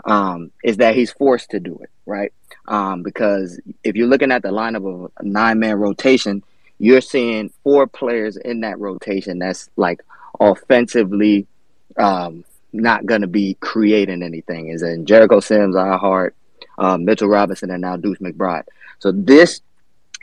[0.04, 2.32] um, is that he's forced to do it, right?
[2.66, 6.42] Um, because if you're looking at the lineup of a nine man rotation,
[6.78, 10.02] you're seeing four players in that rotation that's like
[10.40, 11.46] offensively
[11.96, 14.68] um, not going to be creating anything.
[14.68, 16.34] Is in Jericho Sims, I Hart,
[16.78, 18.64] uh, Mitchell Robinson, and now Deuce McBride.
[18.98, 19.60] So this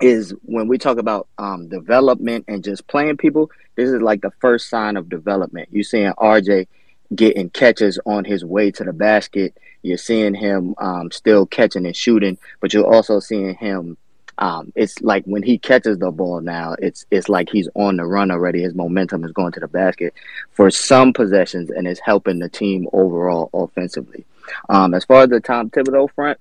[0.02, 3.50] is when we talk about um, development and just playing people.
[3.76, 5.70] This is like the first sign of development.
[5.72, 6.68] You're seeing RJ
[7.16, 9.58] getting catches on his way to the basket.
[9.82, 13.98] You're seeing him um, still catching and shooting, but you're also seeing him.
[14.38, 18.06] Um, it's like when he catches the ball now, it's it's like he's on the
[18.06, 18.62] run already.
[18.62, 20.14] His momentum is going to the basket
[20.52, 24.26] for some possessions, and it's helping the team overall offensively.
[24.70, 26.40] Um, as far as the Tom Thibodeau front,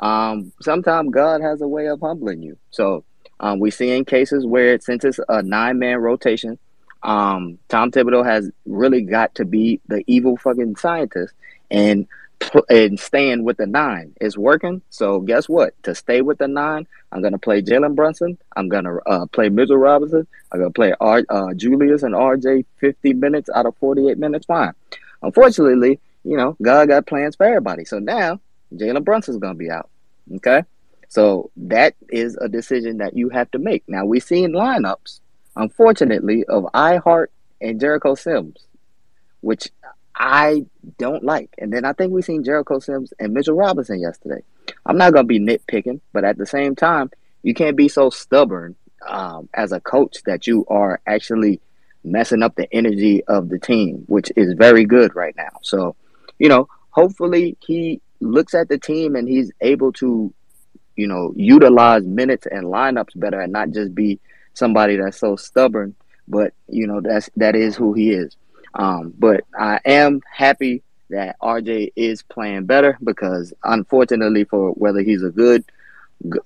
[0.00, 2.58] um, sometimes God has a way of humbling you.
[2.70, 3.04] So
[3.38, 6.58] um, we see in cases where it, since it's a nine man rotation,
[7.02, 11.34] um, Tom Thibodeau has really got to be the evil fucking scientist
[11.70, 12.06] and
[12.70, 14.80] and staying with the nine is working.
[14.88, 15.74] So guess what?
[15.82, 18.38] To stay with the nine, I'm gonna play Jalen Brunson.
[18.56, 20.26] I'm gonna uh, play Mitchell Robinson.
[20.50, 24.46] I'm gonna play R- uh, Julius and RJ 50 minutes out of 48 minutes.
[24.46, 24.72] Fine.
[25.22, 27.84] Unfortunately, you know, God got plans for everybody.
[27.84, 28.40] So now
[28.74, 29.88] Jalen Brunson's gonna be out.
[30.36, 30.62] Okay.
[31.08, 33.82] So that is a decision that you have to make.
[33.88, 35.20] Now we've seen lineups,
[35.56, 37.28] unfortunately, of iHeart
[37.60, 38.66] and Jericho Sims,
[39.40, 39.68] which
[40.14, 40.66] I
[40.98, 41.50] don't like.
[41.58, 44.42] And then I think we've seen Jericho Sims and Mitchell Robinson yesterday.
[44.86, 47.10] I'm not gonna be nitpicking, but at the same time,
[47.42, 48.76] you can't be so stubborn
[49.06, 51.60] um, as a coach that you are actually
[52.04, 55.58] messing up the energy of the team, which is very good right now.
[55.62, 55.96] So,
[56.38, 60.32] you know, hopefully he looks at the team and he's able to,
[60.96, 64.20] you know, utilize minutes and lineups better and not just be
[64.54, 65.94] somebody that's so stubborn.
[66.28, 68.36] But you know, that's that is who he is.
[68.74, 75.24] Um, but I am happy that RJ is playing better because unfortunately for whether he's
[75.24, 75.64] a good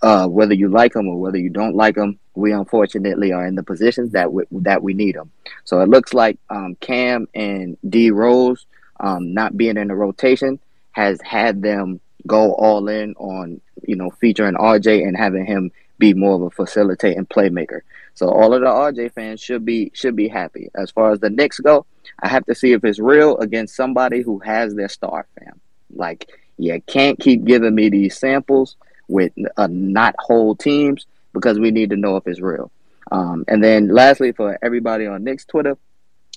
[0.02, 3.56] uh, whether you like him or whether you don't like him, we unfortunately are in
[3.56, 5.30] the positions that we, that we need him.
[5.64, 8.66] So it looks like um, Cam and D Rose
[9.01, 10.60] um, not being in the rotation
[10.95, 16.15] has had them go all in on you know featuring RJ and having him be
[16.15, 17.81] more of a facilitating playmaker.
[18.15, 20.71] So all of the RJ fans should be should be happy.
[20.75, 21.85] As far as the Knicks go,
[22.21, 25.61] I have to see if it's real against somebody who has their star fam.
[25.95, 28.77] Like you can't keep giving me these samples
[29.09, 32.71] with uh, not whole teams because we need to know if it's real.
[33.12, 35.77] Um, and then lastly, for everybody on Knicks Twitter,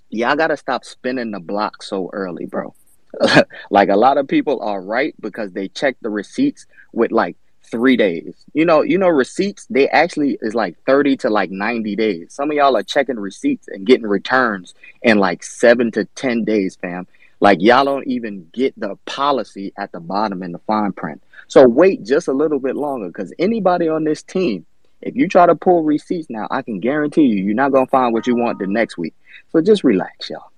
[0.10, 2.74] y'all gotta stop spinning the block so early, bro.
[3.70, 7.98] like a lot of people are right because they check the receipts with like three
[7.98, 8.46] days.
[8.54, 12.34] You know, you know, receipts they actually is like thirty to like ninety days.
[12.34, 16.76] Some of y'all are checking receipts and getting returns in like seven to ten days,
[16.76, 17.08] fam.
[17.40, 21.22] Like y'all don't even get the policy at the bottom in the fine print.
[21.48, 24.66] So wait just a little bit longer because anybody on this team,
[25.02, 28.14] if you try to pull receipts now, I can guarantee you you're not gonna find
[28.14, 29.14] what you want the next week.
[29.52, 30.52] So just relax, y'all.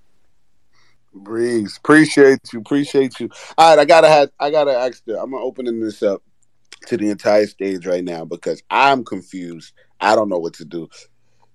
[1.12, 3.28] Breeze, appreciate you, appreciate you.
[3.58, 5.18] All right, I gotta have, I gotta ask you.
[5.18, 6.22] I'm opening this up
[6.86, 9.72] to the entire stage right now because I'm confused.
[10.00, 10.88] I don't know what to do.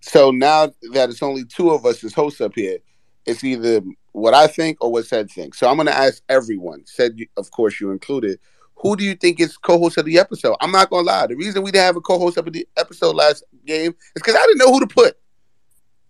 [0.02, 2.77] So now that it's only two of us as hosts up here,
[3.26, 5.60] it's either what I think or what Ced thinks.
[5.60, 6.84] So I'm gonna ask everyone.
[6.84, 8.40] Ced, of course, you included.
[8.76, 10.57] Who do you think is co-host of the episode?
[10.60, 11.27] I'm not gonna lie.
[11.27, 14.45] The reason we didn't have a co-host of the episode last game is because I
[14.45, 15.18] didn't know who to put.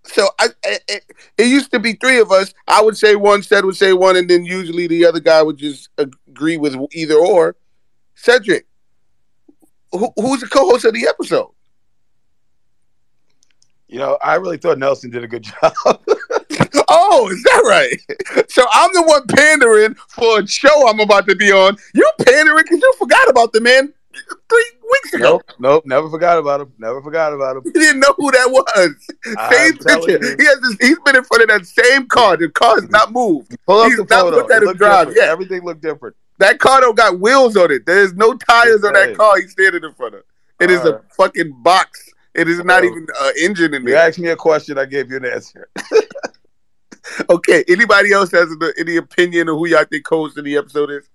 [0.07, 1.05] So I, I it,
[1.37, 2.53] it, used to be three of us.
[2.67, 5.57] I would say one, Ced would say one, and then usually the other guy would
[5.57, 7.55] just agree with either or.
[8.15, 8.65] Cedric,
[9.91, 11.51] who, who's the co-host of the episode?
[13.87, 15.73] You know, I really thought Nelson did a good job.
[16.89, 18.49] oh, is that right?
[18.49, 21.77] So I'm the one pandering for a show I'm about to be on.
[21.93, 23.93] You pandering because you forgot about the man
[24.49, 25.23] three weeks ago.
[25.31, 26.73] Nope, nope, never forgot about him.
[26.77, 27.63] Never forgot about him.
[27.65, 28.95] He didn't know who that was.
[29.37, 30.11] I'm same picture.
[30.25, 30.35] you.
[30.39, 32.37] He has this, he's been in front of that same car.
[32.37, 33.55] The car's not moved.
[33.65, 34.41] Pull up he's the not photo.
[34.41, 35.07] put that It in looked drive.
[35.07, 35.25] different.
[35.27, 36.15] Yeah, Everything looked different.
[36.39, 37.85] that car don't got wheels on it.
[37.85, 39.17] There's no tires on that Right.
[39.17, 40.23] car he's standing in front of.
[40.59, 42.09] It is a fucking box.
[42.33, 43.93] It is not even an engine in there.
[43.93, 45.69] You asked me a question, I gave you an answer.
[47.29, 47.63] Okay.
[47.67, 51.07] Anybody else has any opinion of who y'all think host of the episode is?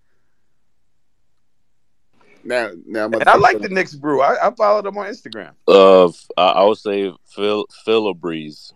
[2.45, 3.75] Now, now I'm And I like the something.
[3.75, 4.23] Knicks brew.
[4.23, 5.53] I, I followed them on Instagram.
[5.69, 8.73] Uh, I, I would say Phil Phil or Breeze.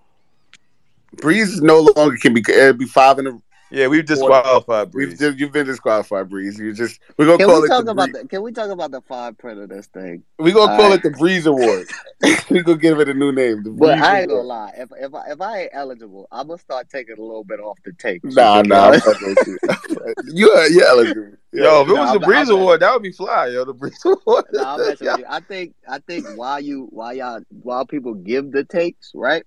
[1.17, 2.45] Breeze no longer can be.
[2.49, 3.41] It'd be five in a.
[3.71, 6.59] Yeah, we've disqualified We've you've been disqualified, Breeze.
[6.59, 8.53] You just we're gonna Can call we it talk the about Bree- the Can we
[8.53, 10.23] talk about the five print of this thing?
[10.39, 11.89] we're gonna call All it the Breeze Award.
[12.51, 13.63] we're gonna give it a new name.
[13.65, 14.73] The But Breeze I ain't gonna lie.
[14.77, 17.79] If if I, if I ain't eligible, I'm gonna start taking a little bit off
[17.85, 18.23] the take.
[18.23, 19.01] Nah, nah, I'm
[19.47, 19.59] you.
[20.27, 21.33] You're you're uh, eligible.
[21.53, 23.47] Yo, if it Nah, was I'm the not- Breeze I'm Award, that would be fly,
[23.49, 23.65] yo.
[23.65, 24.45] The Breeze Award.
[24.53, 25.25] Nah, I'm messing you.
[25.29, 29.45] I think I think while you while y'all while people give the takes, right?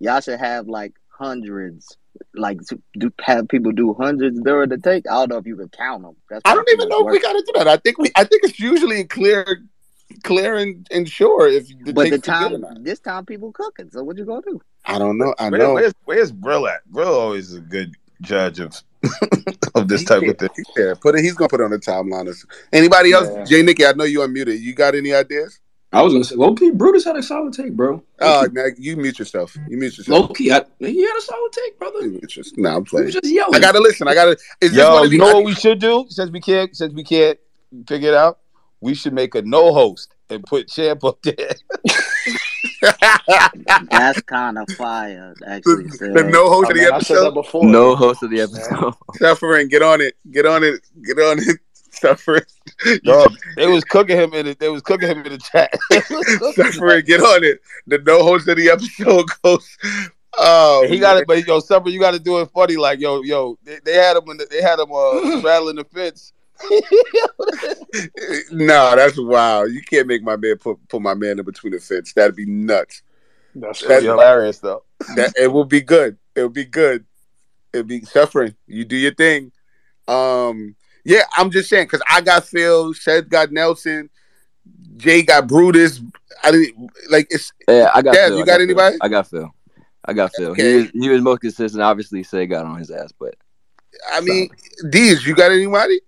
[0.00, 1.96] Y'all should have like hundreds,
[2.34, 5.08] like to do have people do hundreds during the take.
[5.10, 6.16] I don't know if you can count them.
[6.30, 7.68] That's I don't even know much if we gotta do that.
[7.68, 8.10] I think we.
[8.16, 9.62] I think it's usually clear,
[10.22, 13.26] clear and, and sure if the But the takes are good or time this time
[13.26, 13.90] people cooking.
[13.90, 14.60] So what you gonna do?
[14.84, 15.34] I don't know.
[15.38, 15.74] I Where- know.
[15.74, 16.84] where's, where's Brill at?
[16.86, 18.74] Brill always is a good judge of
[19.74, 20.48] of this type of thing.
[20.76, 21.22] Yeah, put it.
[21.22, 22.32] He's gonna put it on the timeline.
[22.72, 23.28] Anybody else?
[23.32, 23.44] Yeah.
[23.44, 24.60] Jay Knicky, I know you unmuted.
[24.60, 25.60] You got any ideas?
[25.90, 28.02] I was gonna say, low key, Brutus had a solid take, bro.
[28.20, 29.56] Oh, now you mute yourself.
[29.68, 30.28] You mute yourself.
[30.28, 32.00] Low key, I, he had a solid take, brother.
[32.02, 32.58] You mute yourself.
[32.58, 33.06] Nah, I'm He playing.
[33.06, 33.54] was just yelling.
[33.54, 34.06] I gotta listen.
[34.06, 34.36] I gotta.
[34.60, 36.04] Is Yo, gonna you know what we should do?
[36.10, 37.38] Since we can't, since we can't
[37.86, 38.38] figure it out,
[38.80, 41.34] we should make a no host and put Champ up there.
[43.90, 45.84] That's kind of fire, actually.
[45.84, 47.34] the, the no host I of the I said that episode.
[47.34, 47.64] before.
[47.64, 48.94] No host of the episode.
[49.16, 49.68] Suffering.
[49.68, 50.14] Get on it.
[50.30, 50.80] Get on it.
[51.04, 51.58] Get on it.
[52.00, 52.42] Suffering.
[53.02, 53.26] Yo,
[53.56, 54.58] they was cooking him in it.
[54.58, 55.72] They was cooking him in the chat.
[55.90, 56.72] They was cooking him.
[56.72, 57.04] Suffering.
[57.04, 57.60] Get on it.
[57.86, 59.76] The no host of the episode goes.
[60.36, 62.76] Oh, He got it, but yo, Summer, you got to do it funny.
[62.76, 64.28] Like yo, yo, they, they had him.
[64.28, 66.32] In the, they had him uh, straddling the fence.
[68.50, 69.72] no, that's wild.
[69.72, 72.12] You can't make my man put put my man in between the fence.
[72.12, 73.02] That'd be nuts.
[73.54, 74.84] That's That's That's hilarious though.
[75.16, 76.18] That it will be good.
[76.34, 77.04] It'll be good.
[77.72, 78.54] It'll be suffering.
[78.66, 79.52] You do your thing.
[80.06, 80.74] Um,
[81.08, 84.10] yeah, I'm just saying because I got Phil, Ced got Nelson,
[84.98, 86.02] Jay got Brutus.
[86.44, 87.50] I didn't like it's.
[87.66, 88.36] Yeah, I got Dev, Phil.
[88.36, 88.62] you I got Phil.
[88.62, 88.96] anybody?
[89.00, 89.50] I got Phil.
[90.04, 90.50] I got Phil.
[90.50, 90.70] Okay.
[90.70, 91.82] He was he was most consistent.
[91.82, 93.34] Obviously, say got on his ass, but
[94.12, 94.50] I mean,
[94.90, 95.98] D's, you got anybody?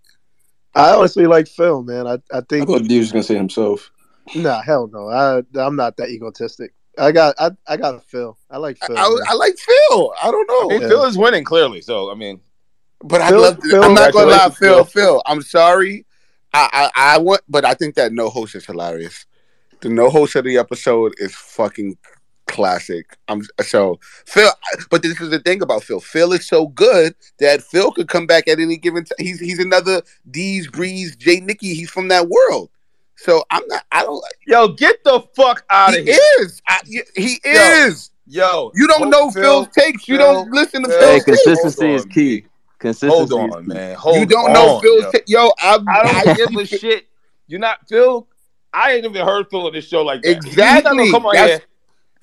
[0.74, 2.06] I honestly like Phil, man.
[2.06, 3.90] I, I I think thought D was gonna say himself.
[4.34, 5.08] nah, hell no.
[5.08, 6.74] I I'm not that egotistic.
[6.98, 8.36] I got I, I got Phil.
[8.50, 8.96] I like Phil.
[8.98, 9.18] I, man.
[9.28, 10.12] I like Phil.
[10.22, 10.66] I don't know.
[10.66, 10.88] I mean, Yeah.
[10.88, 11.80] Phil is winning clearly.
[11.80, 12.40] So I mean,
[13.02, 13.58] But I Phil- love.
[13.62, 14.84] Phil- I'm not gonna lie, Phil.
[14.84, 14.84] Phil.
[14.84, 16.06] Phil, I'm sorry.
[16.52, 19.26] I, I I want, but I think that no host is hilarious.
[19.80, 21.96] The no host of the episode is fucking
[22.46, 23.16] classic.
[23.28, 24.50] I'm so Phil.
[24.90, 26.00] But this is the thing about Phil.
[26.00, 29.16] Phil is so good that Phil could come back at any given time.
[29.18, 31.72] He's he's another D's Breeze Jay Knicky.
[31.74, 32.70] He's from that world.
[33.16, 33.84] So I'm not.
[33.92, 34.22] I don't.
[34.46, 36.04] yo, get the fuck out of here.
[36.04, 36.44] He of here.
[36.44, 36.62] is.
[36.66, 36.80] I,
[37.14, 38.10] he is.
[38.26, 40.06] Yo, You don't know Phil, Phil's takes.
[40.06, 40.98] You don't listen to Phil.
[41.00, 41.42] Phil's hey, takes.
[41.42, 42.44] consistency hold is key.
[42.80, 42.88] B.
[42.88, 43.94] Consistency Hold on, man.
[43.96, 44.20] Hold on.
[44.20, 45.10] You don't know on, Phil's yo.
[45.10, 45.52] ta- yo.
[45.60, 47.06] I'm, I don't I give a shit.
[47.46, 48.26] You're not Phil.
[48.72, 50.44] I ain't even heard Phil on this show like that.
[50.44, 50.98] He's not Exactly.
[50.98, 51.68] gonna come on That's- here,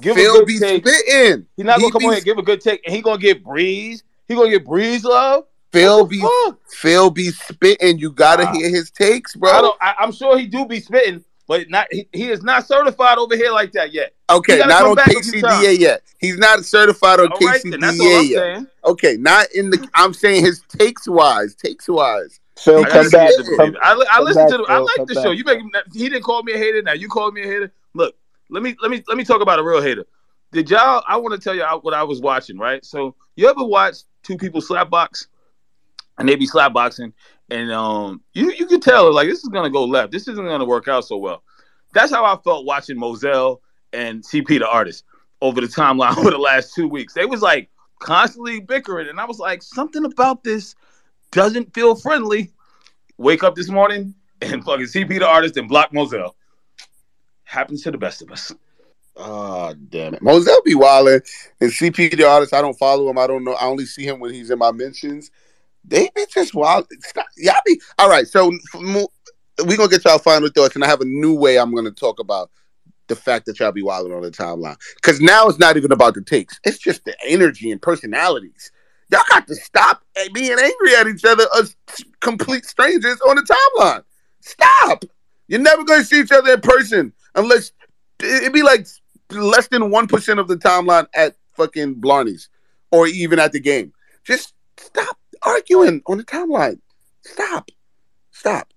[0.01, 0.87] give Phil a good be take.
[0.87, 1.45] spitting.
[1.57, 3.01] He's not He gonna come be on here and give a good take, and he
[3.01, 4.03] gonna get Breeze.
[4.27, 5.43] He gonna get Breeze love.
[5.73, 6.59] Phil be fuck?
[6.69, 7.99] Phil be spitting.
[7.99, 8.53] You gotta Nah.
[8.53, 9.51] hear his takes, bro.
[9.51, 9.77] I don't.
[9.81, 11.87] I, I'm sure he do be spitting, but not.
[11.91, 14.13] He, he is not certified over here like that yet.
[14.29, 15.13] okay, he not come on back a.
[15.13, 16.01] KCDA yet.
[16.19, 18.37] He's not certified on All right, then all KCDA I'm yet.
[18.39, 18.67] saying.
[18.85, 19.87] Okay, not in the.
[19.93, 22.39] I'm saying his takes wise, takes wise.
[22.57, 23.29] Phil, I He gotta come back.
[23.31, 23.57] it to spitting.
[23.57, 23.79] believe it.
[23.83, 24.63] I, I come listen back, to the.
[24.63, 25.23] I like come the back.
[25.23, 25.31] show.
[25.31, 25.71] You make him.
[25.93, 26.81] He didn't call me a hater.
[26.81, 27.71] Now you called me a hater.
[27.93, 28.15] Look,
[28.49, 30.05] let me let me let me talk about a real hater.
[30.51, 31.03] Did y'all?
[31.07, 32.57] I want to tell you what I was watching.
[32.57, 32.83] Right.
[32.85, 35.27] So you ever watch two people slap box,
[36.17, 37.13] and they be slap boxing,
[37.49, 40.11] and um, you you can tell like this is gonna go left.
[40.11, 41.43] This isn't gonna work out so well.
[41.93, 43.61] That's how I felt watching Moselle
[43.93, 45.05] and CP the artist
[45.41, 47.13] over the timeline over the last two weeks.
[47.13, 47.69] They was like
[47.99, 50.75] constantly bickering, and I was like, something about this
[51.31, 52.51] doesn't feel friendly.
[53.17, 56.35] Wake up this morning and fucking CP the artist and block Moselle.
[57.45, 58.53] Happens to the best of us.
[59.15, 61.21] Oh damn it, Moselle be wilding
[61.59, 62.53] and CP the artist.
[62.53, 63.17] I don't follow him.
[63.17, 63.53] I don't know.
[63.53, 65.31] I only see him when he's in my mentions.
[65.87, 66.87] They be just wild.
[67.37, 68.27] Y'all be all right.
[68.27, 68.51] So
[69.65, 72.19] we gonna get y'all final thoughts, and I have a new way I'm gonna talk
[72.19, 72.51] about
[73.07, 74.77] the fact that y'all be wilding on the timeline.
[74.95, 78.71] Because now it's not even about the takes; it's just the energy and personalities.
[79.09, 81.75] Y'all got to stop eh, being angry at each other as
[82.19, 84.03] complete strangers on the timeline.
[84.41, 85.05] Stop.
[85.47, 87.71] You're never gonna see each other in person unless
[88.21, 88.85] it'd be like
[89.31, 92.49] less than one percent of the timeline at fucking Blarney's
[92.91, 93.93] or even at the game.
[94.25, 96.79] Just stop arguing on the timeline.
[97.23, 97.69] Stop.
[98.31, 98.71] Stop.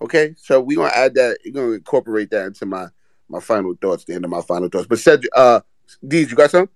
[0.00, 0.34] Okay.
[0.38, 2.86] So we're gonna add that, we're gonna incorporate that into my
[3.28, 4.86] my final thoughts, the end of my final thoughts.
[4.86, 5.60] But Cedric uh
[6.04, 6.68] Deej, you got some?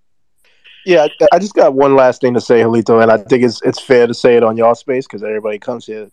[0.87, 3.61] Yeah, I- I just got one last thing to say, Julito, and I think it's
[3.63, 6.09] it's fair to say it on y'all space because everybody comes here.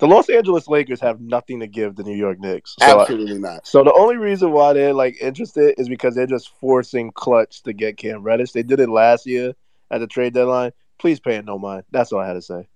[0.00, 2.74] The Los Angeles Lakers have nothing to give the New York Knicks.
[2.80, 3.66] So, I- Absolutely not.
[3.66, 7.72] so the only reason why they're like interested is because they're just forcing Klutch to
[7.72, 8.52] get Cam Reddish.
[8.52, 9.54] They did it last year
[9.90, 10.72] at the trade deadline.
[10.98, 11.84] Please pay it no mind.
[11.90, 12.68] That's all I had to say.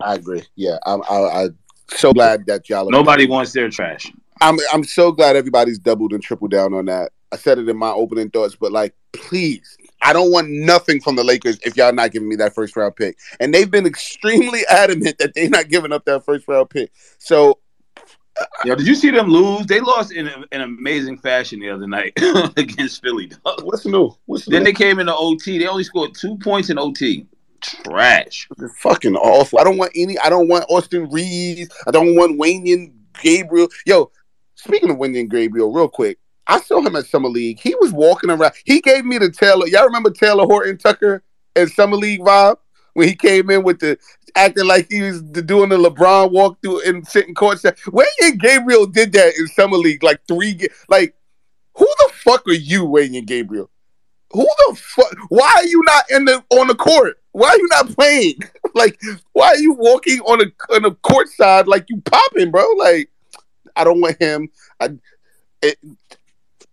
[0.00, 0.42] I agree.
[0.56, 0.78] Yeah.
[0.86, 1.58] I'm I, I'm
[1.88, 4.10] so glad that y'all Nobody wants their trash.
[4.40, 7.12] I'm I'm so glad everybody's doubled and tripled down on that.
[7.32, 11.16] I said it in my opening thoughts, but like, please, I don't want nothing from
[11.16, 13.18] the Lakers if y'all not giving me that first round pick.
[13.40, 16.92] And they've been extremely adamant that they're not giving up that first round pick.
[17.18, 17.58] So
[18.40, 19.66] uh, Yo, did you see them lose?
[19.66, 22.12] They lost in an amazing fashion the other night
[22.56, 23.26] against Philly.
[23.26, 23.62] dog.
[23.62, 24.14] what's new?
[24.26, 25.58] What's Then they came into OT.
[25.58, 27.26] They only scored two points in OT.
[27.64, 28.48] Trash.
[28.56, 29.58] They're fucking awful.
[29.58, 30.18] I don't want any.
[30.18, 31.70] I don't want Austin Reaves.
[31.86, 32.92] I don't want Wenyen
[33.22, 33.68] Gabriel.
[33.86, 34.10] Yo,
[34.54, 37.58] speaking of Wenyen Gabriel, real quick, I saw him at Summer League.
[37.58, 38.52] He was walking around.
[38.64, 39.66] He gave me the Taylor.
[39.66, 41.22] Y'all remember Talen Horton Tucker
[41.56, 42.56] at Summer League vibe
[42.92, 43.98] when he came in with the
[44.36, 47.78] acting like he was doing the LeBron walkthrough and sitting courtside.
[47.92, 50.58] Wayne and Gabriel did that in Summer League like three.
[50.88, 51.14] Like,
[51.76, 53.70] who the fuck are you, Wenyen Gabriel?
[54.32, 55.16] Who the fuck?
[55.28, 57.18] Why are you not in the on the court?
[57.34, 58.38] Why are you not playing?
[58.76, 58.96] like,
[59.32, 62.64] why are you walking on a on a court side like you popping, bro?
[62.78, 63.10] Like,
[63.74, 64.48] I don't want him.
[64.78, 64.90] I,
[65.60, 65.76] it,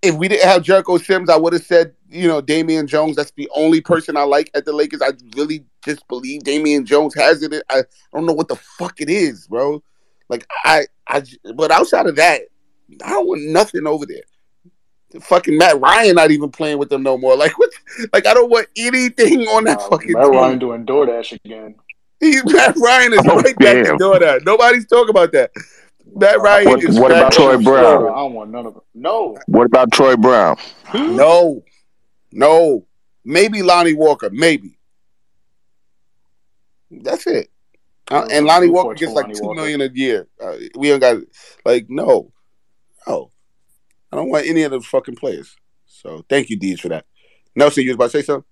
[0.03, 3.15] if we didn't have Jericho Sims, I would have said, you know, Damian Jones.
[3.15, 5.01] That's the only person I like at the Lakers.
[5.01, 7.63] I really just believe Damian Jones has it.
[7.67, 7.81] I
[8.13, 9.81] don't know what the fuck it is, bro.
[10.29, 11.23] Like, I, I,
[11.55, 12.41] but outside of that,
[13.03, 14.21] I don't want nothing over there.
[15.21, 17.35] Fucking Matt Ryan not even playing with them no more.
[17.41, 17.69] Like what?
[18.13, 20.31] Like I don't want anything on that Uh, fucking Matt team.
[20.33, 21.75] Ryan doing DoorDash again.
[22.19, 23.97] He, Matt Ryan is Oh, right back to damn.
[23.97, 24.43] doing that.
[24.45, 25.51] Nobody's talking about that.
[26.15, 28.03] Matt Ryan What- is what about Troy to- Brown?
[28.03, 28.83] I don't want none of it.
[28.93, 29.37] No.
[29.47, 30.57] What about Troy Brown?
[30.93, 31.63] No,
[32.31, 32.85] no.
[33.25, 34.29] Maybe Lonnie Walker.
[34.31, 34.77] Maybe.
[36.89, 37.49] That's it.
[38.09, 39.61] Uh, and Lonnie Walker gets like Lonnie two Walker.
[39.61, 40.27] million a year.
[40.41, 41.17] Uh, we don't got
[41.65, 42.31] like no,
[43.07, 43.31] no.
[44.11, 45.55] I don't want any of the fucking players.
[45.85, 47.05] So thank you, Deej, for that.
[47.55, 48.45] Nelson, you was about to say something?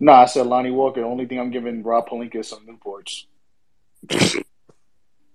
[0.00, 1.00] No, I said Lonnie Walker.
[1.00, 3.24] The only thing I'm giving Rob Pelinka is some Newports.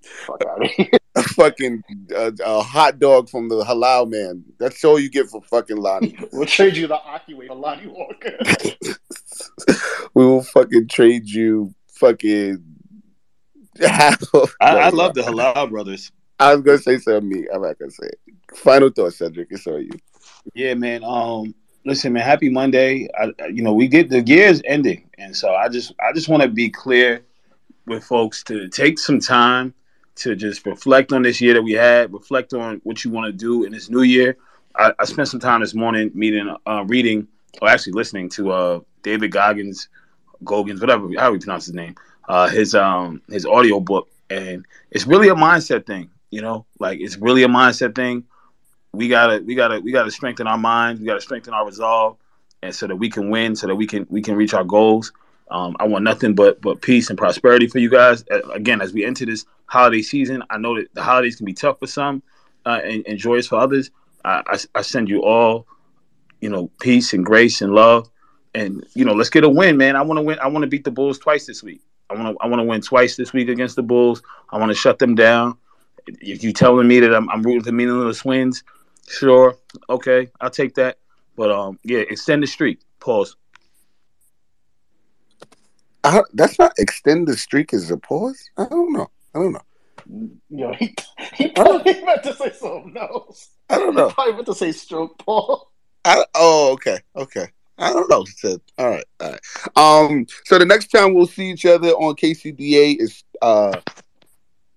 [0.02, 0.90] Fuck out of here.
[1.16, 1.84] A fucking
[2.16, 4.44] uh, a hot dog from the halal man.
[4.60, 6.18] That's all you get for fucking Lonnie.
[6.32, 8.38] We'll trade you the Akiway for Lonnie Walker.
[10.14, 12.64] we will fucking trade you fucking
[13.82, 14.16] I,
[14.60, 16.12] I love the Halal brothers.
[16.40, 17.48] I was gonna say something me.
[17.54, 18.31] I'm not gonna say it.
[18.56, 19.48] Final thought, Cedric.
[19.52, 19.92] It's on you.
[20.54, 21.04] Yeah, man.
[21.04, 21.54] Um,
[21.86, 22.24] listen, man.
[22.24, 23.08] Happy Monday.
[23.18, 26.30] I, you know, we get the year is ending, and so I just, I just
[26.30, 27.24] want to be clear
[27.88, 29.74] with folks to take some time
[30.16, 33.32] to just reflect on this year that we had, reflect on what you want to
[33.32, 34.38] do in this new year.
[34.76, 37.28] I, I spent some time this morning meeting, uh, reading,
[37.62, 39.90] or actually listening to uh, David Goggins,
[40.44, 41.96] Goggins, whatever, how we pronounce his name,
[42.28, 46.10] uh, his um his audio book, and it's really a mindset thing.
[46.30, 48.26] You know, like it's really a mindset thing.
[48.94, 51.00] We gotta, we gotta, we gotta strengthen our minds.
[51.00, 52.18] We gotta strengthen our resolve,
[52.62, 55.14] and so that we can win, so that we can we can reach our goals.
[55.50, 58.26] Um, I want nothing but but peace and prosperity for you guys.
[58.54, 61.80] Again, as we enter this holiday season, I know that the holidays can be tough
[61.80, 62.22] for some
[62.66, 63.92] uh, and, and joyous for others.
[64.24, 65.68] I, I, I send you all,
[66.42, 68.10] you know, peace and grace and love,
[68.54, 69.96] and you know, let's get a win, man.
[69.96, 70.40] I want to win.
[70.40, 71.82] I want to beat the Bulls twice this week.
[72.10, 74.22] I want to I want to win twice this week against the Bulls.
[74.50, 75.58] I want to shut them down.
[76.08, 78.64] If you telling me that I'm, I'm rooting for meaningless wins,
[79.08, 79.58] sure,
[79.90, 80.98] okay, I'll take that.
[81.36, 82.82] But um, yeah, extend the streak.
[83.00, 83.36] Pause.
[86.04, 88.50] I, that's not extend the streak as a pause.
[88.58, 89.10] I don't know.
[89.36, 89.62] I don't know.
[90.50, 90.96] Yo, he,
[91.36, 93.52] he probably meant to say something else.
[93.70, 94.10] I don't know.
[94.10, 95.72] He probably meant to say stroke Paul.
[96.04, 97.48] I, oh, okay, okay.
[97.78, 98.26] I don't know.
[98.26, 99.42] Said all right, all right.
[100.10, 103.80] Um, so the next time we'll see each other on KCDA is, uh,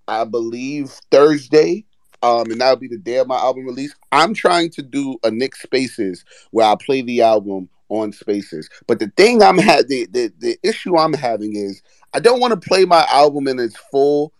[0.07, 1.84] I believe Thursday.
[2.21, 3.95] Um, and that'll be the day of my album release.
[4.11, 8.69] I'm trying to do a Nick Spaces where I play the album on Spaces.
[8.87, 11.81] But the thing I'm had the, the the issue I'm having is
[12.13, 14.33] I don't want to play my album in its full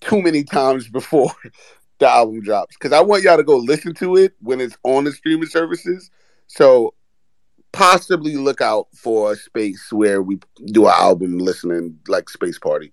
[0.00, 1.32] too many times before
[1.98, 5.04] the album drops because I want y'all to go listen to it when it's on
[5.04, 6.10] the streaming services.
[6.48, 6.94] So
[7.72, 12.92] possibly look out for a space where we do an album listening like space party.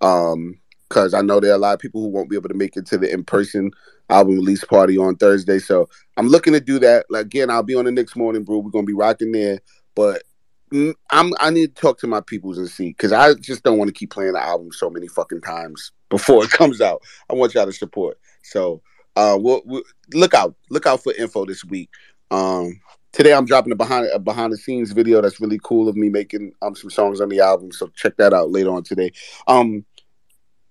[0.00, 0.60] Um
[0.90, 2.76] because I know there are a lot of people who won't be able to make
[2.76, 3.70] it to the in-person
[4.10, 5.60] album release party on Thursday.
[5.60, 7.06] So I'm looking to do that.
[7.08, 8.58] Like again, I'll be on the Knicks Morning Brew.
[8.58, 9.60] We're gonna be rocking there.
[9.94, 10.24] But
[10.72, 13.78] mm, I'm I need to talk to my peoples and see because I just don't
[13.78, 17.02] want to keep playing the album so many fucking times before it comes out.
[17.30, 18.18] I want y'all to support.
[18.42, 18.82] So
[19.16, 19.82] uh, we'll, we'll
[20.14, 21.90] look out, look out for info this week.
[22.30, 22.80] Um,
[23.12, 26.08] today I'm dropping a behind a behind the scenes video that's really cool of me
[26.08, 27.72] making um some songs on the album.
[27.72, 29.12] So check that out later on today.
[29.46, 29.84] Um,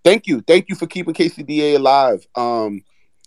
[0.10, 2.26] thank you, thank you for keeping KCDA alive.
[2.34, 2.82] Um,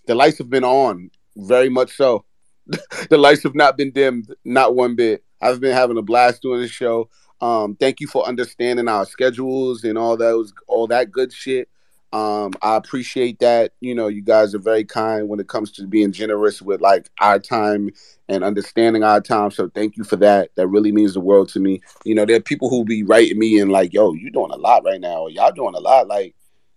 [0.08, 2.24] the lights have been on, very much so.
[3.08, 5.22] the lights have not been dimmed, not one bit.
[5.40, 7.08] I've been having a blast doing this show.
[7.40, 11.68] Um, thank you for understanding our schedules and all those, all that good shit.
[12.12, 13.74] Um, I appreciate that.
[13.80, 17.10] You know, you guys are very kind when it comes to being generous with like
[17.20, 17.90] our time
[18.28, 19.52] and understanding our time.
[19.52, 20.50] So thank you for that.
[20.56, 21.80] That really means the world to me.
[22.04, 24.56] You know, there are people who be writing me and like, yo, you doing a
[24.56, 25.28] lot right now.
[25.28, 26.08] Y'all doing a lot.
[26.08, 26.34] Like,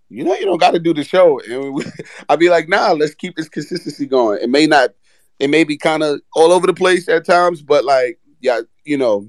[0.10, 1.40] you know, you don't got to do the show.
[1.40, 1.84] And we,
[2.30, 4.40] I'd be like, nah, let's keep this consistency going.
[4.41, 4.91] It may not,
[5.40, 8.98] it may be kind of all over the place at times, but like, yeah, you
[8.98, 9.27] know,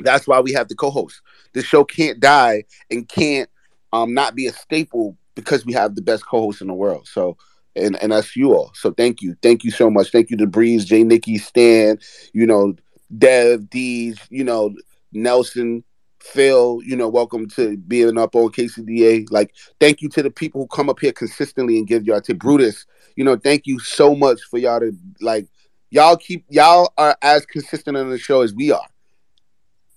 [0.00, 1.20] that's why we have the co-host.
[1.52, 3.48] the show can't die and can't
[3.92, 7.06] um not be a staple because we have the best co-host in the world.
[7.06, 7.36] So
[7.76, 8.70] and and that's you all.
[8.74, 10.10] So thank you, thank you so much.
[10.10, 11.98] Thank you to Breeze, Jay Knicky, Stan,
[12.32, 12.74] you know,
[13.16, 14.74] Dev, Deej, you know,
[15.12, 15.84] Nelson,
[16.22, 16.80] Phil.
[16.84, 19.26] You know, welcome to being up on KCDA.
[19.30, 22.34] Like, thank you to the people who come up here consistently and give y'all to
[22.34, 22.86] Brutus.
[23.16, 25.46] You know, thank you so much for y'all to like.
[25.90, 28.86] Y'all keep y'all are as consistent on the show as we are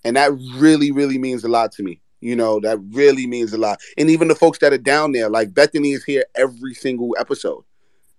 [0.06, 3.58] and that really really means a lot to me you know that really means a
[3.58, 7.14] lot and even the folks that are down there like bethany is here every single
[7.18, 7.62] episode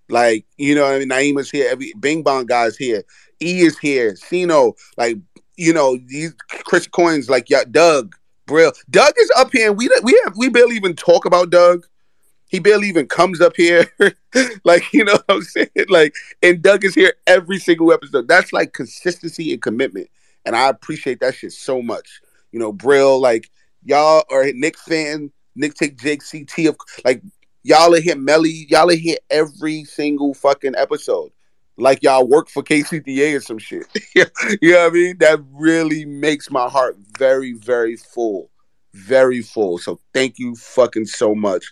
[0.10, 3.04] like you know i mean naima's here every bing bong guy's here
[3.42, 5.18] e is here sino like
[5.58, 6.34] you know these
[6.66, 8.16] chris coins like yeah doug
[8.46, 11.86] brill doug is up here and we we have we barely even talk about doug
[12.48, 13.86] he barely even comes up here.
[14.64, 15.70] like, you know what I'm saying?
[15.90, 18.28] Like, and Doug is here every single episode.
[18.28, 20.10] That's like consistency and commitment.
[20.46, 22.22] And I appreciate that shit so much.
[22.52, 23.50] You know, Brill, like,
[23.84, 27.22] y'all are Nick fan, Nick take Jake CT of like
[27.64, 31.32] y'all are here Melly, y'all are here every single fucking episode.
[31.78, 33.86] Like y'all work for KCDA or some shit.
[34.16, 34.26] you
[34.72, 35.18] know what I mean?
[35.20, 38.50] That really makes my heart very, very full.
[38.94, 39.78] very full.
[39.78, 41.66] So thank you fucking so much.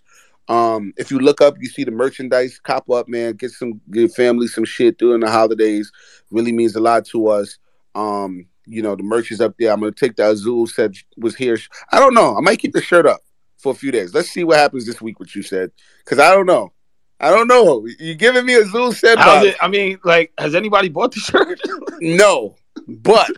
[0.48, 2.60] Um, if you look up, you see the merchandise.
[2.60, 3.34] Cop up, man.
[3.34, 5.92] Get some good family some shit during the holidays.
[6.30, 7.58] Really means a lot to us.
[7.96, 9.72] Um, you know, the merch is up there.
[9.72, 11.58] I'm gonna take the Azul Ced was here.
[11.92, 12.38] I don't know.
[12.38, 13.22] I might keep the shirt up
[13.58, 14.14] for a few days.
[14.14, 15.20] Let's see what happens this week.
[15.20, 15.72] What you said,
[16.04, 16.74] because I don't know.
[17.20, 17.86] I don't know.
[18.00, 19.18] You giving me Azul Ced?
[19.18, 21.60] How's it- I mean, like, has anybody bought the shirt?
[22.02, 22.56] no,
[22.88, 23.32] but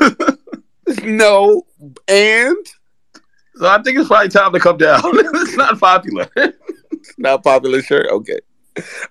[1.04, 1.62] no,
[2.08, 2.56] and
[3.54, 5.00] so I think it's probably time to come down.
[5.04, 6.28] it's not popular.
[7.18, 8.06] not popular shirt.
[8.10, 8.40] Okay.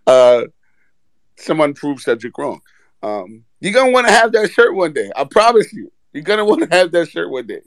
[0.05, 0.43] Uh,
[1.37, 2.61] someone proved Cedric wrong.
[3.03, 5.09] Um, you're gonna want to have that shirt one day.
[5.15, 5.91] I promise you.
[6.13, 7.61] You're gonna want to have that shirt one day.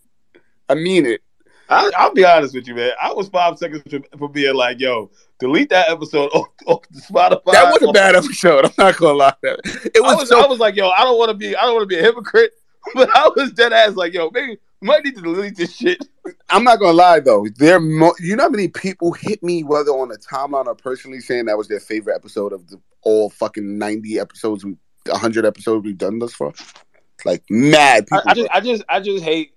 [0.68, 1.22] I mean it.
[1.68, 2.92] I, I'll be honest with you, man.
[3.00, 7.00] I was five seconds from, from being like, "Yo, delete that episode off, off the
[7.00, 8.64] Spotify." That was a bad episode.
[8.66, 9.34] I'm not gonna lie.
[9.42, 10.12] That It was.
[10.12, 11.82] I was, so- I was like, "Yo, I don't want to be, I don't want
[11.88, 12.52] to be a hypocrite,"
[12.94, 16.06] but I was dead ass like, "Yo, maybe we might need to delete this shit."
[16.50, 17.46] I'm not gonna lie though.
[17.56, 21.20] There, mo- you know how many people hit me whether on the timeline or personally
[21.20, 25.84] saying that was their favorite episode of the all fucking 90 episodes, we, 100 episodes
[25.84, 26.52] we've done thus far.
[27.24, 28.22] Like mad I.
[28.26, 29.52] I just, I just, I just hate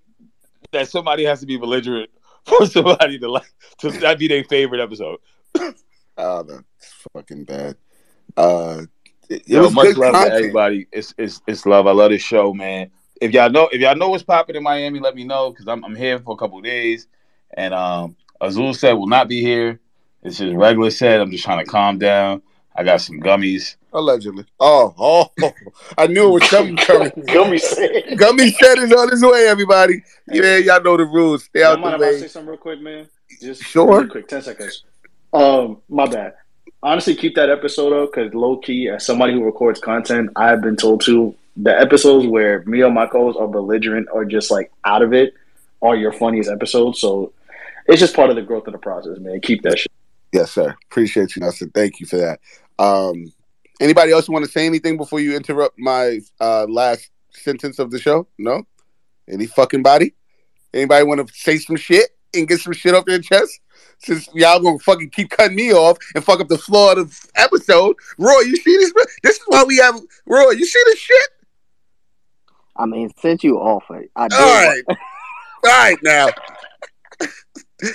[0.71, 2.09] that somebody has to be belligerent
[2.45, 5.19] for somebody to like to that be their favorite episode.
[6.19, 7.75] Oh, that's fucking bad.
[8.35, 8.81] Uh,
[9.29, 10.87] it, it Yo, was much good love to everybody.
[10.91, 11.85] It's, it's it's love.
[11.85, 12.89] I love this show, man.
[13.21, 15.85] If y'all know if y'all know what's popping in Miami, let me know because I'm
[15.85, 17.07] I'm here for a couple of days.
[17.55, 19.79] And um, Azul Ced will not be here.
[20.23, 21.21] It's just regular Ced.
[21.21, 22.41] I'm just trying to calm down.
[22.75, 23.75] I got some gummies.
[23.93, 24.45] Allegedly.
[24.59, 25.31] Oh, oh,
[25.97, 27.11] I knew it was something coming.
[27.27, 28.17] Gummy Ced.
[28.17, 30.01] Gummy Ced is on his way, everybody.
[30.31, 31.45] Yeah, y'all know the rules.
[31.45, 33.07] Stay Y'all out mind the if I say something real quick, man?
[33.41, 33.97] Just Sure.
[33.99, 34.83] really quick, ten seconds.
[35.33, 36.33] Um, my bad.
[36.83, 40.75] Honestly, keep that episode up because low key, as somebody who records content, I've been
[40.75, 45.01] told to the episodes where me or my co-hosts are belligerent or just like out
[45.01, 45.33] of it
[45.81, 46.99] are your funniest episodes.
[46.99, 47.33] So
[47.87, 49.41] it's just part of the growth of the process, man.
[49.41, 49.91] Keep that shit.
[50.31, 50.75] Yes, sir.
[50.91, 51.71] Appreciate you, Nelson.
[51.73, 52.39] Thank you for that.
[52.77, 53.33] Um,
[53.79, 57.99] anybody else want to say anything before you interrupt my uh, last sentence of the
[57.99, 58.27] show?
[58.37, 58.63] No?
[59.27, 60.13] Any fucking body?
[60.73, 63.59] Anybody want to say some shit and get some shit off their chest?
[63.99, 67.29] Since y'all gonna fucking keep cutting me off and fuck up the floor of the
[67.35, 67.95] episode.
[68.17, 68.93] Roy, you see this?
[69.23, 71.29] This is why we have Roy, you see this shit?
[72.75, 74.39] I mean, since you offered, I did.
[74.39, 74.83] All right.
[74.87, 74.95] All
[75.65, 76.27] right now.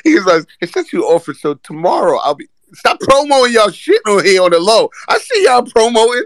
[0.04, 4.42] He's like, since you offered, so tomorrow I'll be stop promoting y'all shit on here
[4.42, 4.90] on the low.
[5.08, 6.24] I see y'all promoting.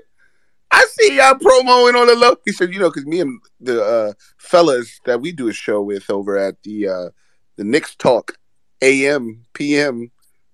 [0.71, 2.37] I see y'all promoting on the low.
[2.45, 5.83] He said, you know, because me and the uh, fellas that we do a show
[5.83, 7.09] with over at the uh,
[7.57, 8.37] the Knicks Talk
[8.83, 10.11] AM PM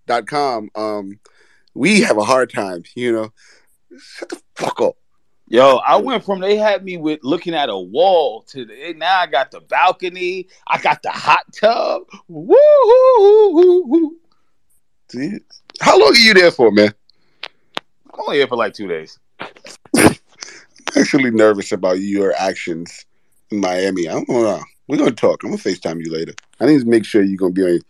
[0.06, 1.18] dot com, um,
[1.74, 3.32] we have a hard time, you know.
[3.98, 4.96] Shut the fuck up.
[5.48, 9.20] Yo, I went from they had me with looking at a wall to the, now
[9.20, 10.48] I got the balcony.
[10.66, 12.04] I got the hot tub.
[12.26, 12.56] Woo?
[15.80, 16.94] How long are you there for, man?
[18.14, 19.18] I'm only here for like two days.
[19.94, 20.16] I'm
[20.96, 23.04] actually nervous about your actions
[23.50, 24.08] in Miami.
[24.08, 24.62] I don't know.
[24.88, 25.44] We're gonna talk.
[25.44, 26.32] I'm gonna FaceTime you later.
[26.60, 27.80] I need to make sure you're gonna be on,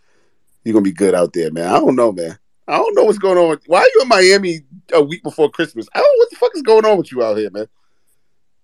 [0.65, 1.69] you're gonna be good out there, man.
[1.69, 2.39] I don't know, man.
[2.69, 3.59] I don't know what's going on.
[3.67, 4.61] Why are you in Miami
[4.93, 5.89] a week before Christmas?
[5.95, 7.67] I don't know what the fuck is going on with you out here, man.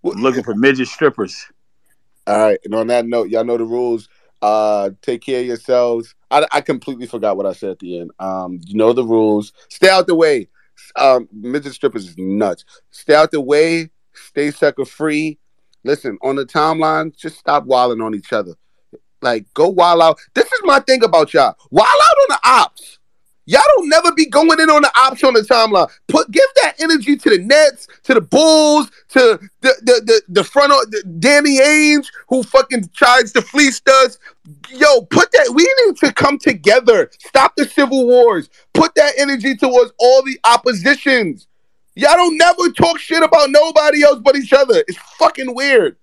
[0.04, 1.46] I'm looking for midget strippers.
[2.26, 4.08] All right, and on that note, y'all know the rules.
[4.40, 6.14] Uh, take care of yourselves.
[6.30, 8.10] I, I completely forgot what I said at the end.
[8.20, 9.52] Um, you know the rules.
[9.68, 10.48] Stay out the way.
[10.94, 12.64] Um, midget strippers is nuts.
[12.90, 13.90] Stay out the way.
[14.14, 15.38] Stay sucker free.
[15.84, 17.16] Listen on the timeline.
[17.16, 18.54] Just stop wilding on each other.
[19.20, 20.18] Like go wild out.
[20.34, 21.56] This is my thing about y'all.
[21.70, 22.98] Wild out on the ops.
[23.46, 25.88] Y'all don't never be going in on the ops on the timeline.
[26.06, 30.44] Put give that energy to the Nets, to the Bulls, to the the the, the
[30.44, 34.18] front of the, Danny Ainge, who fucking tries to fleece us.
[34.68, 35.50] Yo, put that.
[35.54, 37.10] We need to come together.
[37.18, 38.50] Stop the civil wars.
[38.74, 41.48] Put that energy towards all the oppositions.
[41.94, 44.84] Y'all don't never talk shit about nobody else but each other.
[44.86, 45.96] It's fucking weird.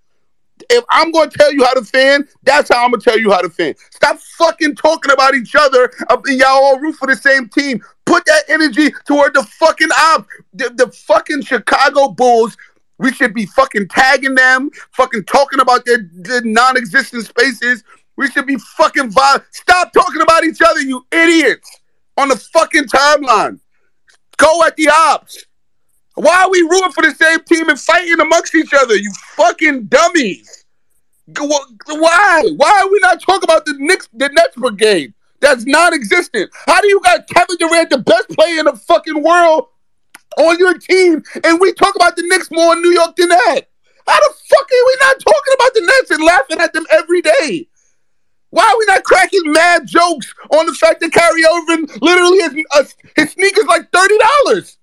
[0.69, 3.41] If I'm gonna tell you how to fan, that's how I'm gonna tell you how
[3.41, 3.76] to fan.
[3.91, 5.91] Stop fucking talking about each other.
[6.10, 7.82] uh, Y'all all root for the same team.
[8.06, 12.56] Put that energy toward the fucking op, the, the fucking Chicago Bulls.
[12.98, 17.84] We should be fucking tagging them, fucking talking about their, their non-existent spaces.
[18.15, 21.69] We should be fucking vi- Stop talking about each other, you idiots,
[22.18, 23.60] on the fucking timeline.
[24.38, 25.45] Go at the ops.
[26.15, 28.95] Why are we rooting for the same team and fighting amongst each other?
[28.95, 30.65] You fucking dummies.
[31.27, 32.43] Why?
[32.55, 35.13] Why are we not talking about the Knicks, the Nets brigade?
[35.41, 36.51] That's non-existent.
[36.65, 39.67] How do you got Kevin Durant, the best player in the fucking world,
[40.37, 43.61] on your team, and we talk about the Knicks more in New York than that?
[44.07, 47.21] How the fuck are we not talking about the Nets and laughing at them every
[47.21, 47.67] day?
[48.51, 52.65] Why are we not cracking mad jokes on the fact that Kyrie Irving literally his,
[52.73, 52.83] uh,
[53.15, 54.77] his sneakers like thirty dollars?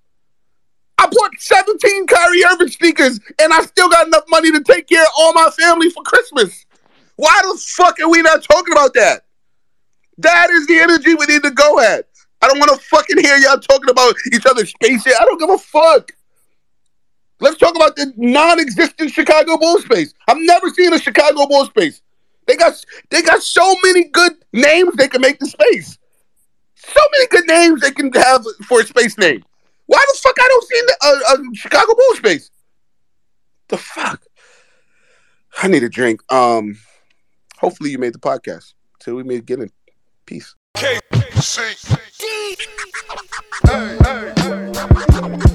[1.03, 5.01] I bought seventeen Kyrie Irving sneakers, and I still got enough money to take care
[5.01, 6.65] of all my family for Christmas.
[7.17, 9.25] Why the fuck are we not talking about that?
[10.19, 12.07] That is the energy we need to go at.
[12.41, 15.15] I don't want to fucking hear y'all talking about each other's space here.
[15.19, 16.11] I don't give a fuck.
[17.41, 20.13] Let's talk about the non-existent Chicago Bulls space.
[20.29, 22.01] I've never seen a Chicago Bulls space.
[22.47, 25.97] They got they got so many good names they can make the space.
[26.75, 29.43] So many good names they can have for a space name.
[29.93, 32.49] Why the fuck I don't see a, a uh, uh, Chicago Bulls base?
[33.67, 34.23] The fuck?
[35.61, 36.19] I need a drink.
[36.33, 36.79] Um,
[37.59, 38.73] hopefully you made the podcast.
[38.99, 39.69] Till we meet again.
[40.25, 40.55] Peace.
[40.73, 42.55] K-C-C.
[43.67, 45.49] Hey, hey, hey.